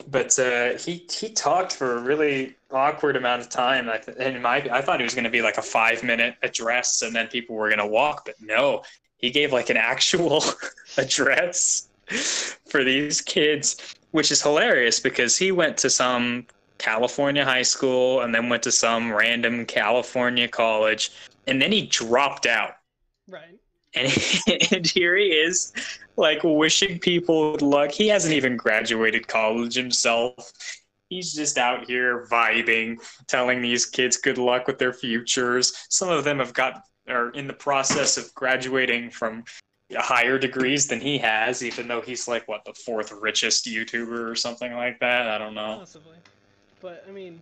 But 0.09 0.37
uh, 0.39 0.77
he 0.77 1.05
he 1.11 1.29
talked 1.29 1.73
for 1.73 1.97
a 1.97 2.01
really 2.01 2.55
awkward 2.71 3.15
amount 3.15 3.41
of 3.41 3.49
time. 3.49 3.89
I 3.89 3.97
th- 3.97 4.41
my 4.41 4.57
I 4.71 4.81
thought 4.81 4.99
it 4.99 5.03
was 5.03 5.13
going 5.13 5.25
to 5.25 5.29
be 5.29 5.41
like 5.41 5.57
a 5.57 5.61
five 5.61 6.03
minute 6.03 6.35
address, 6.43 7.01
and 7.01 7.15
then 7.15 7.27
people 7.27 7.55
were 7.55 7.67
going 7.67 7.79
to 7.79 7.87
walk. 7.87 8.25
But 8.25 8.35
no, 8.41 8.83
he 9.17 9.29
gave 9.29 9.53
like 9.53 9.69
an 9.69 9.77
actual 9.77 10.43
address 10.97 11.89
for 12.69 12.83
these 12.83 13.21
kids, 13.21 13.95
which 14.11 14.31
is 14.31 14.41
hilarious 14.41 14.99
because 14.99 15.37
he 15.37 15.51
went 15.51 15.77
to 15.77 15.89
some 15.89 16.47
California 16.77 17.43
high 17.43 17.63
school 17.63 18.21
and 18.21 18.33
then 18.33 18.49
went 18.49 18.63
to 18.63 18.71
some 18.71 19.11
random 19.11 19.65
California 19.65 20.47
college 20.47 21.11
and 21.47 21.59
then 21.59 21.71
he 21.71 21.81
dropped 21.87 22.45
out 22.45 22.75
Right. 23.27 23.59
And, 23.93 24.07
and 24.71 24.85
here 24.85 25.15
he 25.15 25.27
is 25.27 25.73
like 26.15 26.41
wishing 26.43 26.99
people 26.99 27.53
good 27.53 27.61
luck. 27.61 27.91
He 27.91 28.07
hasn't 28.07 28.33
even 28.33 28.57
graduated 28.57 29.27
college 29.27 29.75
himself. 29.75 30.51
He's 31.09 31.33
just 31.33 31.57
out 31.57 31.87
here 31.87 32.27
vibing 32.29 32.97
telling 33.27 33.61
these 33.61 33.85
kids 33.85 34.17
good 34.17 34.37
luck 34.37 34.67
with 34.67 34.77
their 34.77 34.93
futures. 34.93 35.85
Some 35.89 36.09
of 36.09 36.23
them 36.23 36.39
have 36.39 36.53
got 36.53 36.83
are 37.07 37.29
in 37.29 37.47
the 37.47 37.53
process 37.53 38.17
of 38.17 38.33
graduating 38.33 39.09
from 39.09 39.45
higher 39.95 40.37
degrees 40.37 40.87
than 40.87 40.99
he 40.99 41.17
has 41.17 41.63
even 41.63 41.87
though 41.87 42.01
he's 42.01 42.27
like 42.27 42.45
what 42.49 42.65
the 42.65 42.73
fourth 42.73 43.13
richest 43.13 43.65
youtuber 43.65 44.29
or 44.29 44.35
something 44.35 44.73
like 44.73 44.99
that? 44.99 45.27
I 45.27 45.37
don't 45.37 45.53
know. 45.53 45.77
Possibly. 45.79 46.17
But 46.81 47.05
I 47.07 47.11
mean, 47.11 47.41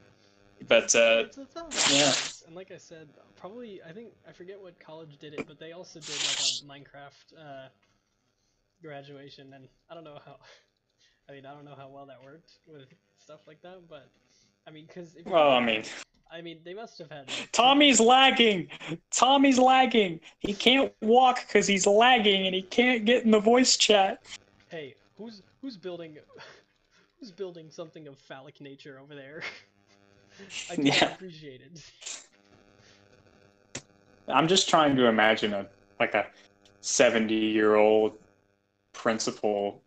but 0.68 0.96
uh 0.96 1.24
it's, 1.26 1.38
it's 1.38 1.58
all 1.58 1.70
yeah. 1.92 2.14
And 2.48 2.56
like 2.56 2.72
I 2.72 2.78
said, 2.78 3.08
probably 3.36 3.82
I 3.88 3.92
think 3.92 4.10
I 4.28 4.32
forget 4.32 4.62
what 4.62 4.80
college 4.80 5.18
did 5.20 5.34
it, 5.34 5.46
but 5.48 5.60
they 5.60 5.72
also 5.72 6.00
did 6.00 6.10
like 6.10 6.40
a 6.40 6.66
Minecraft 6.66 7.40
uh, 7.40 7.68
graduation, 8.82 9.54
and 9.54 9.68
I 9.90 9.94
don't 9.94 10.04
know 10.04 10.20
how. 10.26 10.38
I 11.30 11.32
mean, 11.32 11.46
I 11.48 11.56
don't 11.56 11.66
know 11.66 11.74
how 11.76 11.88
well 11.88 12.06
that 12.06 12.24
worked 12.24 12.60
with 12.68 12.86
stuff 13.18 13.42
like 13.48 13.62
that, 13.64 13.90
but 13.90 14.10
I 14.68 14.72
mean, 14.72 14.86
because 14.86 15.16
well 15.26 15.52
i 15.52 15.60
mean 15.60 15.84
I 16.32 16.42
mean, 16.42 16.60
they 16.64 16.74
must 16.74 16.98
have 16.98 17.10
had. 17.10 17.28
like, 17.28 17.52
Tommy's 17.52 18.00
lagging. 18.00 18.68
Tommy's 19.12 19.60
lagging. 19.60 20.20
He 20.40 20.54
can't 20.54 20.92
walk 21.02 21.48
because 21.48 21.68
he's 21.68 21.88
lagging 21.88 22.46
and 22.46 22.56
he 22.56 22.64
can't 22.64 23.06
get 23.06 23.24
in 23.24 23.32
the 23.32 23.40
voice 23.40 23.78
chat. 23.78 24.22
Hey, 24.70 24.96
who's 25.18 25.42
who's 25.62 25.78
building 25.78 26.18
who's 27.20 27.32
building 27.32 27.70
something 27.70 28.08
of 28.08 28.18
phallic 28.18 28.60
nature 28.60 29.00
over 29.02 29.16
there? 29.16 29.44
I 30.70 30.76
can 30.76 30.86
Yeah. 30.86 31.14
appreciate 31.14 31.62
it. 31.62 31.82
I'm 34.28 34.48
just 34.48 34.70
trying 34.70 34.96
to 34.96 35.06
imagine 35.06 35.54
a 35.54 35.68
like 36.00 36.14
a 36.14 36.26
70 36.82 37.34
year 37.34 37.76
old 37.76 38.14
principal 38.94 39.82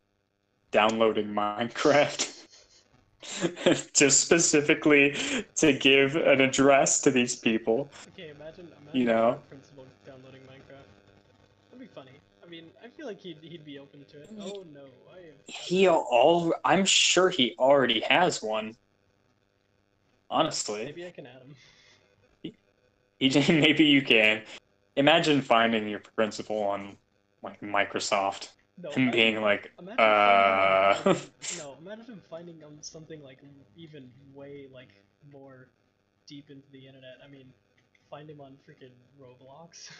downloading 0.71 1.29
Minecraft. 1.29 2.35
just 3.93 4.21
specifically 4.21 5.15
to 5.57 5.73
give 5.73 6.15
an 6.17 6.41
address 6.41 7.01
to 7.03 7.11
these 7.11 7.35
people. 7.37 7.89
Okay, 8.15 8.31
imagine, 8.31 8.69
imagine 8.83 9.01
You 9.01 9.05
know? 9.07 9.39
principal 9.49 9.85
downloading 10.07 10.41
Minecraft. 10.43 10.87
That'd 11.71 11.81
be 11.81 11.87
funny. 11.87 12.13
I 12.45 12.49
mean, 12.49 12.65
I 12.83 12.89
feel 12.89 13.07
like 13.07 13.19
he'd 13.19 13.39
he'd 13.43 13.65
be 13.67 13.79
open 13.79 14.05
to 14.13 14.23
it. 14.23 14.31
Oh 14.41 14.65
no, 14.73 14.85
I 15.13 15.19
am. 15.19 15.35
He 15.47 15.89
all 15.89 16.55
I'm 16.65 16.85
sure 16.85 17.29
he 17.29 17.55
already 17.59 18.01
has 18.09 18.43
one. 18.43 18.77
Honestly. 20.31 20.85
Maybe 20.85 21.07
I 21.07 21.11
can 21.11 21.27
add 21.27 21.43
him. 21.43 22.55
EJ, 23.21 23.61
maybe 23.61 23.85
you 23.85 24.03
can. 24.03 24.43
Imagine 24.97 25.41
finding 25.43 25.89
your 25.89 26.01
principal 26.17 26.63
on 26.63 26.97
like 27.43 27.61
Microsoft 27.61 28.49
No, 28.83 28.91
and 28.91 29.13
being 29.13 29.41
like, 29.41 29.73
imagine 29.79 30.01
uh, 30.01 30.95
finding, 30.95 31.23
no, 31.59 31.77
imagine 31.81 32.21
finding 32.29 32.65
um, 32.65 32.79
something 32.81 33.23
like 33.23 33.39
even 33.77 34.11
way 34.35 34.67
like 34.73 34.89
more 35.33 35.69
deep 36.27 36.51
into 36.51 36.67
the 36.73 36.87
internet. 36.87 37.19
I 37.25 37.29
mean, 37.29 37.53
find 38.11 38.29
him 38.29 38.41
on 38.41 38.57
freaking 38.69 38.93
Roblox. 39.21 39.91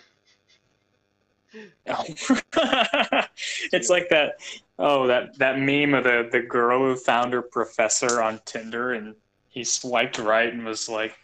it's 3.73 3.89
like 3.89 4.11
that 4.11 4.35
oh 4.79 5.07
that 5.07 5.39
that 5.39 5.59
meme 5.59 5.95
of 5.95 6.05
the 6.05 6.29
the 6.31 6.41
girl 6.41 6.81
who 6.81 6.95
found 6.95 7.33
her 7.33 7.41
professor 7.41 8.21
on 8.23 8.39
Tinder 8.45 8.93
and 8.93 9.15
he 9.59 9.65
swiped 9.65 10.19
right 10.19 10.53
and 10.53 10.65
was 10.65 10.89
like 10.89 11.19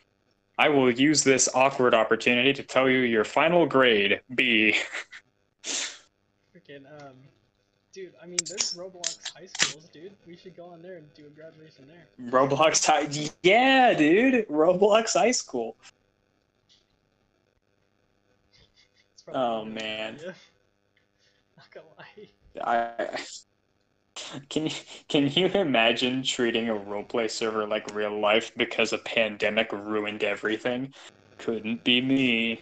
I 0.59 0.68
will 0.68 0.91
use 0.91 1.22
this 1.22 1.49
awkward 1.55 1.95
opportunity 1.95 2.53
to 2.53 2.62
tell 2.64 2.89
you 2.89 2.99
your 2.99 3.24
final 3.24 3.64
grade 3.64 4.20
B. 4.35 4.76
freaking 5.62 6.85
um 7.01 7.14
dude, 7.93 8.12
I 8.20 8.26
mean 8.26 8.39
there's 8.49 8.74
Roblox 8.74 9.32
high 9.37 9.47
schools, 9.47 9.89
dude. 9.93 10.12
We 10.26 10.37
should 10.37 10.57
go 10.57 10.64
on 10.66 10.82
there 10.82 10.97
and 10.97 11.14
do 11.14 11.26
a 11.26 11.30
graduation 11.30 11.87
there. 11.87 12.30
Roblox 12.30 12.85
high 12.85 13.09
yeah, 13.43 13.95
dude. 13.95 14.49
Roblox 14.49 15.12
high 15.12 15.30
school. 15.30 15.76
Oh, 19.32 19.64
man. 19.64 20.18
Not 21.57 21.70
gonna 21.72 21.87
lie. 21.99 22.28
I 22.62 23.18
can 24.48 24.66
you 24.66 24.72
can 25.08 25.28
you 25.28 25.46
imagine 25.48 26.22
treating 26.22 26.68
a 26.68 26.74
roleplay 26.74 27.30
server 27.30 27.66
like 27.66 27.94
real 27.94 28.18
life 28.18 28.52
because 28.56 28.92
a 28.92 28.98
pandemic 28.98 29.72
ruined 29.72 30.22
everything? 30.22 30.92
Couldn't 31.38 31.84
be 31.84 32.00
me. 32.00 32.60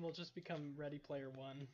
We'll 0.00 0.12
just 0.12 0.34
become 0.34 0.74
Ready 0.76 0.98
Player 0.98 1.30
One. 1.36 1.66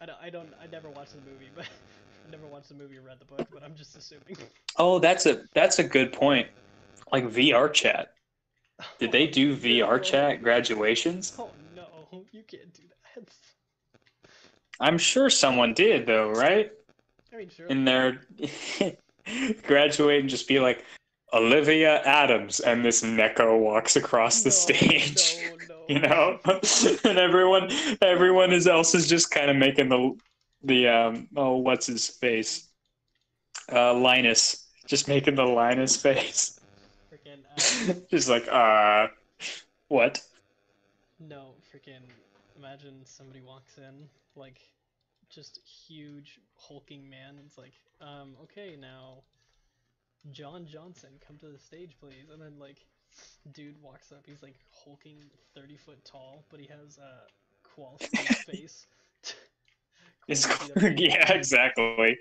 I 0.00 0.06
don't, 0.06 0.18
I 0.22 0.30
don't, 0.30 0.48
I 0.62 0.66
never 0.66 0.88
watched 0.90 1.12
the 1.12 1.30
movie, 1.30 1.48
but 1.54 1.64
I 2.26 2.30
never 2.30 2.46
watched 2.46 2.68
the 2.68 2.74
movie 2.74 2.98
or 2.98 3.02
read 3.02 3.18
the 3.18 3.24
book, 3.24 3.48
but 3.52 3.62
I'm 3.62 3.74
just 3.74 3.96
assuming. 3.96 4.36
Oh, 4.76 4.98
that's 4.98 5.26
a 5.26 5.42
that's 5.54 5.78
a 5.78 5.84
good 5.84 6.12
point. 6.12 6.48
Like 7.12 7.24
VR 7.24 7.72
chat. 7.72 8.08
Did 8.98 9.12
they 9.12 9.26
do 9.26 9.56
VR 9.56 10.02
chat 10.02 10.42
graduations? 10.42 11.32
Oh 11.38 11.50
no, 11.76 12.24
you 12.32 12.42
can't 12.46 12.72
do 12.74 12.82
that. 12.82 13.28
I'm 14.80 14.98
sure 14.98 15.30
someone 15.30 15.72
did 15.74 16.06
though, 16.06 16.30
right? 16.30 16.70
I 17.34 17.38
mean, 17.38 17.48
sure. 17.48 17.66
In 17.66 17.84
there, 17.84 18.20
graduate 19.66 20.20
and 20.20 20.28
just 20.28 20.46
be 20.46 20.60
like 20.60 20.84
Olivia 21.32 22.02
Adams 22.02 22.60
and 22.60 22.84
this 22.84 23.02
Neko 23.02 23.58
walks 23.58 23.96
across 23.96 24.42
the 24.42 24.50
No, 24.50 24.52
stage. 24.52 25.36
No, 25.42 25.56
no. 25.68 25.84
you 25.88 25.98
know 25.98 26.38
and 27.04 27.18
everyone 27.18 27.68
everyone 28.00 28.52
is 28.52 28.66
else 28.66 28.94
is 28.94 29.06
just 29.06 29.30
kind 29.30 29.50
of 29.50 29.56
making 29.56 29.90
the 29.90 30.16
the 30.62 30.88
um 30.88 31.28
oh 31.36 31.56
what's 31.58 31.86
his 31.86 32.08
face 32.08 32.70
uh 33.70 33.92
linus 33.92 34.66
just 34.86 35.08
making 35.08 35.34
the 35.34 35.44
linus 35.44 35.94
face 35.94 36.58
Freaking, 37.12 37.90
uh, 37.90 37.94
just 38.10 38.30
like 38.30 38.48
uh 38.48 39.08
what 39.88 40.22
no, 41.20 41.54
freaking. 41.72 42.02
Imagine 42.58 43.00
somebody 43.04 43.40
walks 43.40 43.78
in, 43.78 44.08
like, 44.36 44.60
just 45.34 45.58
huge 45.88 46.40
hulking 46.56 47.08
man. 47.08 47.38
It's 47.44 47.58
like, 47.58 47.74
um, 48.00 48.36
okay, 48.44 48.76
now, 48.80 49.24
John 50.30 50.66
Johnson, 50.66 51.10
come 51.26 51.38
to 51.38 51.48
the 51.48 51.58
stage, 51.58 51.96
please. 52.00 52.30
And 52.32 52.40
then 52.40 52.58
like, 52.58 52.86
dude 53.52 53.80
walks 53.82 54.12
up. 54.12 54.24
He's 54.26 54.42
like 54.42 54.56
hulking, 54.70 55.30
thirty 55.54 55.76
foot 55.76 56.04
tall, 56.04 56.46
but 56.50 56.60
he 56.60 56.66
has 56.66 56.98
a 56.98 57.28
quality 57.62 58.26
face. 58.46 58.86
it's 60.28 60.46
yeah 60.96 61.32
exactly 61.32 62.18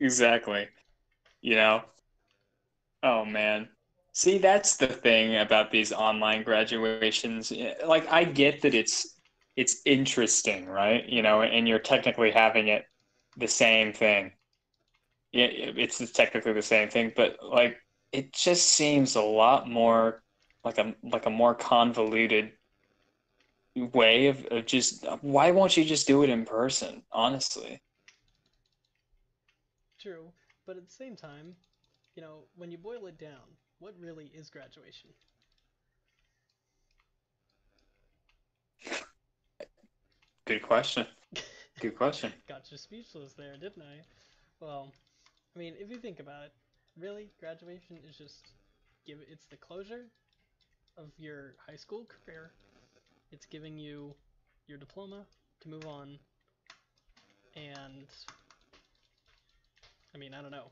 exactly 0.00 0.68
you 1.40 1.54
know 1.54 1.82
oh 3.02 3.24
man 3.24 3.68
see 4.12 4.38
that's 4.38 4.76
the 4.76 4.86
thing 4.86 5.36
about 5.36 5.70
these 5.70 5.92
online 5.92 6.42
graduations 6.42 7.52
like 7.86 8.10
i 8.12 8.24
get 8.24 8.60
that 8.62 8.74
it's 8.74 9.17
it's 9.58 9.82
interesting 9.84 10.66
right? 10.66 11.04
You 11.08 11.22
know 11.22 11.42
and 11.42 11.68
you're 11.68 11.80
technically 11.80 12.30
having 12.30 12.68
it 12.68 12.84
the 13.36 13.48
same 13.48 13.92
thing. 13.92 14.32
Yeah 15.32 15.48
it's 15.50 15.98
technically 16.12 16.52
the 16.52 16.62
same 16.62 16.88
thing 16.88 17.12
but 17.16 17.36
like 17.42 17.76
it 18.12 18.32
just 18.32 18.68
seems 18.70 19.16
a 19.16 19.22
lot 19.22 19.68
more 19.68 20.22
like 20.64 20.78
a 20.78 20.94
like 21.02 21.26
a 21.26 21.30
more 21.30 21.54
convoluted 21.54 22.52
way 23.76 24.28
of, 24.28 24.44
of 24.50 24.66
just 24.66 25.04
why 25.20 25.50
won't 25.50 25.76
you 25.76 25.84
just 25.84 26.06
do 26.06 26.22
it 26.22 26.30
in 26.30 26.44
person 26.44 27.02
honestly? 27.12 27.82
True, 29.98 30.32
but 30.66 30.76
at 30.76 30.86
the 30.86 30.92
same 30.92 31.16
time, 31.16 31.56
you 32.14 32.22
know, 32.22 32.44
when 32.56 32.70
you 32.70 32.78
boil 32.78 33.06
it 33.06 33.18
down, 33.18 33.56
what 33.80 33.94
really 33.98 34.30
is 34.34 34.50
graduation? 34.50 35.10
Good 40.48 40.62
question 40.62 41.06
good 41.78 41.94
question 41.94 42.32
Got 42.48 42.72
you 42.72 42.78
speechless 42.78 43.34
there, 43.34 43.52
didn't 43.52 43.82
I? 43.82 44.00
Well, 44.60 44.90
I 45.54 45.58
mean, 45.58 45.74
if 45.78 45.90
you 45.90 45.98
think 45.98 46.20
about 46.20 46.44
it, 46.44 46.52
really, 46.98 47.28
graduation 47.38 47.98
is 48.08 48.16
just 48.16 48.48
give 49.06 49.18
it's 49.30 49.44
the 49.44 49.56
closure 49.56 50.06
of 50.96 51.10
your 51.18 51.52
high 51.68 51.76
school 51.76 52.06
career. 52.24 52.50
It's 53.30 53.44
giving 53.44 53.76
you 53.76 54.14
your 54.66 54.78
diploma 54.78 55.26
to 55.60 55.68
move 55.68 55.86
on, 55.86 56.18
and 57.54 58.06
I 60.14 60.18
mean, 60.18 60.32
I 60.32 60.40
don't 60.40 60.50
know. 60.50 60.70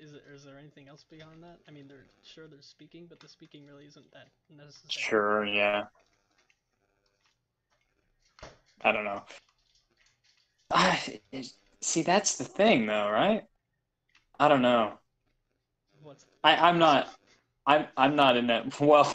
Is 0.00 0.12
it, 0.12 0.22
is 0.32 0.44
there 0.44 0.56
anything 0.56 0.86
else 0.86 1.04
beyond 1.10 1.42
that? 1.42 1.58
I 1.68 1.72
mean, 1.72 1.88
they're 1.88 2.06
sure 2.22 2.46
they're 2.46 2.62
speaking, 2.62 3.06
but 3.08 3.18
the 3.18 3.26
speaking 3.28 3.66
really 3.66 3.86
isn't 3.86 4.06
that 4.12 4.28
necessary. 4.56 4.88
Sure, 4.88 5.44
yeah. 5.44 5.84
I 8.86 8.92
don't 8.92 9.04
know. 9.04 9.24
It- 11.32 11.52
see, 11.80 12.02
that's 12.02 12.36
the 12.38 12.44
thing, 12.44 12.86
though, 12.86 13.10
right? 13.10 13.44
I 14.38 14.48
don't 14.48 14.62
know. 14.62 14.98
I, 16.44 16.56
I'm 16.68 16.78
not. 16.78 17.08
I'm. 17.66 17.86
I'm 17.96 18.16
not 18.16 18.36
in 18.36 18.46
that. 18.48 18.80
Well, 18.80 19.12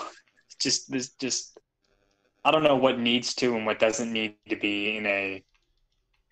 just 0.59 0.91
this. 0.91 1.11
Just. 1.19 1.57
I 2.43 2.51
don't 2.51 2.63
know 2.63 2.76
what 2.76 2.99
needs 2.99 3.34
to 3.36 3.55
and 3.55 3.65
what 3.65 3.80
doesn't 3.80 4.11
need 4.11 4.36
to 4.49 4.55
be 4.57 4.97
in 4.97 5.05
a. 5.05 5.43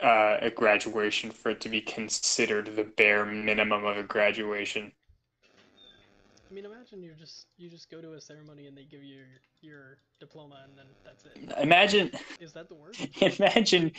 Uh, 0.01 0.37
a 0.43 0.49
graduation 0.49 1.29
for 1.29 1.49
it 1.51 1.61
to 1.61 1.69
be 1.69 1.81
considered 1.81 2.73
the 2.75 2.85
bare 2.85 3.25
minimum 3.25 3.85
of 3.85 3.97
a 3.97 4.03
graduation. 4.03 4.93
I 6.49 6.53
mean, 6.53 6.65
imagine 6.65 7.03
you 7.03 7.13
just 7.13 7.47
you 7.57 7.69
just 7.69 7.91
go 7.91 8.01
to 8.01 8.13
a 8.13 8.21
ceremony 8.21 8.67
and 8.67 8.75
they 8.75 8.83
give 8.83 9.03
you 9.03 9.17
your, 9.17 9.27
your 9.61 9.97
diploma 10.19 10.61
and 10.63 10.77
then 10.77 10.85
that's 11.05 11.25
it. 11.25 11.37
Imagine. 11.61 12.11
Is 12.39 12.53
that 12.53 12.69
the 12.69 12.75
worst? 12.75 13.05
imagine 13.21 13.91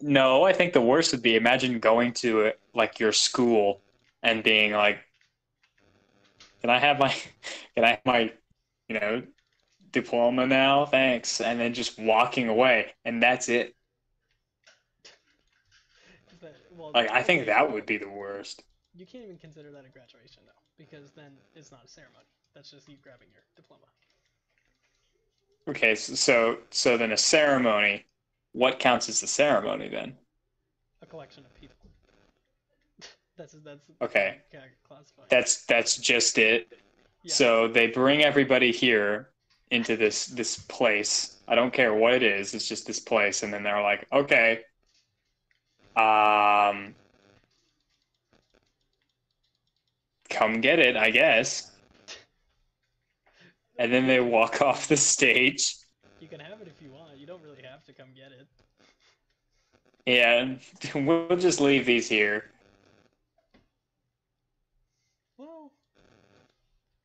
no 0.00 0.44
i 0.44 0.52
think 0.52 0.72
the 0.72 0.80
worst 0.80 1.12
would 1.12 1.22
be 1.22 1.36
imagine 1.36 1.78
going 1.78 2.12
to 2.12 2.52
like 2.74 2.98
your 2.98 3.12
school 3.12 3.80
and 4.22 4.42
being 4.42 4.72
like 4.72 4.98
can 6.60 6.70
i 6.70 6.78
have 6.78 6.98
my 6.98 7.08
can 7.74 7.84
i 7.84 7.90
have 7.90 8.00
my 8.04 8.32
you 8.88 8.98
know 8.98 9.22
diploma 9.90 10.46
now 10.46 10.86
thanks 10.86 11.40
and 11.40 11.60
then 11.60 11.74
just 11.74 11.98
walking 11.98 12.48
away 12.48 12.94
and 13.04 13.22
that's 13.22 13.50
it. 13.50 13.74
that, 16.40 16.54
well, 16.70 16.92
like 16.94 17.10
i 17.10 17.22
think 17.22 17.46
that 17.46 17.70
would 17.70 17.84
be 17.84 17.98
the 17.98 18.08
worst 18.08 18.62
You 18.94 19.06
can't 19.06 19.24
even 19.24 19.38
consider 19.38 19.70
that 19.70 19.84
a 19.84 19.88
graduation 19.88 20.42
though, 20.46 20.62
because 20.76 21.12
then 21.12 21.32
it's 21.54 21.70
not 21.70 21.84
a 21.84 21.88
ceremony. 21.88 22.24
That's 22.54 22.70
just 22.70 22.88
you 22.88 22.96
grabbing 23.02 23.28
your 23.32 23.42
diploma. 23.56 23.86
okay 25.68 25.94
so 25.94 26.58
so, 26.70 26.96
then 26.96 27.12
a 27.12 27.16
ceremony 27.16 28.04
what 28.52 28.78
counts 28.78 29.08
as 29.08 29.22
a 29.22 29.26
ceremony 29.26 29.88
then 29.88 30.14
A 31.00 31.06
collection 31.06 31.44
of 31.44 31.54
people. 31.54 31.76
that's 33.36 33.52
that's 33.64 33.88
Okay. 34.02 34.38
Classified. 34.86 35.26
that's 35.30 35.64
that's 35.66 35.96
just 35.96 36.36
it 36.38 36.68
yeah. 37.22 37.32
So 37.32 37.68
they 37.68 37.86
bring 37.86 38.24
everybody 38.24 38.72
here 38.72 39.30
into 39.70 39.96
this 39.96 40.26
this 40.26 40.58
place. 40.58 41.38
I 41.46 41.54
don't 41.54 41.72
care 41.72 41.94
what 41.94 42.14
it 42.14 42.22
is. 42.22 42.52
It's 42.54 42.68
just 42.68 42.86
this 42.86 42.98
place, 43.00 43.42
and 43.44 43.52
then 43.54 43.62
they're 43.62 43.80
like, 43.82 44.06
okay, 44.12 44.60
um, 45.96 46.94
come 50.32 50.60
get 50.60 50.78
it, 50.78 50.96
I 50.96 51.10
guess. 51.10 51.70
And 53.78 53.92
then 53.92 54.06
they 54.06 54.20
walk 54.20 54.60
off 54.68 54.88
the 54.88 54.96
stage. 54.96 55.76
you 56.20 56.28
can 56.28 56.40
have 56.40 56.60
it 56.60 56.68
if 56.68 56.82
you 56.82 56.90
want. 56.90 57.18
You 57.18 57.26
don't 57.26 57.42
really 57.42 57.62
have 57.62 57.84
to 57.84 57.92
come 57.92 58.08
get 58.14 58.32
it. 58.32 58.46
Yeah, 60.06 60.56
we'll 60.94 61.36
just 61.36 61.60
leave 61.60 61.86
these 61.86 62.08
here. 62.08 62.50
Well, 65.38 65.70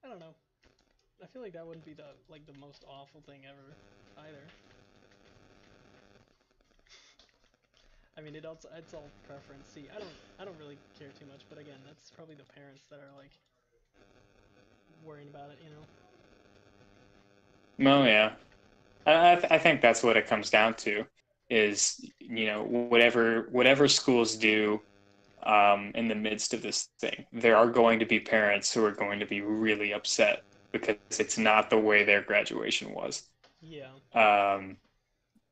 I 0.03 0.07
don't 0.07 0.19
know. 0.19 0.34
I 1.21 1.25
feel 1.28 1.41
like 1.41 1.53
that 1.53 1.65
wouldn't 1.65 1.86
be 1.86 1.93
the 1.93 2.15
like 2.30 2.45
the 2.45 2.57
most 2.59 2.84
awful 2.88 3.21
thing 3.21 3.41
ever 3.47 3.75
either. 4.28 4.43
I 8.18 8.22
mean, 8.22 8.36
it 8.36 8.45
also 8.45 8.68
it's 8.76 8.93
all 8.93 9.09
preference. 9.28 9.70
See, 9.74 9.86
I 9.95 9.99
don't 9.99 10.09
I 10.39 10.45
don't 10.45 10.57
really 10.59 10.78
care 10.97 11.09
too 11.20 11.26
much, 11.28 11.41
but 11.49 11.59
again, 11.59 11.78
that's 11.86 12.09
probably 12.11 12.36
the 12.36 12.51
parents 12.53 12.86
that 12.89 12.97
are 12.97 13.13
like 13.18 13.32
worrying 15.05 15.28
about 15.30 15.51
it, 15.51 15.59
you 15.63 15.70
know. 15.70 15.86
Well, 17.91 18.05
yeah. 18.05 18.32
I, 19.05 19.32
I, 19.32 19.36
th- 19.36 19.51
I 19.51 19.59
think 19.59 19.82
that's 19.82 20.03
what 20.03 20.18
it 20.18 20.28
comes 20.28 20.49
down 20.49 20.74
to 20.76 21.05
is, 21.49 21.99
you 22.20 22.47
know, 22.47 22.63
whatever 22.63 23.47
whatever 23.51 23.88
schools 23.88 24.36
do 24.36 24.82
um, 25.43 25.91
in 25.95 26.07
the 26.07 26.15
midst 26.15 26.53
of 26.53 26.61
this 26.61 26.89
thing, 26.99 27.26
there 27.32 27.55
are 27.55 27.68
going 27.68 27.99
to 27.99 28.05
be 28.05 28.20
parents 28.20 28.74
who 28.74 28.84
are 28.84 28.91
going 28.91 29.20
to 29.20 29.26
be 29.26 29.41
really 29.41 29.93
upset 29.93 30.43
because 30.72 30.95
it's 31.11 31.38
not 31.38 31.70
the 31.70 31.78
way 31.78 32.03
their 32.03 32.22
graduation 32.22 32.93
was. 32.93 33.24
Yeah. 33.61 33.91
Um, 34.13 34.78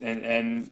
and 0.01 0.25
and 0.25 0.71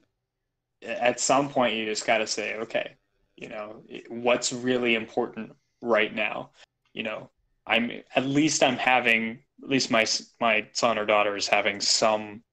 at 0.85 1.19
some 1.19 1.49
point 1.49 1.75
you 1.75 1.85
just 1.85 2.05
got 2.05 2.19
to 2.19 2.27
say, 2.27 2.55
okay, 2.55 2.95
you 3.35 3.49
know, 3.49 3.83
what's 4.09 4.53
really 4.53 4.95
important 4.95 5.51
right 5.81 6.13
now? 6.13 6.51
You 6.93 7.03
know, 7.03 7.29
I'm 7.65 7.91
at 8.15 8.25
least 8.25 8.63
I'm 8.63 8.77
having 8.77 9.39
at 9.63 9.69
least 9.69 9.91
my 9.91 10.05
my 10.39 10.67
son 10.73 10.97
or 10.97 11.05
daughter 11.05 11.35
is 11.35 11.47
having 11.47 11.79
some 11.79 12.43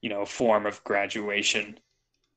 you 0.00 0.08
know 0.08 0.24
form 0.24 0.66
of 0.66 0.82
graduation 0.84 1.78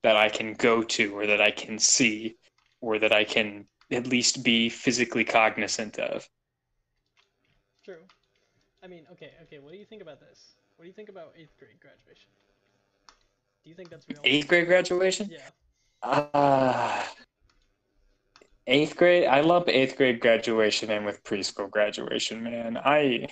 that 0.04 0.18
I 0.18 0.30
can 0.30 0.54
go 0.54 0.84
to 0.84 1.18
or 1.18 1.26
that 1.28 1.41
I 1.41 1.52
can 1.52 1.80
see 1.80 2.38
or 2.82 3.00
that 3.00 3.12
I 3.12 3.24
can 3.24 3.66
at 3.91 4.08
least 4.08 4.43
be 4.43 4.70
physically 4.70 5.24
cognizant 5.24 5.98
of. 6.00 6.28
True. 7.84 8.04
I 8.84 8.88
mean, 8.88 9.06
okay, 9.12 9.32
okay. 9.43 9.60
What 9.60 9.72
do 9.72 9.78
you 9.78 9.86
think 9.86 10.02
about 10.02 10.20
this? 10.20 10.54
What 10.76 10.84
do 10.84 10.88
you 10.88 10.93
think 10.93 11.10
about 11.10 11.34
eighth 11.38 11.58
grade 11.58 11.80
graduation? 11.80 12.30
Do 13.66 13.72
you 13.72 13.76
think 13.76 13.89
that's 13.89 14.07
real? 14.07 14.20
Eighth 14.24 14.47
grade 14.47 14.68
graduation? 14.68 15.28
Yeah. 15.32 15.39
Uh, 16.03 17.03
eighth 18.68 18.95
grade. 18.95 19.28
I 19.28 19.41
love 19.41 19.68
eighth 19.68 19.97
grade 19.97 20.20
graduation 20.20 20.91
and 20.91 21.03
with 21.03 21.24
preschool 21.24 21.72
graduation, 21.72 22.43
man. 22.43 22.78
I 22.78 23.28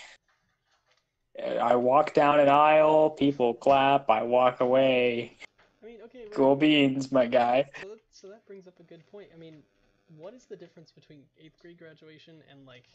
I 1.61 1.75
walk 1.75 2.15
down 2.15 2.39
an 2.39 2.49
aisle, 2.49 3.11
people 3.11 3.53
clap, 3.53 4.09
I 4.09 4.23
walk 4.23 4.61
away. 4.61 5.37
I 5.81 5.85
mean, 5.85 5.97
okay. 6.05 6.25
well, 6.25 6.33
Cool 6.35 6.55
beans, 6.55 7.11
my 7.11 7.27
guy. 7.27 7.69
So 7.79 7.87
that, 7.89 7.99
so 8.11 8.27
that 8.29 8.45
brings 8.47 8.67
up 8.67 8.79
a 8.79 8.83
good 8.83 9.05
point. 9.11 9.27
I 9.35 9.37
mean, 9.37 9.57
what 10.17 10.33
is 10.33 10.45
the 10.45 10.55
difference 10.55 10.91
between 10.91 11.19
eighth 11.39 11.59
grade 11.59 11.77
graduation 11.77 12.35
and 12.49 12.65
like 12.65 12.85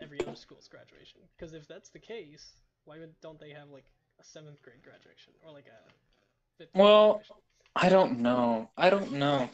every 0.00 0.20
other 0.22 0.34
school's 0.34 0.66
graduation? 0.66 1.20
Because 1.36 1.54
if 1.54 1.68
that's 1.68 1.90
the 1.90 2.00
case, 2.00 2.54
why 2.84 2.96
don't 3.20 3.38
they 3.38 3.50
have 3.50 3.70
like 3.70 3.84
a 4.20 4.24
seventh 4.24 4.62
grade 4.62 4.82
graduation 4.82 5.32
or 5.44 5.52
like 5.52 5.66
a 5.66 5.90
fifth 6.58 6.72
grade 6.72 6.82
Well? 6.82 7.22
I 7.76 7.88
don't 7.88 8.20
know. 8.20 8.70
I 8.76 8.90
don't 8.90 9.12
know. 9.12 9.50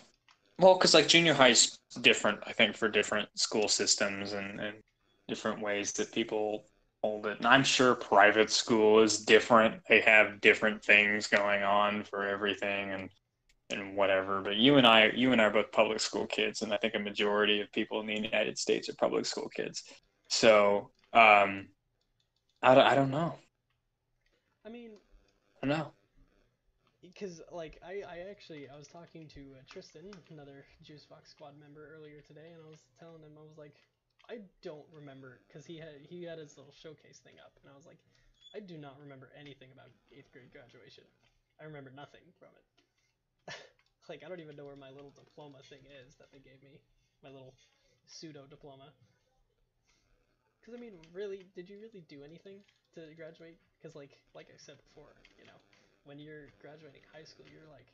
Well, 0.59 0.75
because 0.75 0.93
like 0.93 1.09
junior 1.09 1.33
high 1.33 1.49
is 1.49 1.79
different, 2.03 2.41
I 2.47 2.53
think, 2.53 2.77
for 2.77 2.89
different 2.89 3.29
school 3.35 3.67
systems 3.67 4.33
and, 4.33 4.61
and 4.61 4.77
different 5.27 5.63
ways 5.63 5.93
that 5.95 6.13
people 6.13 6.67
hold 7.03 7.27
it. 7.27 7.39
And 7.39 7.47
I'm 7.47 7.65
sure 7.65 7.95
private 7.95 8.51
school 8.51 9.01
is 9.01 9.25
different. 9.25 9.81
They 9.89 10.01
have 10.03 10.41
different 10.43 10.85
things 10.85 11.27
going 11.27 11.63
on 11.63 12.05
for 12.05 12.27
everything 12.27 12.91
and 12.91 13.11
and 13.71 13.97
whatever. 13.97 14.43
But 14.43 14.57
you 14.57 14.77
and 14.77 14.87
I, 14.87 15.13
you 15.15 15.33
and 15.33 15.41
I 15.41 15.45
are 15.45 15.51
both 15.51 15.73
public 15.73 16.01
school 16.01 16.27
kids, 16.27 16.63
and 16.63 16.75
I 16.75 16.77
think 16.77 16.95
a 16.95 16.99
majority 16.99 17.61
of 17.61 17.73
people 17.73 18.01
in 18.01 18.07
the 18.07 18.15
United 18.15 18.59
States 18.59 18.89
are 18.89 18.95
public 18.95 19.27
school 19.27 19.49
kids. 19.49 19.85
So 20.29 20.91
um, 21.13 21.69
I 22.63 22.75
don't, 22.75 22.87
I 22.87 22.95
don't 22.95 23.11
know. 23.11 23.37
Know. 25.63 25.93
because 27.03 27.41
like 27.53 27.77
I, 27.85 28.01
I 28.01 28.17
actually 28.31 28.65
I 28.69 28.77
was 28.81 28.89
talking 28.89 29.29
to 29.37 29.61
uh, 29.61 29.63
Tristan, 29.69 30.09
another 30.33 30.65
Juice 30.81 31.05
Box 31.05 31.31
Squad 31.31 31.53
member 31.61 31.85
earlier 31.97 32.25
today, 32.25 32.57
and 32.57 32.65
I 32.65 32.71
was 32.71 32.89
telling 32.97 33.21
him 33.21 33.37
I 33.37 33.45
was 33.45 33.61
like, 33.61 33.77
I 34.33 34.41
don't 34.65 34.89
remember 34.89 35.41
because 35.45 35.67
he 35.69 35.77
had 35.77 36.01
he 36.09 36.25
had 36.25 36.41
his 36.41 36.57
little 36.57 36.73
showcase 36.73 37.21
thing 37.21 37.37
up, 37.45 37.53
and 37.61 37.69
I 37.69 37.77
was 37.77 37.85
like, 37.85 38.01
I 38.57 38.61
do 38.61 38.81
not 38.81 38.97
remember 38.97 39.29
anything 39.37 39.69
about 39.73 39.93
eighth 40.17 40.33
grade 40.33 40.49
graduation. 40.49 41.05
I 41.61 41.69
remember 41.69 41.93
nothing 41.93 42.25
from 42.41 42.57
it. 42.57 42.67
like 44.09 44.25
I 44.25 44.29
don't 44.33 44.41
even 44.41 44.57
know 44.57 44.65
where 44.65 44.81
my 44.81 44.91
little 44.91 45.13
diploma 45.13 45.61
thing 45.69 45.85
is 46.05 46.17
that 46.17 46.33
they 46.33 46.41
gave 46.41 46.65
me, 46.65 46.81
my 47.21 47.29
little 47.29 47.53
pseudo 48.09 48.49
diploma. 48.49 48.97
Because 50.57 50.73
I 50.73 50.81
mean, 50.81 50.97
really, 51.13 51.45
did 51.53 51.69
you 51.69 51.77
really 51.81 52.01
do 52.09 52.25
anything 52.25 52.65
to 52.95 53.15
graduate? 53.17 53.59
Because 53.79 53.95
like 53.97 54.19
like 54.35 54.49
I 54.51 54.57
said 54.59 54.77
before, 54.89 55.13
you 55.39 55.45
know, 55.47 55.59
when 56.05 56.19
you're 56.19 56.49
graduating 56.61 57.03
high 57.13 57.25
school, 57.25 57.47
you're 57.51 57.69
like, 57.71 57.87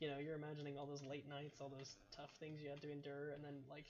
you 0.00 0.08
know, 0.08 0.18
you're 0.18 0.36
imagining 0.36 0.78
all 0.78 0.86
those 0.86 1.02
late 1.02 1.28
nights, 1.28 1.60
all 1.60 1.68
those 1.70 1.96
tough 2.14 2.30
things 2.40 2.60
you 2.62 2.68
had 2.70 2.80
to 2.82 2.90
endure, 2.92 3.30
and 3.34 3.42
then 3.44 3.54
like 3.70 3.86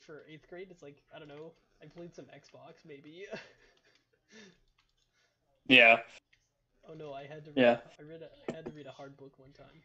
for 0.00 0.24
eighth 0.28 0.48
grade, 0.48 0.68
it's 0.70 0.82
like 0.82 1.02
I 1.14 1.18
don't 1.18 1.28
know, 1.28 1.52
I 1.82 1.86
played 1.86 2.14
some 2.14 2.26
Xbox 2.26 2.84
maybe. 2.86 3.26
Yeah. 5.68 5.98
oh 6.88 6.94
no, 6.94 7.12
I 7.12 7.24
had 7.26 7.44
to. 7.44 7.50
Read, 7.50 7.58
Yeah. 7.62 7.76
I 7.98 8.02
read. 8.02 8.22
A, 8.22 8.28
I 8.52 8.56
had 8.56 8.64
to 8.66 8.72
read 8.72 8.86
a 8.86 8.92
hard 8.92 9.16
book 9.16 9.38
one 9.38 9.52
time, 9.52 9.82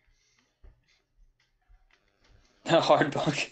A 2.65 2.82
hard 2.82 3.11
book. 3.11 3.51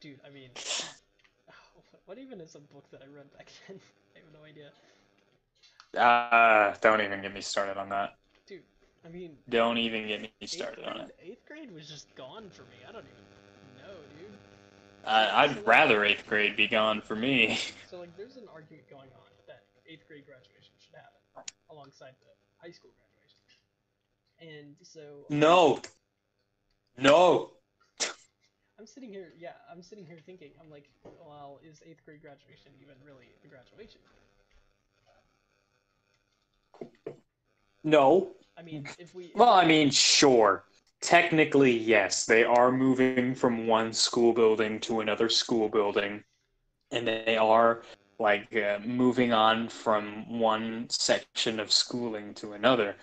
dude. 0.00 0.20
I 0.26 0.30
mean, 0.30 0.50
what 2.06 2.18
even 2.18 2.40
is 2.40 2.54
a 2.54 2.60
book 2.60 2.90
that 2.90 3.02
I 3.02 3.06
read 3.14 3.30
back 3.36 3.50
then? 3.68 3.80
I 4.16 4.18
have 4.20 4.32
no 4.32 4.44
idea, 4.44 4.70
Uh, 5.96 6.74
don't 6.80 7.00
even 7.00 7.22
get 7.22 7.32
me 7.34 7.40
started 7.40 7.78
on 7.78 7.88
that. 7.90 8.14
dude. 8.46 8.62
I 9.04 9.08
mean, 9.08 9.36
Don't 9.48 9.78
even 9.78 10.06
get 10.06 10.22
me 10.22 10.30
started 10.46 10.84
on 10.84 10.96
grade, 10.96 11.08
it. 11.08 11.16
eighth 11.22 11.46
grade 11.46 11.70
was 11.74 11.88
just 11.88 12.06
gone 12.16 12.48
for 12.50 12.62
me. 12.62 12.78
I 12.88 12.92
don't 12.92 13.04
even 13.04 13.24
know, 13.82 13.96
dude. 14.18 14.38
I, 15.06 15.44
I'd 15.44 15.66
rather 15.66 16.04
eighth 16.04 16.26
grade 16.26 16.56
be 16.56 16.66
gone 16.66 17.00
for 17.00 17.14
me. 17.16 17.58
So 17.90 18.00
like, 18.00 18.16
there's 18.16 18.36
an 18.36 18.48
argument 18.52 18.88
going 18.90 19.10
on 19.14 19.28
that 19.46 19.62
eighth 19.86 20.08
grade 20.08 20.26
graduation 20.26 20.74
should 20.80 20.96
happen 20.96 21.44
alongside 21.70 22.14
the 22.20 22.32
high 22.58 22.72
school 22.72 22.90
graduation. 22.98 23.38
And 24.40 24.74
so 24.82 25.26
No. 25.30 25.80
No. 26.98 27.50
I'm 28.78 28.86
sitting 28.86 29.10
here, 29.10 29.32
yeah, 29.38 29.54
I'm 29.70 29.82
sitting 29.82 30.04
here 30.04 30.18
thinking, 30.26 30.50
I'm 30.60 30.70
like, 30.70 30.90
well, 31.04 31.60
is 31.62 31.82
eighth 31.86 32.04
grade 32.04 32.22
graduation 32.22 32.72
even 32.82 32.94
really 33.06 33.30
a 33.44 33.46
graduation? 33.46 34.00
No. 37.82 38.32
I 38.56 38.62
mean, 38.62 38.86
if 38.98 39.14
we, 39.14 39.32
Well, 39.34 39.52
I 39.52 39.66
mean, 39.66 39.90
sure. 39.90 40.64
Technically, 41.00 41.76
yes, 41.76 42.24
they 42.24 42.44
are 42.44 42.72
moving 42.72 43.34
from 43.34 43.66
one 43.66 43.92
school 43.92 44.32
building 44.32 44.80
to 44.80 45.00
another 45.00 45.28
school 45.28 45.68
building, 45.68 46.24
and 46.90 47.06
they 47.06 47.36
are 47.36 47.82
like 48.18 48.54
uh, 48.56 48.78
moving 48.84 49.32
on 49.32 49.68
from 49.68 50.38
one 50.38 50.86
section 50.88 51.60
of 51.60 51.70
schooling 51.70 52.32
to 52.34 52.52
another. 52.52 52.96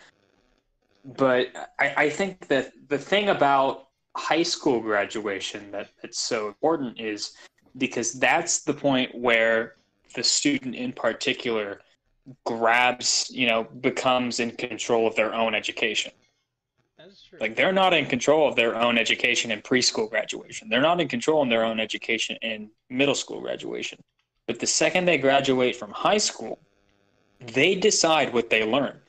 But 1.03 1.47
I, 1.80 1.93
I 1.97 2.09
think 2.09 2.47
that 2.47 2.72
the 2.88 2.97
thing 2.97 3.30
about 3.30 3.88
high 4.15 4.43
school 4.43 4.80
graduation 4.80 5.72
that, 5.72 5.89
that's 6.01 6.19
so 6.19 6.47
important 6.47 6.99
is 6.99 7.34
because 7.78 8.13
that's 8.13 8.63
the 8.63 8.74
point 8.74 9.13
where 9.13 9.76
the 10.15 10.24
student 10.24 10.76
in 10.76 10.91
particular 10.91 11.82
grabs, 12.45 13.29
you 13.34 13.47
know, 13.47 13.63
becomes 13.63 14.39
in 14.39 14.51
control 14.51 15.07
of 15.07 15.15
their 15.15 15.34
own 15.34 15.55
education. 15.55 16.11
that's 16.97 17.23
true. 17.23 17.39
Like 17.39 17.55
they're 17.55 17.73
not 17.73 17.93
in 17.93 18.05
control 18.05 18.47
of 18.47 18.55
their 18.55 18.75
own 18.75 18.97
education 18.97 19.51
in 19.51 19.61
preschool 19.61 20.09
graduation. 20.09 20.69
They're 20.69 20.82
not 20.82 21.01
in 21.01 21.07
control 21.07 21.43
of 21.43 21.49
their 21.49 21.63
own 21.63 21.79
education 21.79 22.38
in 22.41 22.69
middle 22.89 23.15
school 23.15 23.41
graduation. 23.41 23.99
But 24.47 24.59
the 24.59 24.67
second 24.67 25.05
they 25.05 25.17
graduate 25.17 25.75
from 25.75 25.91
high 25.91 26.17
school, 26.17 26.59
they 27.39 27.75
decide 27.75 28.34
what 28.34 28.49
they 28.49 28.65
learn. 28.65 28.99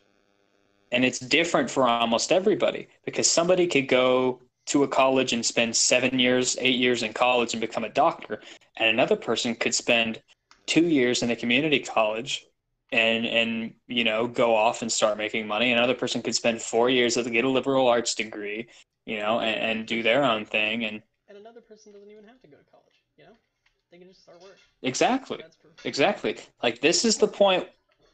And 0.92 1.04
it's 1.04 1.18
different 1.18 1.70
for 1.70 1.88
almost 1.88 2.32
everybody 2.32 2.88
because 3.04 3.30
somebody 3.30 3.66
could 3.66 3.88
go 3.88 4.40
to 4.66 4.84
a 4.84 4.88
college 4.88 5.32
and 5.32 5.44
spend 5.44 5.74
seven 5.74 6.18
years, 6.18 6.56
eight 6.60 6.76
years 6.76 7.02
in 7.02 7.12
college 7.12 7.54
and 7.54 7.60
become 7.60 7.84
a 7.84 7.88
doctor, 7.88 8.40
and 8.76 8.88
another 8.88 9.16
person 9.16 9.54
could 9.54 9.74
spend 9.74 10.22
two 10.66 10.86
years 10.86 11.22
in 11.22 11.30
a 11.30 11.36
community 11.36 11.80
college 11.80 12.46
and 12.92 13.26
and 13.26 13.74
you 13.88 14.04
know 14.04 14.28
go 14.28 14.54
off 14.54 14.82
and 14.82 14.92
start 14.92 15.18
making 15.18 15.46
money. 15.46 15.72
Another 15.72 15.94
person 15.94 16.22
could 16.22 16.34
spend 16.34 16.60
four 16.60 16.90
years 16.90 17.14
to 17.14 17.28
get 17.28 17.44
a 17.44 17.48
liberal 17.48 17.88
arts 17.88 18.14
degree, 18.14 18.68
you 19.06 19.18
know, 19.18 19.40
and, 19.40 19.78
and 19.78 19.86
do 19.86 20.02
their 20.02 20.22
own 20.22 20.44
thing. 20.44 20.84
And 20.84 21.02
and 21.28 21.38
another 21.38 21.62
person 21.62 21.92
doesn't 21.92 22.10
even 22.10 22.24
have 22.24 22.40
to 22.42 22.48
go 22.48 22.58
to 22.58 22.64
college, 22.70 23.02
you 23.16 23.24
know? 23.24 23.32
They 23.90 23.98
can 23.98 24.08
just 24.08 24.22
start 24.22 24.40
work. 24.42 24.58
exactly, 24.82 25.40
exactly. 25.84 26.36
Like 26.62 26.80
this 26.80 27.04
is 27.04 27.16
the 27.16 27.28
point 27.28 27.66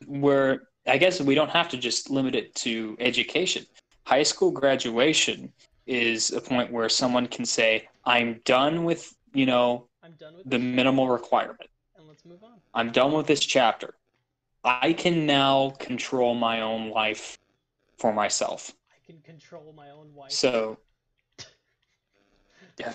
where 0.07 0.69
I 0.87 0.97
guess 0.97 1.21
we 1.21 1.35
don't 1.35 1.51
have 1.51 1.69
to 1.71 1.77
just 1.77 2.11
limit 2.11 2.35
it 2.35 2.55
to 2.57 2.97
education. 3.01 3.67
High 4.07 4.23
school 4.23 4.51
graduation 4.53 5.53
is 5.87 6.31
a 6.33 6.41
point 6.41 6.73
where 6.73 6.89
someone 6.89 7.27
can 7.27 7.45
say, 7.45 7.89
"I'm 8.05 8.41
done 8.45 8.85
with 8.85 9.13
you 9.35 9.47
know 9.47 9.89
I'm 10.03 10.13
done 10.19 10.37
with 10.37 10.49
the 10.49 10.59
minimal 10.59 11.09
requirement." 11.09 11.69
and 11.97 12.07
let's 12.07 12.25
move 12.25 12.43
on. 12.45 12.61
I'm 12.75 12.93
done 12.93 13.13
with 13.13 13.27
this 13.27 13.41
chapter. 13.41 13.98
I 14.65 14.93
can 14.93 15.27
now 15.27 15.71
control 15.79 16.35
my 16.35 16.61
own 16.61 16.91
life 16.91 17.39
for 17.99 18.13
myself. 18.13 18.73
I 18.93 18.99
can 19.05 19.21
control 19.21 19.73
my 19.73 19.91
own 19.91 20.15
wife. 20.15 20.39
So, 20.39 20.79
yeah, 22.79 22.95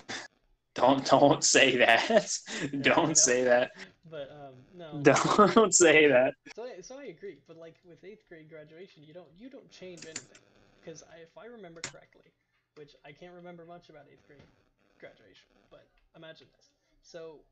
don't 0.74 1.04
don't 1.06 1.44
say 1.44 1.76
that. 1.76 2.38
Don't 2.82 3.16
say 3.16 3.44
that. 3.44 3.70
But 4.08 4.30
um, 4.30 4.54
no. 4.74 5.02
Don't 5.02 5.74
say 5.74 6.08
that. 6.08 6.34
So, 6.54 6.66
so 6.80 6.98
I 6.98 7.04
agree, 7.04 7.40
but 7.46 7.56
like 7.56 7.76
with 7.84 8.04
eighth 8.04 8.28
grade 8.28 8.48
graduation, 8.48 9.02
you 9.02 9.12
don't 9.12 9.28
you 9.36 9.48
don't 9.50 9.70
change 9.70 10.04
anything, 10.06 10.38
because 10.80 11.02
if 11.20 11.36
I 11.36 11.46
remember 11.46 11.80
correctly, 11.80 12.32
which 12.74 12.94
I 13.04 13.12
can't 13.12 13.32
remember 13.34 13.64
much 13.64 13.88
about 13.88 14.06
eighth 14.10 14.26
grade 14.26 14.42
graduation, 14.98 15.48
but 15.70 15.88
imagine 16.16 16.48
this. 16.56 16.70
So 17.02 17.44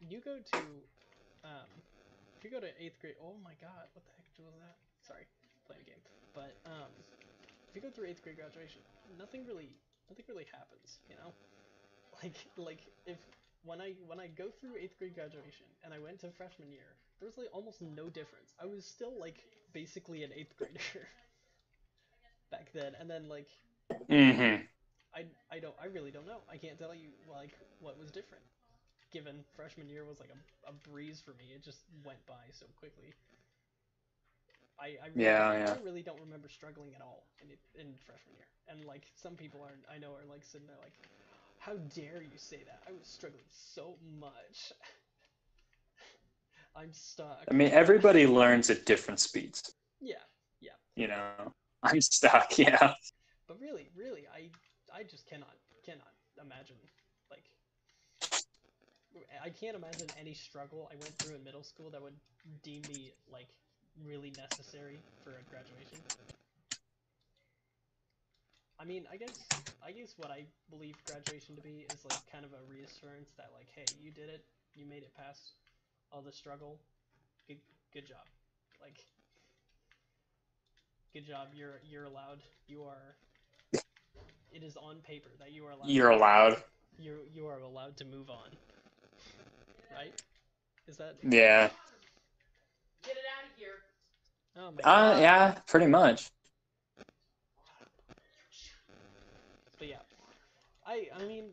you 0.00 0.20
go 0.20 0.38
to 0.40 0.82
um, 1.44 1.82
if 2.42 2.50
you 2.50 2.50
go 2.50 2.60
to 2.60 2.72
eighth 2.82 2.98
grade, 3.00 3.14
oh 3.22 3.38
my 3.44 3.54
god, 3.62 3.86
what 3.94 4.02
the 4.04 4.12
heck 4.18 4.26
was 4.38 4.54
that? 4.58 4.76
Sorry, 5.06 5.26
playing 5.66 5.86
a 5.86 5.90
game. 5.94 6.02
But 6.34 6.58
um, 6.66 6.90
if 7.70 7.74
you 7.76 7.82
go 7.82 7.90
through 7.90 8.06
eighth 8.08 8.22
grade 8.22 8.36
graduation, 8.36 8.82
nothing 9.18 9.46
really 9.46 9.78
nothing 10.10 10.26
really 10.28 10.46
happens, 10.52 11.00
you 11.08 11.16
know. 11.16 11.34
Like 12.22 12.46
like 12.56 12.82
if 13.06 13.18
when 13.64 13.80
I 13.80 13.94
when 14.06 14.20
I 14.20 14.28
go 14.28 14.50
through 14.50 14.76
eighth 14.80 14.98
grade 14.98 15.14
graduation 15.14 15.66
and 15.84 15.94
I 15.94 15.98
went 15.98 16.20
to 16.20 16.30
freshman 16.30 16.70
year, 16.72 16.96
there 17.20 17.26
was 17.26 17.38
like 17.38 17.48
almost 17.52 17.82
no 17.82 18.10
difference. 18.10 18.54
I 18.60 18.66
was 18.66 18.86
still 18.86 19.18
like 19.18 19.46
basically 19.72 20.22
an 20.22 20.32
eighth 20.34 20.56
grader 20.56 21.08
back 22.50 22.72
then, 22.72 22.94
and 22.98 23.10
then 23.10 23.28
like 23.28 23.48
Mm-hmm. 24.10 24.62
I 25.14 25.26
I 25.50 25.58
don't 25.60 25.74
I 25.80 25.86
really 25.86 26.10
don't 26.10 26.26
know. 26.26 26.42
I 26.50 26.58
can't 26.58 26.78
tell 26.78 26.94
you 26.94 27.10
like 27.30 27.58
what 27.80 27.98
was 27.98 28.10
different. 28.10 28.44
Given 29.12 29.44
freshman 29.54 29.88
year 29.88 30.04
was 30.04 30.20
like 30.20 30.30
a, 30.30 30.70
a 30.70 30.72
breeze 30.72 31.20
for 31.20 31.32
me, 31.34 31.52
it 31.54 31.62
just 31.62 31.84
went 32.04 32.24
by 32.26 32.50
so 32.52 32.66
quickly. 32.76 33.14
I, 34.78 34.96
I 35.02 35.08
really, 35.14 35.44
Yeah, 35.44 35.74
I 35.74 35.76
really 35.78 36.02
don't 36.02 36.20
remember 36.20 36.48
struggling 36.48 36.94
at 36.94 37.02
all 37.02 37.26
in 37.40 37.48
in 37.80 37.94
freshman 37.98 38.34
year. 38.36 38.46
And 38.68 38.84
like 38.84 39.06
some 39.14 39.36
people 39.36 39.62
are 39.62 39.76
I 39.92 39.98
know 39.98 40.14
are 40.14 40.26
like 40.28 40.44
sitting 40.44 40.66
there 40.66 40.76
like, 40.82 40.94
how 41.58 41.74
dare 41.94 42.22
you 42.22 42.38
say 42.38 42.62
that? 42.64 42.82
I 42.88 42.92
was 42.92 43.06
struggling 43.06 43.44
so 43.50 43.96
much. 44.20 44.72
I'm 46.76 46.92
stuck. 46.92 47.50
I 47.50 47.54
mean, 47.54 47.70
everybody 47.72 48.26
learns 48.26 48.70
at 48.70 48.86
different 48.86 49.20
speeds. 49.20 49.74
Yeah, 50.00 50.22
yeah. 50.60 50.76
You 50.96 51.08
know, 51.08 51.52
I'm 51.82 52.00
stuck. 52.00 52.58
Yeah. 52.58 52.94
but 53.46 53.58
really, 53.60 53.88
really, 53.94 54.26
I 54.28 54.50
I 54.94 55.02
just 55.04 55.26
cannot 55.26 55.56
cannot 55.84 56.12
imagine 56.40 56.76
I 59.42 59.50
can't 59.50 59.76
imagine 59.76 60.06
any 60.18 60.34
struggle 60.34 60.88
I 60.92 60.96
went 60.96 61.16
through 61.18 61.36
in 61.36 61.44
middle 61.44 61.62
school 61.62 61.90
that 61.90 62.02
would 62.02 62.14
deem 62.62 62.82
me 62.88 63.12
like 63.30 63.48
really 64.04 64.32
necessary 64.36 64.98
for 65.22 65.30
a 65.30 65.42
graduation. 65.50 65.98
I 68.80 68.84
mean, 68.84 69.06
I 69.12 69.16
guess 69.16 69.46
I 69.84 69.92
guess 69.92 70.14
what 70.16 70.30
I 70.30 70.44
believe 70.70 70.94
graduation 71.04 71.54
to 71.56 71.62
be 71.62 71.86
is 71.92 72.04
like 72.10 72.18
kind 72.30 72.44
of 72.44 72.52
a 72.52 72.62
reassurance 72.70 73.30
that 73.36 73.50
like, 73.56 73.68
hey, 73.74 73.84
you 74.00 74.10
did 74.10 74.28
it, 74.28 74.44
you 74.74 74.86
made 74.86 75.02
it 75.02 75.12
past 75.16 75.52
all 76.12 76.22
the 76.22 76.32
struggle. 76.32 76.78
Good 77.46 77.58
good 77.92 78.06
job. 78.06 78.26
Like 78.80 79.04
good 81.12 81.26
job. 81.26 81.48
You're 81.54 81.80
you're 81.88 82.04
allowed. 82.04 82.40
You 82.66 82.82
are 82.84 83.16
it 84.52 84.62
is 84.62 84.76
on 84.76 84.96
paper 85.06 85.30
that 85.38 85.52
you 85.52 85.64
are 85.66 85.70
allowed 85.70 85.88
You're 85.88 86.10
allowed. 86.10 86.56
you 86.98 87.18
you 87.32 87.46
are 87.46 87.60
allowed 87.60 87.96
to 87.98 88.04
move 88.04 88.30
on. 88.30 88.50
Right? 89.94 90.22
Is 90.88 90.96
that 90.96 91.16
Yeah. 91.22 91.70
Get 93.02 93.12
it 93.12 93.24
out 93.36 93.50
of 93.50 93.56
here. 93.56 93.74
Oh 94.56 94.70
my 94.72 94.82
Uh, 94.90 95.20
yeah, 95.20 95.58
pretty 95.66 95.86
much. 95.86 96.30
But 99.78 99.88
yeah. 99.88 99.96
I 100.86 101.08
I 101.14 101.24
mean 101.24 101.44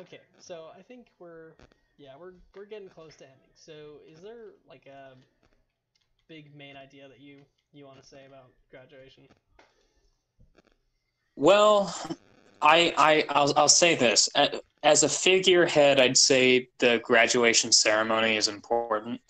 okay, 0.00 0.20
so 0.38 0.68
I 0.76 0.82
think 0.82 1.06
we're 1.18 1.52
yeah, 1.98 2.10
we're 2.18 2.32
we're 2.54 2.66
getting 2.66 2.88
close 2.88 3.16
to 3.16 3.24
ending. 3.24 3.50
So 3.54 4.00
is 4.10 4.20
there 4.20 4.54
like 4.68 4.86
a 4.86 5.14
big 6.28 6.54
main 6.56 6.76
idea 6.76 7.08
that 7.08 7.20
you 7.20 7.38
you 7.72 7.84
want 7.84 8.00
to 8.00 8.06
say 8.06 8.26
about 8.26 8.50
graduation? 8.70 9.24
Well, 11.36 11.94
I, 12.62 12.94
I, 12.96 13.24
I'll, 13.28 13.52
I'll 13.56 13.68
say 13.68 13.96
this. 13.96 14.28
As 14.82 15.02
a 15.02 15.08
figurehead, 15.08 16.00
I'd 16.00 16.16
say 16.16 16.68
the 16.78 17.00
graduation 17.02 17.72
ceremony 17.72 18.36
is 18.36 18.48
important, 18.48 19.20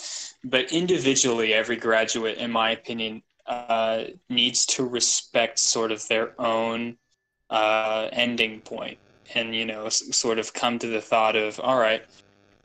but 0.44 0.70
individually, 0.72 1.54
every 1.54 1.76
graduate, 1.76 2.38
in 2.38 2.50
my 2.50 2.70
opinion, 2.70 3.22
uh, 3.46 4.04
needs 4.28 4.66
to 4.66 4.84
respect 4.84 5.58
sort 5.58 5.92
of 5.92 6.06
their 6.08 6.40
own 6.40 6.96
uh, 7.50 8.08
ending 8.12 8.60
point, 8.60 8.98
and 9.34 9.54
you 9.54 9.64
know, 9.64 9.88
sort 9.88 10.38
of 10.38 10.52
come 10.52 10.78
to 10.78 10.86
the 10.86 11.00
thought 11.00 11.36
of, 11.36 11.58
all 11.60 11.78
right, 11.78 12.02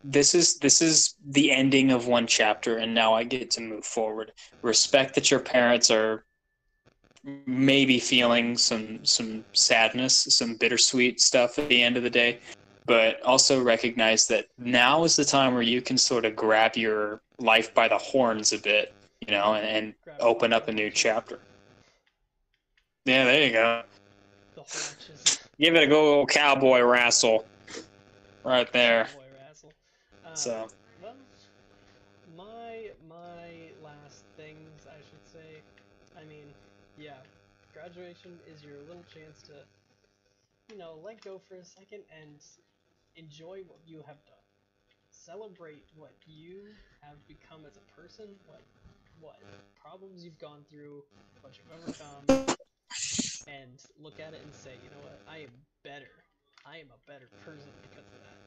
this 0.04 0.36
is 0.36 0.60
this 0.60 0.82
is 0.82 1.16
the 1.26 1.52
ending 1.52 1.92
of 1.92 2.08
one 2.08 2.28
chapter, 2.28 2.78
and 2.78 2.94
now 2.94 3.14
I 3.14 3.24
get 3.24 3.52
to 3.52 3.62
move 3.62 3.86
forward. 3.86 4.32
Respect 4.62 5.16
that 5.16 5.32
your 5.32 5.40
parents 5.40 5.90
are 5.90 6.24
maybe 7.46 8.00
feeling 8.00 8.58
some 8.58 9.04
some 9.06 9.44
sadness, 9.54 10.28
some 10.30 10.56
bittersweet 10.56 11.20
stuff 11.20 11.60
at 11.60 11.70
the 11.70 11.84
end 11.84 11.98
of 11.98 12.04
the 12.04 12.10
day, 12.10 12.40
but 12.86 13.22
also 13.24 13.62
recognize 13.62 14.28
that 14.28 14.48
now 14.58 15.04
is 15.04 15.16
the 15.16 15.26
time 15.26 15.54
where 15.54 15.64
you 15.64 15.82
can 15.82 15.98
sort 15.98 16.26
of 16.26 16.36
grab 16.36 16.76
your 16.76 17.22
life 17.40 17.74
by 17.74 17.88
the 17.88 17.98
horns 17.98 18.54
a 18.54 18.58
bit, 18.58 18.94
you 19.26 19.32
know, 19.32 19.56
and, 19.56 19.66
and 19.68 19.94
open 20.20 20.54
up 20.54 20.68
a 20.70 20.72
new 20.72 20.90
chapter. 20.90 21.40
Yeah, 23.06 23.26
there 23.26 23.46
you 23.46 23.54
go. 23.54 23.84
Give 25.60 25.76
it 25.76 25.84
a 25.84 25.88
go, 25.88 26.20
old 26.20 26.30
cowboy 26.30 26.82
wrestle, 26.82 27.46
right 28.44 28.72
there. 28.74 29.08
Boy 29.16 29.24
Razzle. 29.48 29.72
Um, 30.26 30.36
So 30.36 30.68
Well, 31.02 31.16
my 32.36 32.92
my 33.08 33.48
last 33.84 34.24
things 34.36 34.88
I 34.88 34.98
should 35.10 35.26
say. 35.26 35.62
I 36.20 36.24
mean, 36.26 36.46
yeah, 36.98 37.14
graduation 38.08 38.40
is 38.48 38.64
your 38.64 38.78
little 38.88 39.04
chance 39.14 39.42
to, 39.42 39.52
you 40.72 40.78
know, 40.78 40.96
let 41.04 41.20
go 41.22 41.40
for 41.48 41.56
a 41.56 41.66
second 41.66 42.00
and 42.22 42.40
enjoy 43.16 43.60
what 43.68 43.80
you 43.86 43.98
have 43.98 44.24
done. 44.26 44.48
Celebrate 45.12 45.84
what 45.96 46.14
you 46.26 46.64
have 47.02 47.18
become 47.28 47.66
as 47.68 47.76
a 47.76 48.00
person, 48.00 48.26
what 48.46 48.62
what 49.20 49.36
problems 49.76 50.24
you've 50.24 50.40
gone 50.40 50.64
through, 50.70 51.04
what 51.42 51.54
you've 51.58 51.68
overcome, 51.74 52.48
and 53.48 53.76
look 54.00 54.20
at 54.20 54.34
it 54.34 54.40
and 54.44 54.54
say, 54.54 54.72
you 54.84 54.90
know 54.92 55.04
what, 55.04 55.20
I 55.30 55.40
am 55.40 55.50
better. 55.84 56.12
I 56.66 56.78
am 56.78 56.88
a 56.88 57.12
better 57.12 57.28
person 57.44 57.72
because 57.82 58.06
of 58.08 58.22
that. 58.24 58.38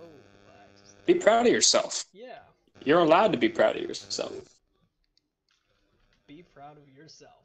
Oh, 0.00 0.04
I 0.48 0.66
just 0.80 1.06
be 1.06 1.14
proud 1.14 1.46
of 1.46 1.52
yourself. 1.52 2.04
yeah. 2.12 2.38
You're 2.84 3.00
allowed 3.00 3.32
to 3.32 3.38
be 3.38 3.48
proud 3.48 3.76
of 3.76 3.82
yourself. 3.82 4.61
Be 6.32 6.42
proud 6.54 6.78
of 6.78 6.88
yourself. 6.96 7.44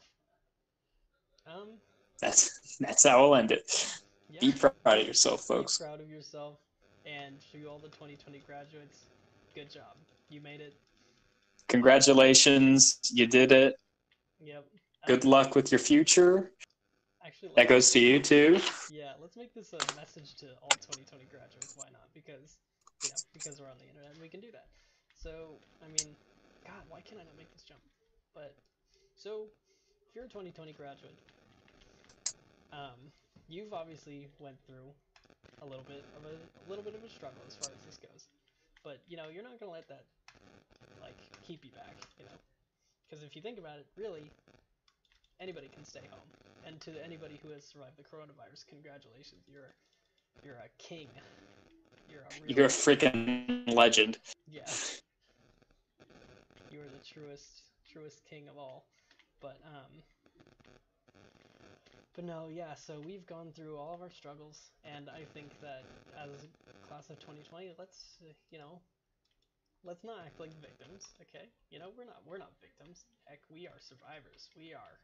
Um, 1.45 1.75
That's 2.21 2.77
that's 2.79 3.03
how 3.05 3.21
we'll 3.21 3.35
end 3.35 3.51
it. 3.51 3.67
yeah. 4.29 4.39
Be 4.39 4.53
proud 4.53 4.71
of 4.85 5.05
yourself, 5.05 5.41
Be 5.45 5.53
folks. 5.55 5.77
proud 5.77 5.99
of 5.99 6.09
yourself, 6.09 6.59
and 7.05 7.35
to 7.51 7.65
all 7.67 7.79
the 7.79 7.89
2020 7.89 8.39
graduates, 8.47 9.07
good 9.53 9.69
job. 9.69 9.97
You 10.29 10.39
made 10.39 10.61
it. 10.61 10.73
Congratulations, 11.67 12.99
you 13.11 13.27
did 13.27 13.51
it. 13.51 13.75
Yep. 14.39 14.65
Good 15.05 15.25
Um, 15.25 15.31
luck 15.31 15.55
with 15.55 15.69
your 15.69 15.79
future. 15.79 16.53
Actually, 17.25 17.51
That 17.57 17.67
goes 17.67 17.91
to 17.91 17.99
you 17.99 18.21
too. 18.21 18.61
Yeah, 18.89 19.13
let's 19.19 19.35
make 19.35 19.53
this 19.53 19.73
a 19.73 19.79
message 19.99 20.35
to 20.35 20.47
all 20.63 20.69
2020 20.79 21.25
graduates. 21.25 21.75
Why 21.75 21.89
not? 21.91 22.07
Because, 22.13 22.55
you 23.03 23.09
know, 23.09 23.15
because 23.33 23.59
we're 23.59 23.67
on 23.67 23.75
the 23.79 23.87
internet 23.89 24.11
and 24.13 24.21
we 24.21 24.29
can 24.29 24.39
do 24.39 24.51
that. 24.53 24.67
So, 25.13 25.59
I 25.83 25.87
mean, 25.87 26.15
God, 26.65 26.87
why 26.87 27.01
can't 27.01 27.19
I 27.19 27.25
not 27.25 27.35
make 27.35 27.51
this 27.51 27.63
jump? 27.63 27.81
But, 28.33 28.55
so, 29.17 29.49
if 30.07 30.15
you're 30.15 30.25
a 30.25 30.29
2020 30.29 30.73
graduate, 30.73 31.17
um, 32.71 33.11
you've 33.49 33.73
obviously 33.73 34.27
went 34.39 34.57
through 34.65 34.85
a 35.61 35.65
little 35.65 35.85
bit 35.87 36.05
of 36.15 36.23
a, 36.29 36.33
a 36.37 36.65
little 36.69 36.83
bit 36.85 36.93
of 36.93 37.03
a 37.03 37.09
struggle 37.09 37.41
as 37.47 37.55
far 37.55 37.73
as 37.73 37.81
this 37.85 37.97
goes. 37.97 38.29
But, 38.83 39.01
you 39.09 39.17
know, 39.17 39.25
you're 39.33 39.43
not 39.43 39.59
gonna 39.59 39.71
let 39.71 39.89
that, 39.89 40.05
like, 41.01 41.17
keep 41.41 41.65
you 41.65 41.71
back, 41.71 41.97
you 42.19 42.25
know? 42.25 42.37
Because 43.09 43.23
if 43.23 43.35
you 43.35 43.41
think 43.41 43.57
about 43.57 43.79
it, 43.79 43.87
really, 43.97 44.29
anybody 45.39 45.69
can 45.73 45.83
stay 45.83 46.05
home. 46.11 46.29
And 46.65 46.79
to 46.81 46.91
anybody 47.03 47.39
who 47.41 47.49
has 47.49 47.63
survived 47.63 47.97
the 47.97 48.03
coronavirus, 48.03 48.67
congratulations. 48.67 49.41
You're 49.47 49.73
you're 50.43 50.55
a 50.55 50.69
king. 50.77 51.07
You're 52.09 52.21
a 52.21 52.43
real 52.43 52.57
You're 52.57 52.65
a 52.65 52.69
freaking 52.69 53.73
legend. 53.73 54.19
yeah. 54.51 54.61
You 56.69 56.79
are 56.79 56.91
the 56.91 57.03
truest 57.03 57.63
truest 57.89 58.21
king 58.29 58.47
of 58.49 58.57
all. 58.57 58.85
But 59.39 59.59
um 59.65 60.03
but 62.15 62.23
no, 62.25 62.47
yeah, 62.49 62.73
so 62.73 62.99
we've 62.99 63.25
gone 63.25 63.51
through 63.53 63.77
all 63.77 63.93
of 63.93 64.01
our 64.01 64.09
struggles 64.09 64.71
and 64.83 65.09
I 65.09 65.25
think 65.25 65.59
that 65.61 65.85
as 66.15 66.45
a 66.67 66.73
class 66.87 67.09
of 67.09 67.19
2020, 67.19 67.73
let's 67.77 68.17
uh, 68.23 68.33
you 68.51 68.57
know, 68.57 68.81
let's 69.83 70.03
not 70.03 70.19
act 70.25 70.39
like 70.39 70.53
victims, 70.61 71.13
okay? 71.21 71.49
You 71.69 71.79
know, 71.79 71.89
we're 71.95 72.05
not 72.05 72.21
we're 72.25 72.37
not 72.37 72.53
victims. 72.61 73.05
Heck, 73.25 73.39
we 73.49 73.67
are 73.67 73.79
survivors. 73.79 74.49
We 74.57 74.73
are 74.73 74.99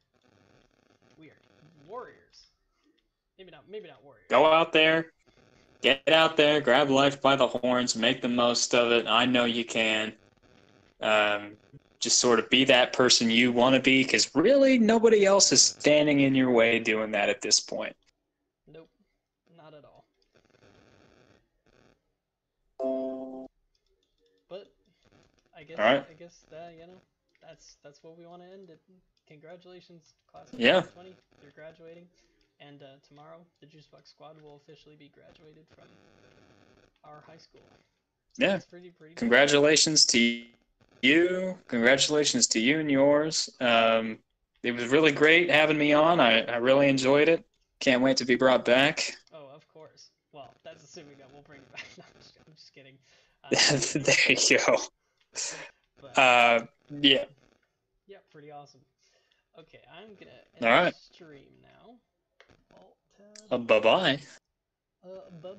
we 1.17 1.29
are 1.29 1.41
warriors. 1.87 2.49
Maybe 3.37 3.51
not 3.51 3.65
maybe 3.69 3.87
not 3.87 4.03
warriors. 4.03 4.25
Go 4.29 4.45
out 4.45 4.73
there, 4.73 5.11
get 5.81 6.01
out 6.09 6.37
there, 6.37 6.61
grab 6.61 6.89
life 6.89 7.21
by 7.21 7.35
the 7.35 7.47
horns, 7.47 7.95
make 7.95 8.21
the 8.21 8.29
most 8.29 8.73
of 8.73 8.91
it. 8.91 9.05
I 9.07 9.25
know 9.25 9.45
you 9.45 9.65
can. 9.65 10.13
Um, 11.01 11.57
just 12.03 12.19
sort 12.19 12.37
of 12.37 12.49
be 12.49 12.65
that 12.65 12.91
person 12.93 13.29
you 13.31 13.51
want 13.53 13.73
to 13.75 13.81
be, 13.81 14.03
because 14.03 14.29
really 14.35 14.77
nobody 14.77 15.25
else 15.25 15.51
is 15.53 15.61
standing 15.61 16.19
in 16.19 16.35
your 16.35 16.51
way 16.51 16.77
doing 16.79 17.11
that 17.11 17.29
at 17.29 17.41
this 17.41 17.59
point. 17.61 17.95
Nope, 18.71 18.89
not 19.57 19.73
at 19.73 19.85
all. 19.85 20.03
But 24.49 24.67
I 25.57 25.63
guess 25.63 25.79
Alright. 25.79 26.05
I 26.09 26.13
guess 26.13 26.45
uh, 26.51 26.69
you 26.77 26.85
know 26.87 26.99
that's 27.41 27.77
that's 27.83 28.03
what 28.03 28.17
we 28.17 28.25
want 28.25 28.41
to 28.41 28.47
end 28.51 28.69
it. 28.69 28.79
Congratulations, 29.27 30.13
class 30.29 30.51
of 30.51 30.59
Yeah. 30.59 30.81
2020. 30.81 31.15
You're 31.41 31.51
graduating, 31.55 32.05
and 32.59 32.83
uh, 32.83 32.85
tomorrow 33.07 33.39
the 33.61 33.65
Juice 33.65 33.87
Box 33.87 34.09
Squad 34.09 34.41
will 34.41 34.57
officially 34.57 34.95
be 34.97 35.09
graduated 35.15 35.65
from 35.73 35.87
our 37.05 37.23
high 37.25 37.37
school. 37.37 37.61
Yeah. 38.37 38.59
pretty 38.69 38.89
pretty. 38.89 39.13
cool. 39.15 39.19
Congratulations 39.19 40.05
to 40.07 40.19
you. 40.19 40.45
Congratulations 41.67 42.47
to 42.47 42.59
you 42.59 42.79
and 42.79 42.89
yours. 42.89 43.49
Um, 43.59 44.19
it 44.63 44.71
was 44.71 44.87
really 44.87 45.11
great 45.11 45.51
having 45.51 45.77
me 45.77 45.91
on. 45.91 46.19
I, 46.19 46.43
I 46.43 46.57
really 46.57 46.87
enjoyed 46.87 47.27
it. 47.27 47.43
Can't 47.79 48.01
wait 48.01 48.17
to 48.17 48.25
be 48.25 48.35
brought 48.35 48.63
back. 48.63 49.15
Oh, 49.33 49.49
of 49.53 49.67
course. 49.67 50.11
Well, 50.31 50.53
that's 50.63 50.83
assuming 50.83 51.17
that 51.17 51.27
we'll 51.33 51.41
bring 51.43 51.59
it 51.59 51.71
back. 51.73 51.85
No, 51.97 52.03
I'm, 52.07 52.21
just, 52.21 52.37
I'm 52.47 52.53
just 52.55 52.73
kidding. 52.73 52.95
Uh, 53.43 53.49
there 53.99 54.37
you 54.37 54.57
go. 54.57 54.77
but, 56.01 56.17
Uh, 56.17 56.65
yeah. 57.01 57.25
yeah, 58.07 58.17
pretty 58.31 58.51
awesome. 58.51 58.79
Okay, 59.59 59.81
I'm 59.93 60.15
gonna 60.15 60.31
end 60.55 60.63
All 60.63 60.69
right. 60.69 60.95
stream 60.95 61.51
now. 61.61 61.95
Uh, 63.51 63.57
bye 63.57 63.79
bye. 63.79 64.19
Uh, 65.03 65.29
bye 65.41 65.55